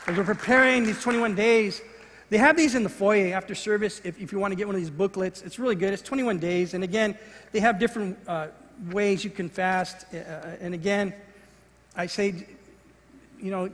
As 0.06 0.16
we're 0.16 0.24
preparing 0.24 0.84
these 0.84 1.02
21 1.02 1.34
days, 1.34 1.82
they 2.30 2.38
have 2.38 2.56
these 2.56 2.76
in 2.76 2.84
the 2.84 2.88
foyer 2.88 3.34
after 3.34 3.54
service 3.54 4.00
if, 4.04 4.20
if 4.20 4.32
you 4.32 4.38
want 4.38 4.52
to 4.52 4.56
get 4.56 4.66
one 4.66 4.76
of 4.76 4.80
these 4.80 4.90
booklets. 4.90 5.42
It's 5.42 5.58
really 5.58 5.74
good. 5.74 5.92
It's 5.92 6.02
21 6.02 6.38
days. 6.38 6.74
And 6.74 6.84
again, 6.84 7.18
they 7.50 7.60
have 7.60 7.78
different 7.80 8.16
uh, 8.26 8.48
ways 8.90 9.24
you 9.24 9.30
can 9.30 9.48
fast. 9.48 10.06
Uh, 10.14 10.18
uh 10.18 10.56
and 10.60 10.72
again, 10.72 11.12
I 11.96 12.06
say, 12.06 12.46
you 13.40 13.50
know, 13.50 13.68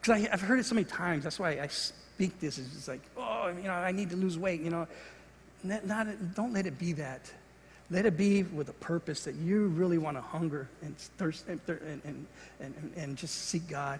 because 0.00 0.28
I've 0.32 0.40
heard 0.40 0.60
it 0.60 0.64
so 0.64 0.76
many 0.76 0.84
times. 0.84 1.24
That's 1.24 1.38
why 1.38 1.60
I 1.60 1.66
speak 1.66 2.38
this. 2.38 2.58
It's 2.58 2.88
like, 2.88 3.02
oh, 3.16 3.48
you 3.48 3.64
know, 3.64 3.72
I 3.72 3.90
need 3.90 4.10
to 4.10 4.16
lose 4.16 4.38
weight. 4.38 4.60
You 4.60 4.70
know, 4.70 4.86
not, 5.64 5.86
not, 5.86 6.34
don't 6.34 6.52
let 6.52 6.66
it 6.66 6.78
be 6.78 6.92
that. 6.94 7.30
Let 7.90 8.06
it 8.06 8.16
be 8.16 8.44
with 8.44 8.68
a 8.68 8.74
purpose 8.74 9.24
that 9.24 9.34
you 9.34 9.66
really 9.66 9.98
want 9.98 10.16
to 10.16 10.20
hunger 10.20 10.68
and 10.82 10.96
thirst 10.96 11.48
and, 11.48 11.60
and, 11.66 12.26
and, 12.60 12.92
and 12.96 13.16
just 13.16 13.46
seek 13.46 13.66
God. 13.66 13.98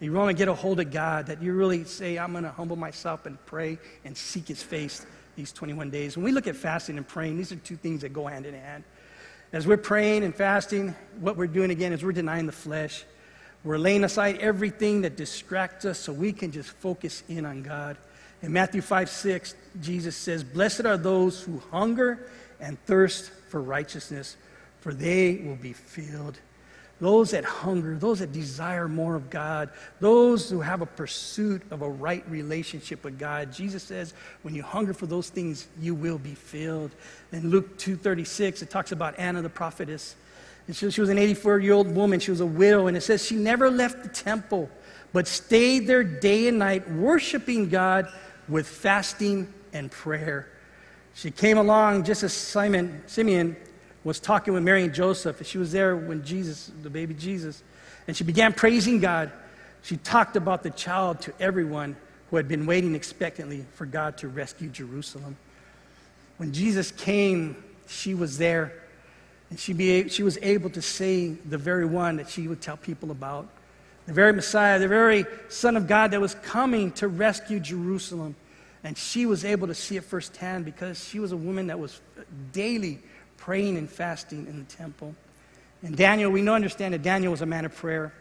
You 0.00 0.14
want 0.14 0.30
to 0.30 0.34
get 0.34 0.48
a 0.48 0.54
hold 0.54 0.80
of 0.80 0.90
God, 0.90 1.26
that 1.26 1.42
you 1.42 1.52
really 1.52 1.84
say, 1.84 2.18
I'm 2.18 2.32
going 2.32 2.44
to 2.44 2.50
humble 2.50 2.76
myself 2.76 3.26
and 3.26 3.38
pray 3.44 3.78
and 4.04 4.16
seek 4.16 4.48
his 4.48 4.62
face 4.62 5.04
these 5.36 5.52
21 5.52 5.90
days. 5.90 6.16
When 6.16 6.24
we 6.24 6.32
look 6.32 6.46
at 6.46 6.56
fasting 6.56 6.96
and 6.96 7.06
praying, 7.06 7.36
these 7.36 7.52
are 7.52 7.56
two 7.56 7.76
things 7.76 8.00
that 8.00 8.14
go 8.14 8.26
hand 8.26 8.46
in 8.46 8.54
hand. 8.54 8.84
As 9.52 9.66
we're 9.66 9.76
praying 9.76 10.24
and 10.24 10.34
fasting, 10.34 10.94
what 11.18 11.36
we're 11.36 11.48
doing 11.48 11.70
again 11.70 11.92
is 11.92 12.02
we're 12.02 12.12
denying 12.12 12.46
the 12.46 12.52
flesh. 12.52 13.04
We're 13.62 13.78
laying 13.78 14.04
aside 14.04 14.38
everything 14.38 15.02
that 15.02 15.18
distracts 15.18 15.84
us 15.84 15.98
so 15.98 16.14
we 16.14 16.32
can 16.32 16.50
just 16.50 16.70
focus 16.70 17.22
in 17.28 17.44
on 17.44 17.62
God. 17.62 17.98
In 18.40 18.54
Matthew 18.54 18.80
5 18.80 19.10
6, 19.10 19.54
Jesus 19.82 20.16
says, 20.16 20.42
Blessed 20.42 20.86
are 20.86 20.96
those 20.96 21.42
who 21.42 21.60
hunger 21.70 22.26
and 22.58 22.82
thirst 22.86 23.30
for 23.50 23.60
righteousness, 23.60 24.38
for 24.80 24.94
they 24.94 25.42
will 25.44 25.56
be 25.56 25.74
filled 25.74 26.38
those 27.00 27.30
that 27.30 27.44
hunger, 27.44 27.96
those 27.96 28.18
that 28.18 28.32
desire 28.32 28.86
more 28.86 29.14
of 29.14 29.30
God, 29.30 29.70
those 30.00 30.50
who 30.50 30.60
have 30.60 30.82
a 30.82 30.86
pursuit 30.86 31.62
of 31.70 31.82
a 31.82 31.88
right 31.88 32.24
relationship 32.28 33.04
with 33.04 33.18
God. 33.18 33.52
Jesus 33.52 33.82
says, 33.82 34.12
when 34.42 34.54
you 34.54 34.62
hunger 34.62 34.92
for 34.92 35.06
those 35.06 35.30
things, 35.30 35.66
you 35.80 35.94
will 35.94 36.18
be 36.18 36.34
filled. 36.34 36.90
In 37.32 37.48
Luke 37.50 37.78
2.36, 37.78 38.62
it 38.62 38.70
talks 38.70 38.92
about 38.92 39.18
Anna 39.18 39.40
the 39.40 39.48
prophetess. 39.48 40.14
And 40.66 40.76
she, 40.76 40.90
she 40.90 41.00
was 41.00 41.08
an 41.08 41.16
84-year-old 41.16 41.94
woman. 41.94 42.20
She 42.20 42.30
was 42.30 42.40
a 42.40 42.46
widow. 42.46 42.86
And 42.86 42.96
it 42.96 43.00
says 43.00 43.24
she 43.24 43.34
never 43.34 43.70
left 43.70 44.02
the 44.02 44.08
temple, 44.10 44.68
but 45.12 45.26
stayed 45.26 45.86
there 45.86 46.04
day 46.04 46.48
and 46.48 46.58
night, 46.58 46.88
worshiping 46.90 47.70
God 47.70 48.08
with 48.46 48.66
fasting 48.66 49.52
and 49.72 49.90
prayer. 49.90 50.48
She 51.14 51.30
came 51.30 51.56
along 51.56 52.04
just 52.04 52.22
as 52.22 52.32
Simon, 52.32 53.02
Simeon 53.06 53.56
was 54.04 54.20
talking 54.20 54.54
with 54.54 54.62
Mary 54.62 54.84
and 54.84 54.94
Joseph. 54.94 55.44
She 55.46 55.58
was 55.58 55.72
there 55.72 55.96
when 55.96 56.24
Jesus, 56.24 56.70
the 56.82 56.90
baby 56.90 57.14
Jesus, 57.14 57.62
and 58.06 58.16
she 58.16 58.24
began 58.24 58.52
praising 58.52 59.00
God. 59.00 59.30
She 59.82 59.96
talked 59.96 60.36
about 60.36 60.62
the 60.62 60.70
child 60.70 61.20
to 61.22 61.32
everyone 61.40 61.96
who 62.30 62.36
had 62.36 62.48
been 62.48 62.66
waiting 62.66 62.94
expectantly 62.94 63.64
for 63.74 63.86
God 63.86 64.16
to 64.18 64.28
rescue 64.28 64.68
Jerusalem. 64.68 65.36
When 66.38 66.52
Jesus 66.52 66.90
came, 66.92 67.56
she 67.88 68.14
was 68.14 68.38
there, 68.38 68.72
and 69.50 69.58
she, 69.58 69.72
be, 69.72 70.08
she 70.08 70.22
was 70.22 70.38
able 70.40 70.70
to 70.70 70.80
say 70.80 71.28
the 71.28 71.58
very 71.58 71.84
one 71.84 72.16
that 72.16 72.28
she 72.30 72.46
would 72.46 72.60
tell 72.60 72.76
people 72.76 73.10
about. 73.10 73.48
The 74.06 74.12
very 74.12 74.32
Messiah, 74.32 74.78
the 74.78 74.88
very 74.88 75.26
Son 75.48 75.76
of 75.76 75.86
God 75.86 76.12
that 76.12 76.20
was 76.20 76.34
coming 76.36 76.92
to 76.92 77.08
rescue 77.08 77.60
Jerusalem. 77.60 78.36
And 78.84 78.96
she 78.96 79.26
was 79.26 79.44
able 79.44 79.66
to 79.66 79.74
see 79.74 79.96
it 79.96 80.04
firsthand 80.04 80.64
because 80.64 81.04
she 81.04 81.18
was 81.18 81.32
a 81.32 81.36
woman 81.36 81.66
that 81.66 81.78
was 81.78 82.00
daily 82.52 83.00
praying 83.40 83.76
and 83.76 83.90
fasting 83.90 84.46
in 84.46 84.58
the 84.58 84.64
temple. 84.64 85.14
And 85.82 85.96
Daniel, 85.96 86.30
we 86.30 86.42
know 86.42 86.54
understand 86.54 86.94
that 86.94 87.02
Daniel 87.02 87.32
was 87.32 87.40
a 87.40 87.46
man 87.46 87.64
of 87.64 87.74
prayer. 87.74 88.12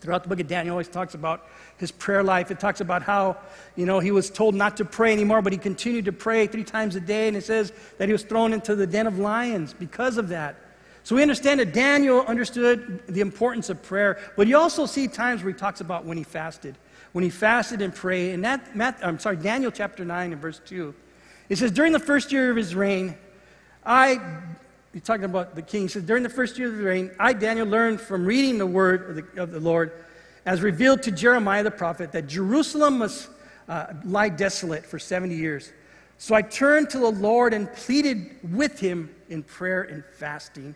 Throughout 0.00 0.22
the 0.24 0.28
book 0.28 0.40
of 0.40 0.48
Daniel, 0.48 0.74
always 0.74 0.88
talks 0.88 1.14
about 1.14 1.46
his 1.76 1.90
prayer 1.90 2.22
life. 2.22 2.50
It 2.50 2.58
talks 2.58 2.80
about 2.80 3.02
how, 3.02 3.36
you 3.76 3.86
know, 3.86 4.00
he 4.00 4.10
was 4.10 4.28
told 4.28 4.54
not 4.54 4.76
to 4.78 4.84
pray 4.84 5.12
anymore, 5.12 5.40
but 5.40 5.52
he 5.52 5.58
continued 5.58 6.06
to 6.06 6.12
pray 6.12 6.46
three 6.46 6.64
times 6.64 6.96
a 6.96 7.00
day. 7.00 7.28
And 7.28 7.36
it 7.36 7.44
says 7.44 7.72
that 7.98 8.08
he 8.08 8.12
was 8.12 8.24
thrown 8.24 8.52
into 8.52 8.74
the 8.74 8.86
den 8.86 9.06
of 9.06 9.18
lions 9.18 9.72
because 9.72 10.16
of 10.16 10.28
that. 10.28 10.56
So 11.04 11.16
we 11.16 11.22
understand 11.22 11.60
that 11.60 11.72
Daniel 11.72 12.22
understood 12.22 13.04
the 13.08 13.20
importance 13.20 13.70
of 13.70 13.82
prayer, 13.82 14.18
but 14.36 14.46
you 14.46 14.58
also 14.58 14.84
see 14.84 15.06
times 15.06 15.42
where 15.42 15.52
he 15.52 15.58
talks 15.58 15.80
about 15.80 16.04
when 16.04 16.18
he 16.18 16.24
fasted. 16.24 16.76
When 17.12 17.24
he 17.24 17.30
fasted 17.30 17.82
and 17.82 17.94
prayed. 17.94 18.34
And 18.34 18.44
that, 18.44 18.68
I'm 19.02 19.18
sorry, 19.18 19.36
Daniel 19.36 19.70
chapter 19.70 20.04
9 20.04 20.32
and 20.32 20.40
verse 20.40 20.60
2. 20.66 20.94
It 21.48 21.58
says, 21.58 21.72
During 21.72 21.92
the 21.92 21.98
first 21.98 22.32
year 22.32 22.50
of 22.50 22.56
his 22.56 22.74
reign, 22.74 23.16
I, 23.84 24.20
he's 24.92 25.02
talking 25.02 25.24
about 25.24 25.54
the 25.54 25.62
king, 25.62 25.82
he 25.82 25.88
says, 25.88 26.02
during 26.02 26.22
the 26.22 26.28
first 26.28 26.58
year 26.58 26.68
of 26.68 26.76
the 26.76 26.84
reign, 26.84 27.10
I, 27.18 27.32
Daniel, 27.32 27.66
learned 27.66 28.00
from 28.00 28.24
reading 28.24 28.58
the 28.58 28.66
word 28.66 29.10
of 29.10 29.16
the, 29.16 29.42
of 29.42 29.50
the 29.52 29.60
Lord 29.60 29.92
as 30.46 30.62
revealed 30.62 31.02
to 31.04 31.10
Jeremiah 31.10 31.62
the 31.62 31.70
prophet 31.70 32.12
that 32.12 32.26
Jerusalem 32.26 32.98
must 32.98 33.28
uh, 33.68 33.86
lie 34.04 34.28
desolate 34.28 34.84
for 34.84 34.98
70 34.98 35.34
years. 35.34 35.72
So 36.18 36.34
I 36.34 36.42
turned 36.42 36.90
to 36.90 36.98
the 36.98 37.10
Lord 37.10 37.54
and 37.54 37.72
pleaded 37.72 38.36
with 38.52 38.78
him 38.78 39.14
in 39.28 39.42
prayer 39.42 39.82
and 39.82 40.04
fasting. 40.04 40.74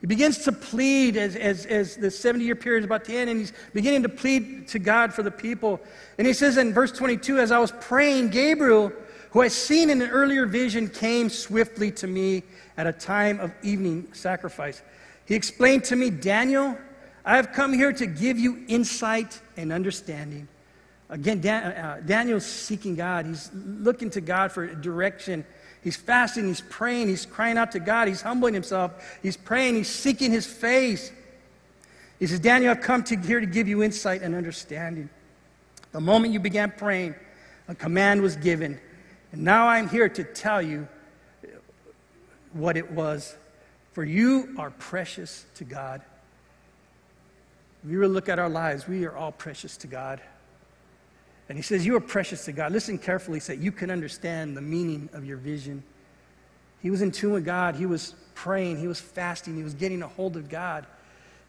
He 0.00 0.06
begins 0.06 0.38
to 0.44 0.52
plead 0.52 1.16
as, 1.16 1.34
as, 1.34 1.66
as 1.66 1.96
the 1.96 2.10
70 2.10 2.44
year 2.44 2.54
period 2.54 2.80
is 2.80 2.84
about 2.84 3.04
to 3.06 3.14
end, 3.14 3.28
and 3.28 3.40
he's 3.40 3.52
beginning 3.74 4.04
to 4.04 4.08
plead 4.08 4.68
to 4.68 4.78
God 4.78 5.12
for 5.12 5.22
the 5.22 5.30
people. 5.30 5.80
And 6.16 6.26
he 6.26 6.32
says 6.32 6.56
in 6.56 6.72
verse 6.72 6.92
22 6.92 7.38
As 7.38 7.50
I 7.50 7.58
was 7.58 7.72
praying, 7.80 8.30
Gabriel, 8.30 8.92
who 9.30 9.42
I 9.42 9.48
seen 9.48 9.90
in 9.90 10.00
an 10.02 10.10
earlier 10.10 10.46
vision, 10.46 10.88
came 10.88 11.28
swiftly 11.28 11.90
to 11.92 12.06
me 12.06 12.42
at 12.76 12.86
a 12.86 12.92
time 12.92 13.40
of 13.40 13.52
evening 13.62 14.08
sacrifice. 14.12 14.82
He 15.26 15.34
explained 15.34 15.84
to 15.84 15.96
me, 15.96 16.10
Daniel, 16.10 16.76
I 17.24 17.36
have 17.36 17.52
come 17.52 17.72
here 17.72 17.92
to 17.92 18.06
give 18.06 18.38
you 18.38 18.64
insight 18.68 19.40
and 19.56 19.72
understanding. 19.72 20.48
Again, 21.10 21.40
Dan, 21.40 21.72
uh, 21.72 22.00
Daniel's 22.04 22.46
seeking 22.46 22.94
God. 22.94 23.26
He's 23.26 23.50
looking 23.54 24.10
to 24.10 24.20
God 24.20 24.52
for 24.52 24.66
direction. 24.66 25.44
He's 25.82 25.96
fasting, 25.96 26.46
he's 26.46 26.60
praying, 26.60 27.08
he's 27.08 27.24
crying 27.24 27.56
out 27.56 27.72
to 27.72 27.80
God, 27.80 28.08
he's 28.08 28.20
humbling 28.20 28.52
himself, 28.52 29.18
he's 29.22 29.36
praying, 29.36 29.76
he's 29.76 29.88
seeking 29.88 30.32
his 30.32 30.46
face. 30.46 31.12
He 32.18 32.26
says, 32.26 32.40
Daniel, 32.40 32.72
I've 32.72 32.80
come 32.80 33.04
to, 33.04 33.16
here 33.16 33.40
to 33.40 33.46
give 33.46 33.68
you 33.68 33.82
insight 33.82 34.22
and 34.22 34.34
understanding. 34.34 35.08
The 35.92 36.00
moment 36.00 36.32
you 36.32 36.40
began 36.40 36.72
praying, 36.76 37.14
a 37.68 37.74
command 37.74 38.22
was 38.22 38.36
given. 38.36 38.80
And 39.32 39.42
now 39.42 39.68
I'm 39.68 39.88
here 39.88 40.08
to 40.08 40.24
tell 40.24 40.62
you 40.62 40.88
what 42.52 42.76
it 42.76 42.90
was. 42.90 43.36
For 43.92 44.04
you 44.04 44.54
are 44.58 44.70
precious 44.70 45.44
to 45.56 45.64
God. 45.64 46.02
If 47.84 47.90
you 47.90 47.98
really 47.98 48.14
look 48.14 48.28
at 48.28 48.38
our 48.38 48.48
lives, 48.48 48.86
we 48.86 49.04
are 49.04 49.16
all 49.16 49.32
precious 49.32 49.76
to 49.78 49.86
God. 49.86 50.20
And 51.48 51.56
he 51.56 51.62
says, 51.62 51.86
You 51.86 51.96
are 51.96 52.00
precious 52.00 52.44
to 52.46 52.52
God. 52.52 52.72
Listen 52.72 52.98
carefully 52.98 53.40
so 53.40 53.54
that 53.54 53.62
you 53.62 53.72
can 53.72 53.90
understand 53.90 54.56
the 54.56 54.60
meaning 54.60 55.08
of 55.12 55.24
your 55.24 55.36
vision. 55.36 55.82
He 56.80 56.90
was 56.90 57.02
in 57.02 57.10
tune 57.10 57.32
with 57.32 57.44
God. 57.44 57.74
He 57.74 57.86
was 57.86 58.14
praying. 58.34 58.78
He 58.78 58.86
was 58.86 59.00
fasting. 59.00 59.56
He 59.56 59.64
was 59.64 59.74
getting 59.74 60.02
a 60.02 60.08
hold 60.08 60.36
of 60.36 60.48
God. 60.48 60.86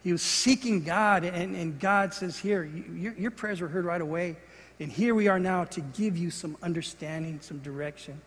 He 0.02 0.12
was 0.12 0.22
seeking 0.22 0.82
God. 0.82 1.24
And, 1.24 1.54
and 1.54 1.78
God 1.78 2.14
says, 2.14 2.38
Here, 2.38 2.64
your, 2.64 3.14
your 3.14 3.30
prayers 3.30 3.60
were 3.60 3.68
heard 3.68 3.84
right 3.84 4.00
away. 4.00 4.36
And 4.80 4.90
here 4.90 5.14
we 5.14 5.28
are 5.28 5.38
now 5.38 5.64
to 5.64 5.82
give 5.82 6.16
you 6.16 6.30
some 6.30 6.56
understanding, 6.62 7.38
some 7.42 7.58
direction. 7.58 8.18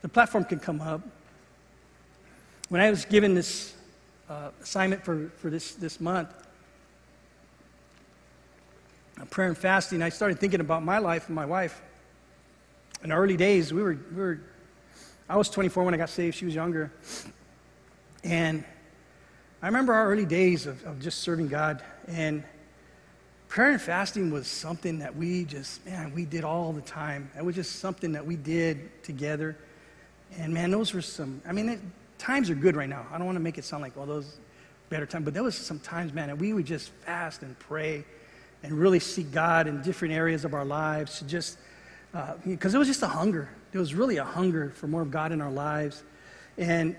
The 0.00 0.08
platform 0.08 0.44
can 0.44 0.60
come 0.60 0.80
up. 0.80 1.00
When 2.68 2.80
I 2.80 2.88
was 2.88 3.04
given 3.04 3.34
this 3.34 3.74
uh, 4.30 4.50
assignment 4.62 5.04
for, 5.04 5.32
for 5.38 5.50
this, 5.50 5.74
this 5.74 6.00
month, 6.00 6.32
prayer 9.30 9.48
and 9.48 9.58
fasting, 9.58 10.00
I 10.00 10.10
started 10.10 10.38
thinking 10.38 10.60
about 10.60 10.84
my 10.84 10.98
life 10.98 11.26
and 11.26 11.34
my 11.34 11.46
wife. 11.46 11.82
In 13.02 13.08
the 13.08 13.16
early 13.16 13.36
days, 13.36 13.72
we 13.72 13.82
were, 13.82 13.98
we 14.12 14.16
were, 14.16 14.40
I 15.28 15.36
was 15.36 15.50
24 15.50 15.82
when 15.82 15.94
I 15.94 15.96
got 15.96 16.10
saved, 16.10 16.36
she 16.36 16.44
was 16.44 16.54
younger. 16.54 16.92
And 18.22 18.62
I 19.60 19.66
remember 19.66 19.94
our 19.94 20.08
early 20.08 20.26
days 20.26 20.66
of, 20.66 20.84
of 20.84 21.00
just 21.00 21.18
serving 21.20 21.48
God. 21.48 21.82
And 22.06 22.44
prayer 23.48 23.70
and 23.70 23.80
fasting 23.80 24.30
was 24.30 24.46
something 24.46 24.98
that 24.98 25.16
we 25.16 25.44
just, 25.44 25.84
man, 25.86 26.12
we 26.14 26.24
did 26.24 26.44
all 26.44 26.72
the 26.72 26.82
time. 26.82 27.30
It 27.36 27.44
was 27.44 27.54
just 27.54 27.76
something 27.76 28.12
that 28.12 28.24
we 28.24 28.36
did 28.36 29.02
together. 29.02 29.56
And 30.36 30.52
man, 30.52 30.70
those 30.70 30.92
were 30.92 31.02
some, 31.02 31.40
I 31.46 31.52
mean, 31.52 31.68
it, 31.70 31.80
times 32.18 32.50
are 32.50 32.54
good 32.54 32.76
right 32.76 32.88
now. 32.88 33.06
I 33.10 33.16
don't 33.16 33.26
want 33.26 33.36
to 33.36 33.40
make 33.40 33.56
it 33.56 33.64
sound 33.64 33.82
like, 33.82 33.96
well, 33.96 34.06
those 34.06 34.36
better 34.90 35.06
times, 35.06 35.24
but 35.24 35.34
there 35.34 35.42
was 35.42 35.56
some 35.56 35.78
times, 35.78 36.12
man, 36.12 36.28
that 36.28 36.38
we 36.38 36.52
would 36.52 36.66
just 36.66 36.90
fast 37.06 37.42
and 37.42 37.58
pray 37.58 38.04
and 38.62 38.72
really 38.72 38.98
seek 38.98 39.30
God 39.30 39.66
in 39.66 39.82
different 39.82 40.12
areas 40.12 40.44
of 40.44 40.52
our 40.52 40.64
lives 40.64 41.18
to 41.18 41.24
just, 41.26 41.58
because 42.44 42.74
uh, 42.74 42.76
it 42.76 42.78
was 42.78 42.88
just 42.88 43.02
a 43.02 43.08
hunger. 43.08 43.48
There 43.72 43.80
was 43.80 43.94
really 43.94 44.18
a 44.18 44.24
hunger 44.24 44.70
for 44.70 44.88
more 44.88 45.02
of 45.02 45.10
God 45.10 45.32
in 45.32 45.40
our 45.40 45.50
lives. 45.50 46.02
And 46.58 46.96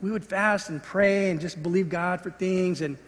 we 0.00 0.10
would 0.10 0.24
fast 0.24 0.68
and 0.68 0.82
pray 0.82 1.30
and 1.30 1.40
just 1.40 1.62
believe 1.62 1.88
God 1.88 2.20
for 2.20 2.30
things. 2.30 2.82
And 2.82 2.98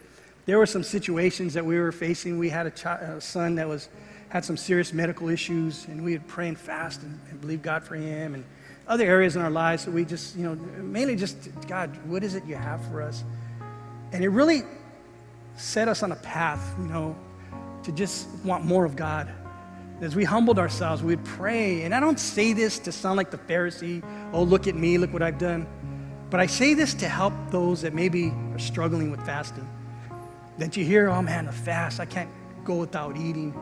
there 0.45 0.57
were 0.57 0.65
some 0.65 0.83
situations 0.83 1.53
that 1.55 1.65
we 1.65 1.79
were 1.79 1.91
facing. 1.91 2.37
We 2.37 2.49
had 2.49 2.67
a, 2.67 2.71
child, 2.71 3.01
a 3.01 3.21
son 3.21 3.55
that 3.55 3.67
was, 3.67 3.89
had 4.29 4.45
some 4.45 4.57
serious 4.57 4.93
medical 4.93 5.29
issues, 5.29 5.85
and 5.87 6.03
we 6.03 6.13
would 6.13 6.27
pray 6.27 6.47
and 6.47 6.57
fast 6.57 7.01
and, 7.01 7.19
and 7.29 7.41
believe 7.41 7.61
God 7.61 7.83
for 7.83 7.95
him. 7.95 8.35
And 8.35 8.45
other 8.87 9.05
areas 9.05 9.35
in 9.35 9.41
our 9.41 9.49
lives 9.49 9.85
that 9.85 9.91
we 9.91 10.05
just, 10.05 10.35
you 10.35 10.43
know, 10.43 10.55
mainly 10.81 11.15
just, 11.15 11.49
God, 11.67 11.97
what 12.05 12.23
is 12.23 12.35
it 12.35 12.45
you 12.45 12.55
have 12.55 12.85
for 12.89 13.01
us? 13.01 13.23
And 14.11 14.23
it 14.23 14.29
really 14.29 14.61
set 15.57 15.87
us 15.87 16.03
on 16.03 16.11
a 16.11 16.15
path, 16.17 16.75
you 16.79 16.87
know, 16.87 17.15
to 17.83 17.91
just 17.91 18.27
want 18.43 18.63
more 18.63 18.85
of 18.85 18.95
God. 18.95 19.31
As 20.01 20.15
we 20.15 20.25
humbled 20.25 20.59
ourselves, 20.59 21.01
we'd 21.01 21.23
pray. 21.23 21.83
And 21.83 21.95
I 21.95 21.99
don't 21.99 22.19
say 22.19 22.53
this 22.53 22.77
to 22.79 22.91
sound 22.91 23.17
like 23.17 23.31
the 23.31 23.37
Pharisee, 23.37 24.03
oh, 24.33 24.43
look 24.43 24.67
at 24.67 24.75
me, 24.75 24.97
look 24.97 25.13
what 25.13 25.23
I've 25.23 25.39
done. 25.39 25.65
But 26.29 26.39
I 26.39 26.45
say 26.45 26.73
this 26.73 26.93
to 26.95 27.07
help 27.07 27.33
those 27.49 27.81
that 27.81 27.93
maybe 27.93 28.33
are 28.51 28.59
struggling 28.59 29.09
with 29.09 29.25
fasting. 29.25 29.67
That 30.57 30.77
you 30.77 30.85
hear, 30.85 31.09
oh 31.09 31.21
man, 31.21 31.47
a 31.47 31.51
fast, 31.51 31.99
I 31.99 32.05
can't 32.05 32.29
go 32.63 32.75
without 32.75 33.17
eating. 33.17 33.53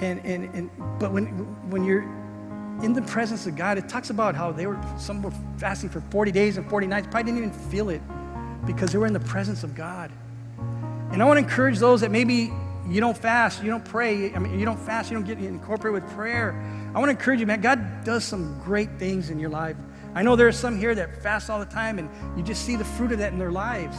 And, 0.00 0.24
and, 0.24 0.54
and 0.54 0.70
but 0.98 1.12
when, 1.12 1.26
when 1.70 1.84
you're 1.84 2.02
in 2.82 2.92
the 2.92 3.02
presence 3.02 3.46
of 3.46 3.56
God, 3.56 3.78
it 3.78 3.88
talks 3.88 4.10
about 4.10 4.34
how 4.34 4.52
they 4.52 4.66
were, 4.66 4.78
some 4.98 5.22
were 5.22 5.32
fasting 5.58 5.88
for 5.88 6.00
40 6.10 6.32
days 6.32 6.56
and 6.56 6.68
40 6.68 6.86
nights, 6.86 7.06
probably 7.10 7.32
didn't 7.32 7.46
even 7.46 7.68
feel 7.70 7.90
it 7.90 8.02
because 8.66 8.92
they 8.92 8.98
were 8.98 9.06
in 9.06 9.12
the 9.12 9.20
presence 9.20 9.62
of 9.62 9.74
God. 9.74 10.10
And 11.12 11.22
I 11.22 11.26
want 11.26 11.38
to 11.38 11.44
encourage 11.44 11.78
those 11.78 12.00
that 12.00 12.10
maybe 12.10 12.52
you 12.88 13.00
don't 13.00 13.16
fast, 13.16 13.62
you 13.62 13.70
don't 13.70 13.84
pray, 13.84 14.34
I 14.34 14.38
mean, 14.38 14.58
you 14.58 14.64
don't 14.64 14.78
fast, 14.78 15.10
you 15.10 15.16
don't 15.16 15.26
get 15.26 15.38
incorporated 15.38 16.02
with 16.02 16.12
prayer. 16.12 16.52
I 16.94 16.98
want 16.98 17.06
to 17.08 17.16
encourage 17.16 17.40
you, 17.40 17.46
man, 17.46 17.60
God 17.60 18.04
does 18.04 18.24
some 18.24 18.60
great 18.62 18.98
things 18.98 19.30
in 19.30 19.38
your 19.38 19.50
life. 19.50 19.76
I 20.14 20.22
know 20.22 20.36
there 20.36 20.48
are 20.48 20.52
some 20.52 20.78
here 20.78 20.94
that 20.94 21.22
fast 21.22 21.50
all 21.50 21.58
the 21.58 21.66
time, 21.66 21.98
and 21.98 22.08
you 22.36 22.42
just 22.42 22.64
see 22.64 22.76
the 22.76 22.84
fruit 22.84 23.12
of 23.12 23.18
that 23.18 23.32
in 23.32 23.38
their 23.38 23.52
lives. 23.52 23.96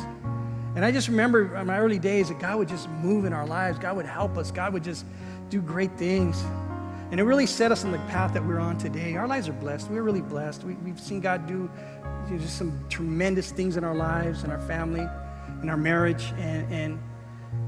And 0.75 0.83
I 0.83 0.91
just 0.91 1.07
remember 1.07 1.55
in 1.55 1.67
my 1.67 1.79
early 1.79 1.99
days 1.99 2.27
that 2.29 2.39
God 2.39 2.57
would 2.57 2.67
just 2.67 2.89
move 2.89 3.25
in 3.25 3.33
our 3.33 3.47
lives. 3.47 3.79
God 3.79 3.95
would 3.95 4.05
help 4.05 4.37
us. 4.37 4.51
God 4.51 4.73
would 4.73 4.83
just 4.83 5.05
do 5.49 5.61
great 5.61 5.97
things. 5.97 6.43
And 7.11 7.19
it 7.19 7.23
really 7.23 7.45
set 7.45 7.71
us 7.71 7.85
on 7.85 7.91
the 7.91 7.97
path 7.99 8.33
that 8.33 8.45
we're 8.45 8.59
on 8.59 8.77
today. 8.77 9.15
Our 9.15 9.27
lives 9.27 9.47
are 9.47 9.53
blessed. 9.53 9.89
We're 9.89 10.01
really 10.01 10.21
blessed. 10.21 10.63
We, 10.63 10.75
have 10.89 10.99
seen 10.99 11.21
God 11.21 11.47
do 11.47 11.69
just 12.29 12.57
some 12.57 12.83
tremendous 12.89 13.51
things 13.51 13.77
in 13.77 13.83
our 13.83 13.95
lives 13.95 14.43
and 14.43 14.51
our 14.51 14.59
family 14.61 15.07
in 15.61 15.69
our 15.69 15.77
marriage. 15.77 16.33
And, 16.37 16.71
and, 16.71 16.99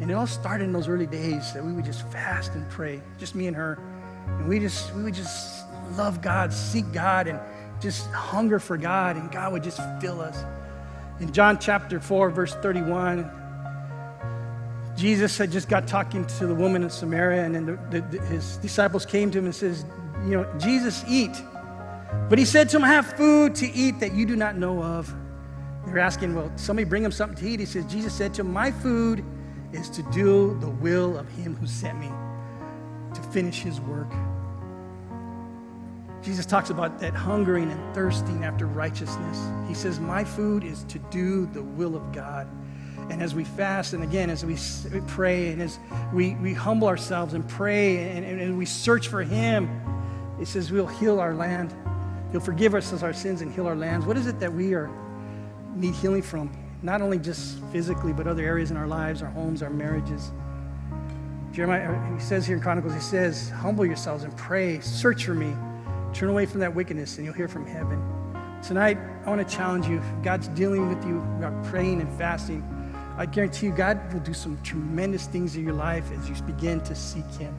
and 0.02 0.12
it 0.12 0.14
all 0.14 0.28
started 0.28 0.66
in 0.66 0.74
those 0.74 0.88
early 0.88 1.08
days 1.08 1.54
that 1.54 1.64
we 1.64 1.72
would 1.72 1.86
just 1.86 2.08
fast 2.12 2.54
and 2.54 2.70
pray, 2.70 3.02
just 3.18 3.36
me 3.36 3.48
and 3.48 3.56
her. 3.56 3.80
And 4.28 4.50
we 4.50 4.60
just, 4.60 4.94
we 4.96 5.04
would 5.04 5.14
just 5.14 5.66
love 5.96 6.22
God, 6.22 6.52
seek 6.52 6.92
God, 6.92 7.28
and 7.28 7.40
just 7.80 8.08
hunger 8.12 8.60
for 8.60 8.76
God, 8.76 9.16
and 9.16 9.32
God 9.32 9.54
would 9.54 9.64
just 9.64 9.80
fill 10.02 10.20
us. 10.20 10.44
In 11.20 11.34
John 11.34 11.58
chapter 11.60 12.00
4, 12.00 12.30
verse 12.30 12.54
31, 12.56 13.30
Jesus 14.96 15.38
had 15.38 15.52
just 15.52 15.70
got 15.70 15.88
talking 15.88 16.26
to 16.26 16.48
the 16.48 16.56
woman 16.56 16.84
in 16.84 16.90
Samaria, 16.90 17.44
and 17.44 17.56
then 17.56 17.66
the, 17.66 18.02
the, 18.02 18.22
his 18.26 18.58
disciples 18.58 19.06
came 19.06 19.32
to 19.32 19.38
him 19.40 19.46
and 19.46 19.56
says, 19.56 19.86
you 20.24 20.32
know, 20.32 20.52
Jesus, 20.60 21.04
eat. 21.08 21.42
But 22.30 22.40
he 22.40 22.46
said 22.46 22.70
to 22.70 22.78
him, 22.78 22.84
have 22.84 23.06
food 23.14 23.56
to 23.56 23.72
eat 23.72 24.00
that 24.00 24.14
you 24.14 24.26
do 24.26 24.36
not 24.36 24.58
know 24.58 24.82
of. 24.82 25.14
They're 25.86 26.00
asking, 26.00 26.36
well, 26.36 26.52
somebody 26.56 26.84
bring 26.84 27.04
him 27.04 27.12
something 27.12 27.38
to 27.38 27.48
eat. 27.48 27.60
He 27.60 27.66
says, 27.66 27.86
Jesus 27.86 28.14
said 28.14 28.34
to 28.36 28.42
him, 28.42 28.52
My 28.52 28.72
food 28.72 29.24
is 29.72 29.90
to 29.92 30.04
do 30.12 30.58
the 30.60 30.70
will 30.70 31.18
of 31.18 31.30
him 31.30 31.56
who 31.56 31.66
sent 31.66 31.98
me, 32.00 32.12
to 33.14 33.22
finish 33.32 33.62
his 33.62 33.80
work. 33.80 34.12
Jesus 36.28 36.46
talks 36.46 36.72
about 36.72 37.00
that 37.00 37.14
hungering 37.14 37.72
and 37.72 37.96
thirsting 37.96 38.44
after 38.44 38.66
righteousness. 38.68 39.40
He 39.66 39.74
says, 39.74 40.02
My 40.02 40.26
food 40.26 40.66
is 40.66 40.84
to 40.90 41.00
do 41.10 41.46
the 41.46 41.64
will 41.64 41.96
of 41.96 42.12
God. 42.12 42.50
And 43.10 43.22
as 43.22 43.34
we 43.34 43.46
fast, 43.46 43.94
and 43.94 44.04
again, 44.04 44.30
as 44.30 44.44
we 44.44 44.58
pray, 45.08 45.54
and 45.54 45.62
as 45.62 45.80
we, 46.12 46.36
we 46.36 46.54
humble 46.54 46.90
ourselves 46.90 47.34
and 47.34 47.48
pray, 47.48 48.10
and, 48.10 48.26
and, 48.26 48.42
and 48.42 48.58
we 48.58 48.66
search 48.66 49.08
for 49.08 49.24
Him, 49.24 49.70
it 50.38 50.50
says, 50.50 50.70
We'll 50.70 50.86
heal 50.86 51.22
our 51.22 51.34
land. 51.34 51.74
He'll 52.34 52.42
forgive 52.42 52.76
us 52.76 52.92
of 52.92 53.06
our 53.06 53.14
sins 53.14 53.40
and 53.40 53.50
heal 53.50 53.66
our 53.66 53.78
lands. 53.78 54.06
What 54.06 54.18
is 54.18 54.28
it 54.28 54.38
that 54.42 54.52
we 54.52 54.74
are 54.74 54.90
need 55.76 55.96
healing 55.96 56.24
from, 56.24 56.52
not 56.82 57.02
only 57.02 57.20
just 57.20 57.58
physically, 57.72 58.12
but 58.12 58.28
other 58.28 58.44
areas 58.44 58.70
in 58.70 58.76
our 58.76 58.88
lives, 58.88 59.22
our 59.22 59.30
homes, 59.30 59.64
our 59.64 59.70
marriages. 59.70 60.34
Jeremiah, 61.54 62.14
he 62.14 62.20
says 62.20 62.46
here 62.46 62.58
in 62.58 62.62
Chronicles, 62.62 62.94
he 62.94 63.00
says, 63.00 63.50
Humble 63.50 63.86
yourselves 63.86 64.26
and 64.26 64.36
pray, 64.36 64.82
search 64.82 65.24
for 65.24 65.34
me, 65.34 65.56
turn 66.18 66.30
away 66.30 66.48
from 66.48 66.62
that 66.62 66.74
wickedness, 66.74 67.18
and 67.18 67.26
you'll 67.26 67.36
hear 67.36 67.48
from 67.48 67.64
heaven. 67.64 68.02
Tonight, 68.64 68.98
I 69.24 69.30
want 69.30 69.48
to 69.48 69.56
challenge 69.56 69.86
you. 69.86 70.02
God's 70.24 70.48
dealing 70.50 70.90
with 70.90 71.06
you 71.06 71.20
about 71.38 71.64
praying 71.66 72.02
and 72.02 72.18
fasting. 72.18 72.64
I 73.18 73.28
guarantee 73.28 73.68
you, 73.68 73.72
God 73.72 74.12
will 74.12 74.22
do 74.22 74.34
some 74.34 74.60
tremendous 74.64 75.28
things 75.28 75.56
in 75.56 75.64
your 75.64 75.74
life 75.76 76.06
as 76.12 76.28
you 76.28 76.34
begin 76.46 76.82
to 76.82 76.96
seek 76.96 77.26
Him. 77.36 77.54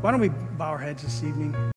Why 0.00 0.10
don't 0.10 0.18
we 0.20 0.30
bow 0.30 0.70
our 0.70 0.78
heads 0.78 1.04
this 1.04 1.22
evening? 1.22 1.54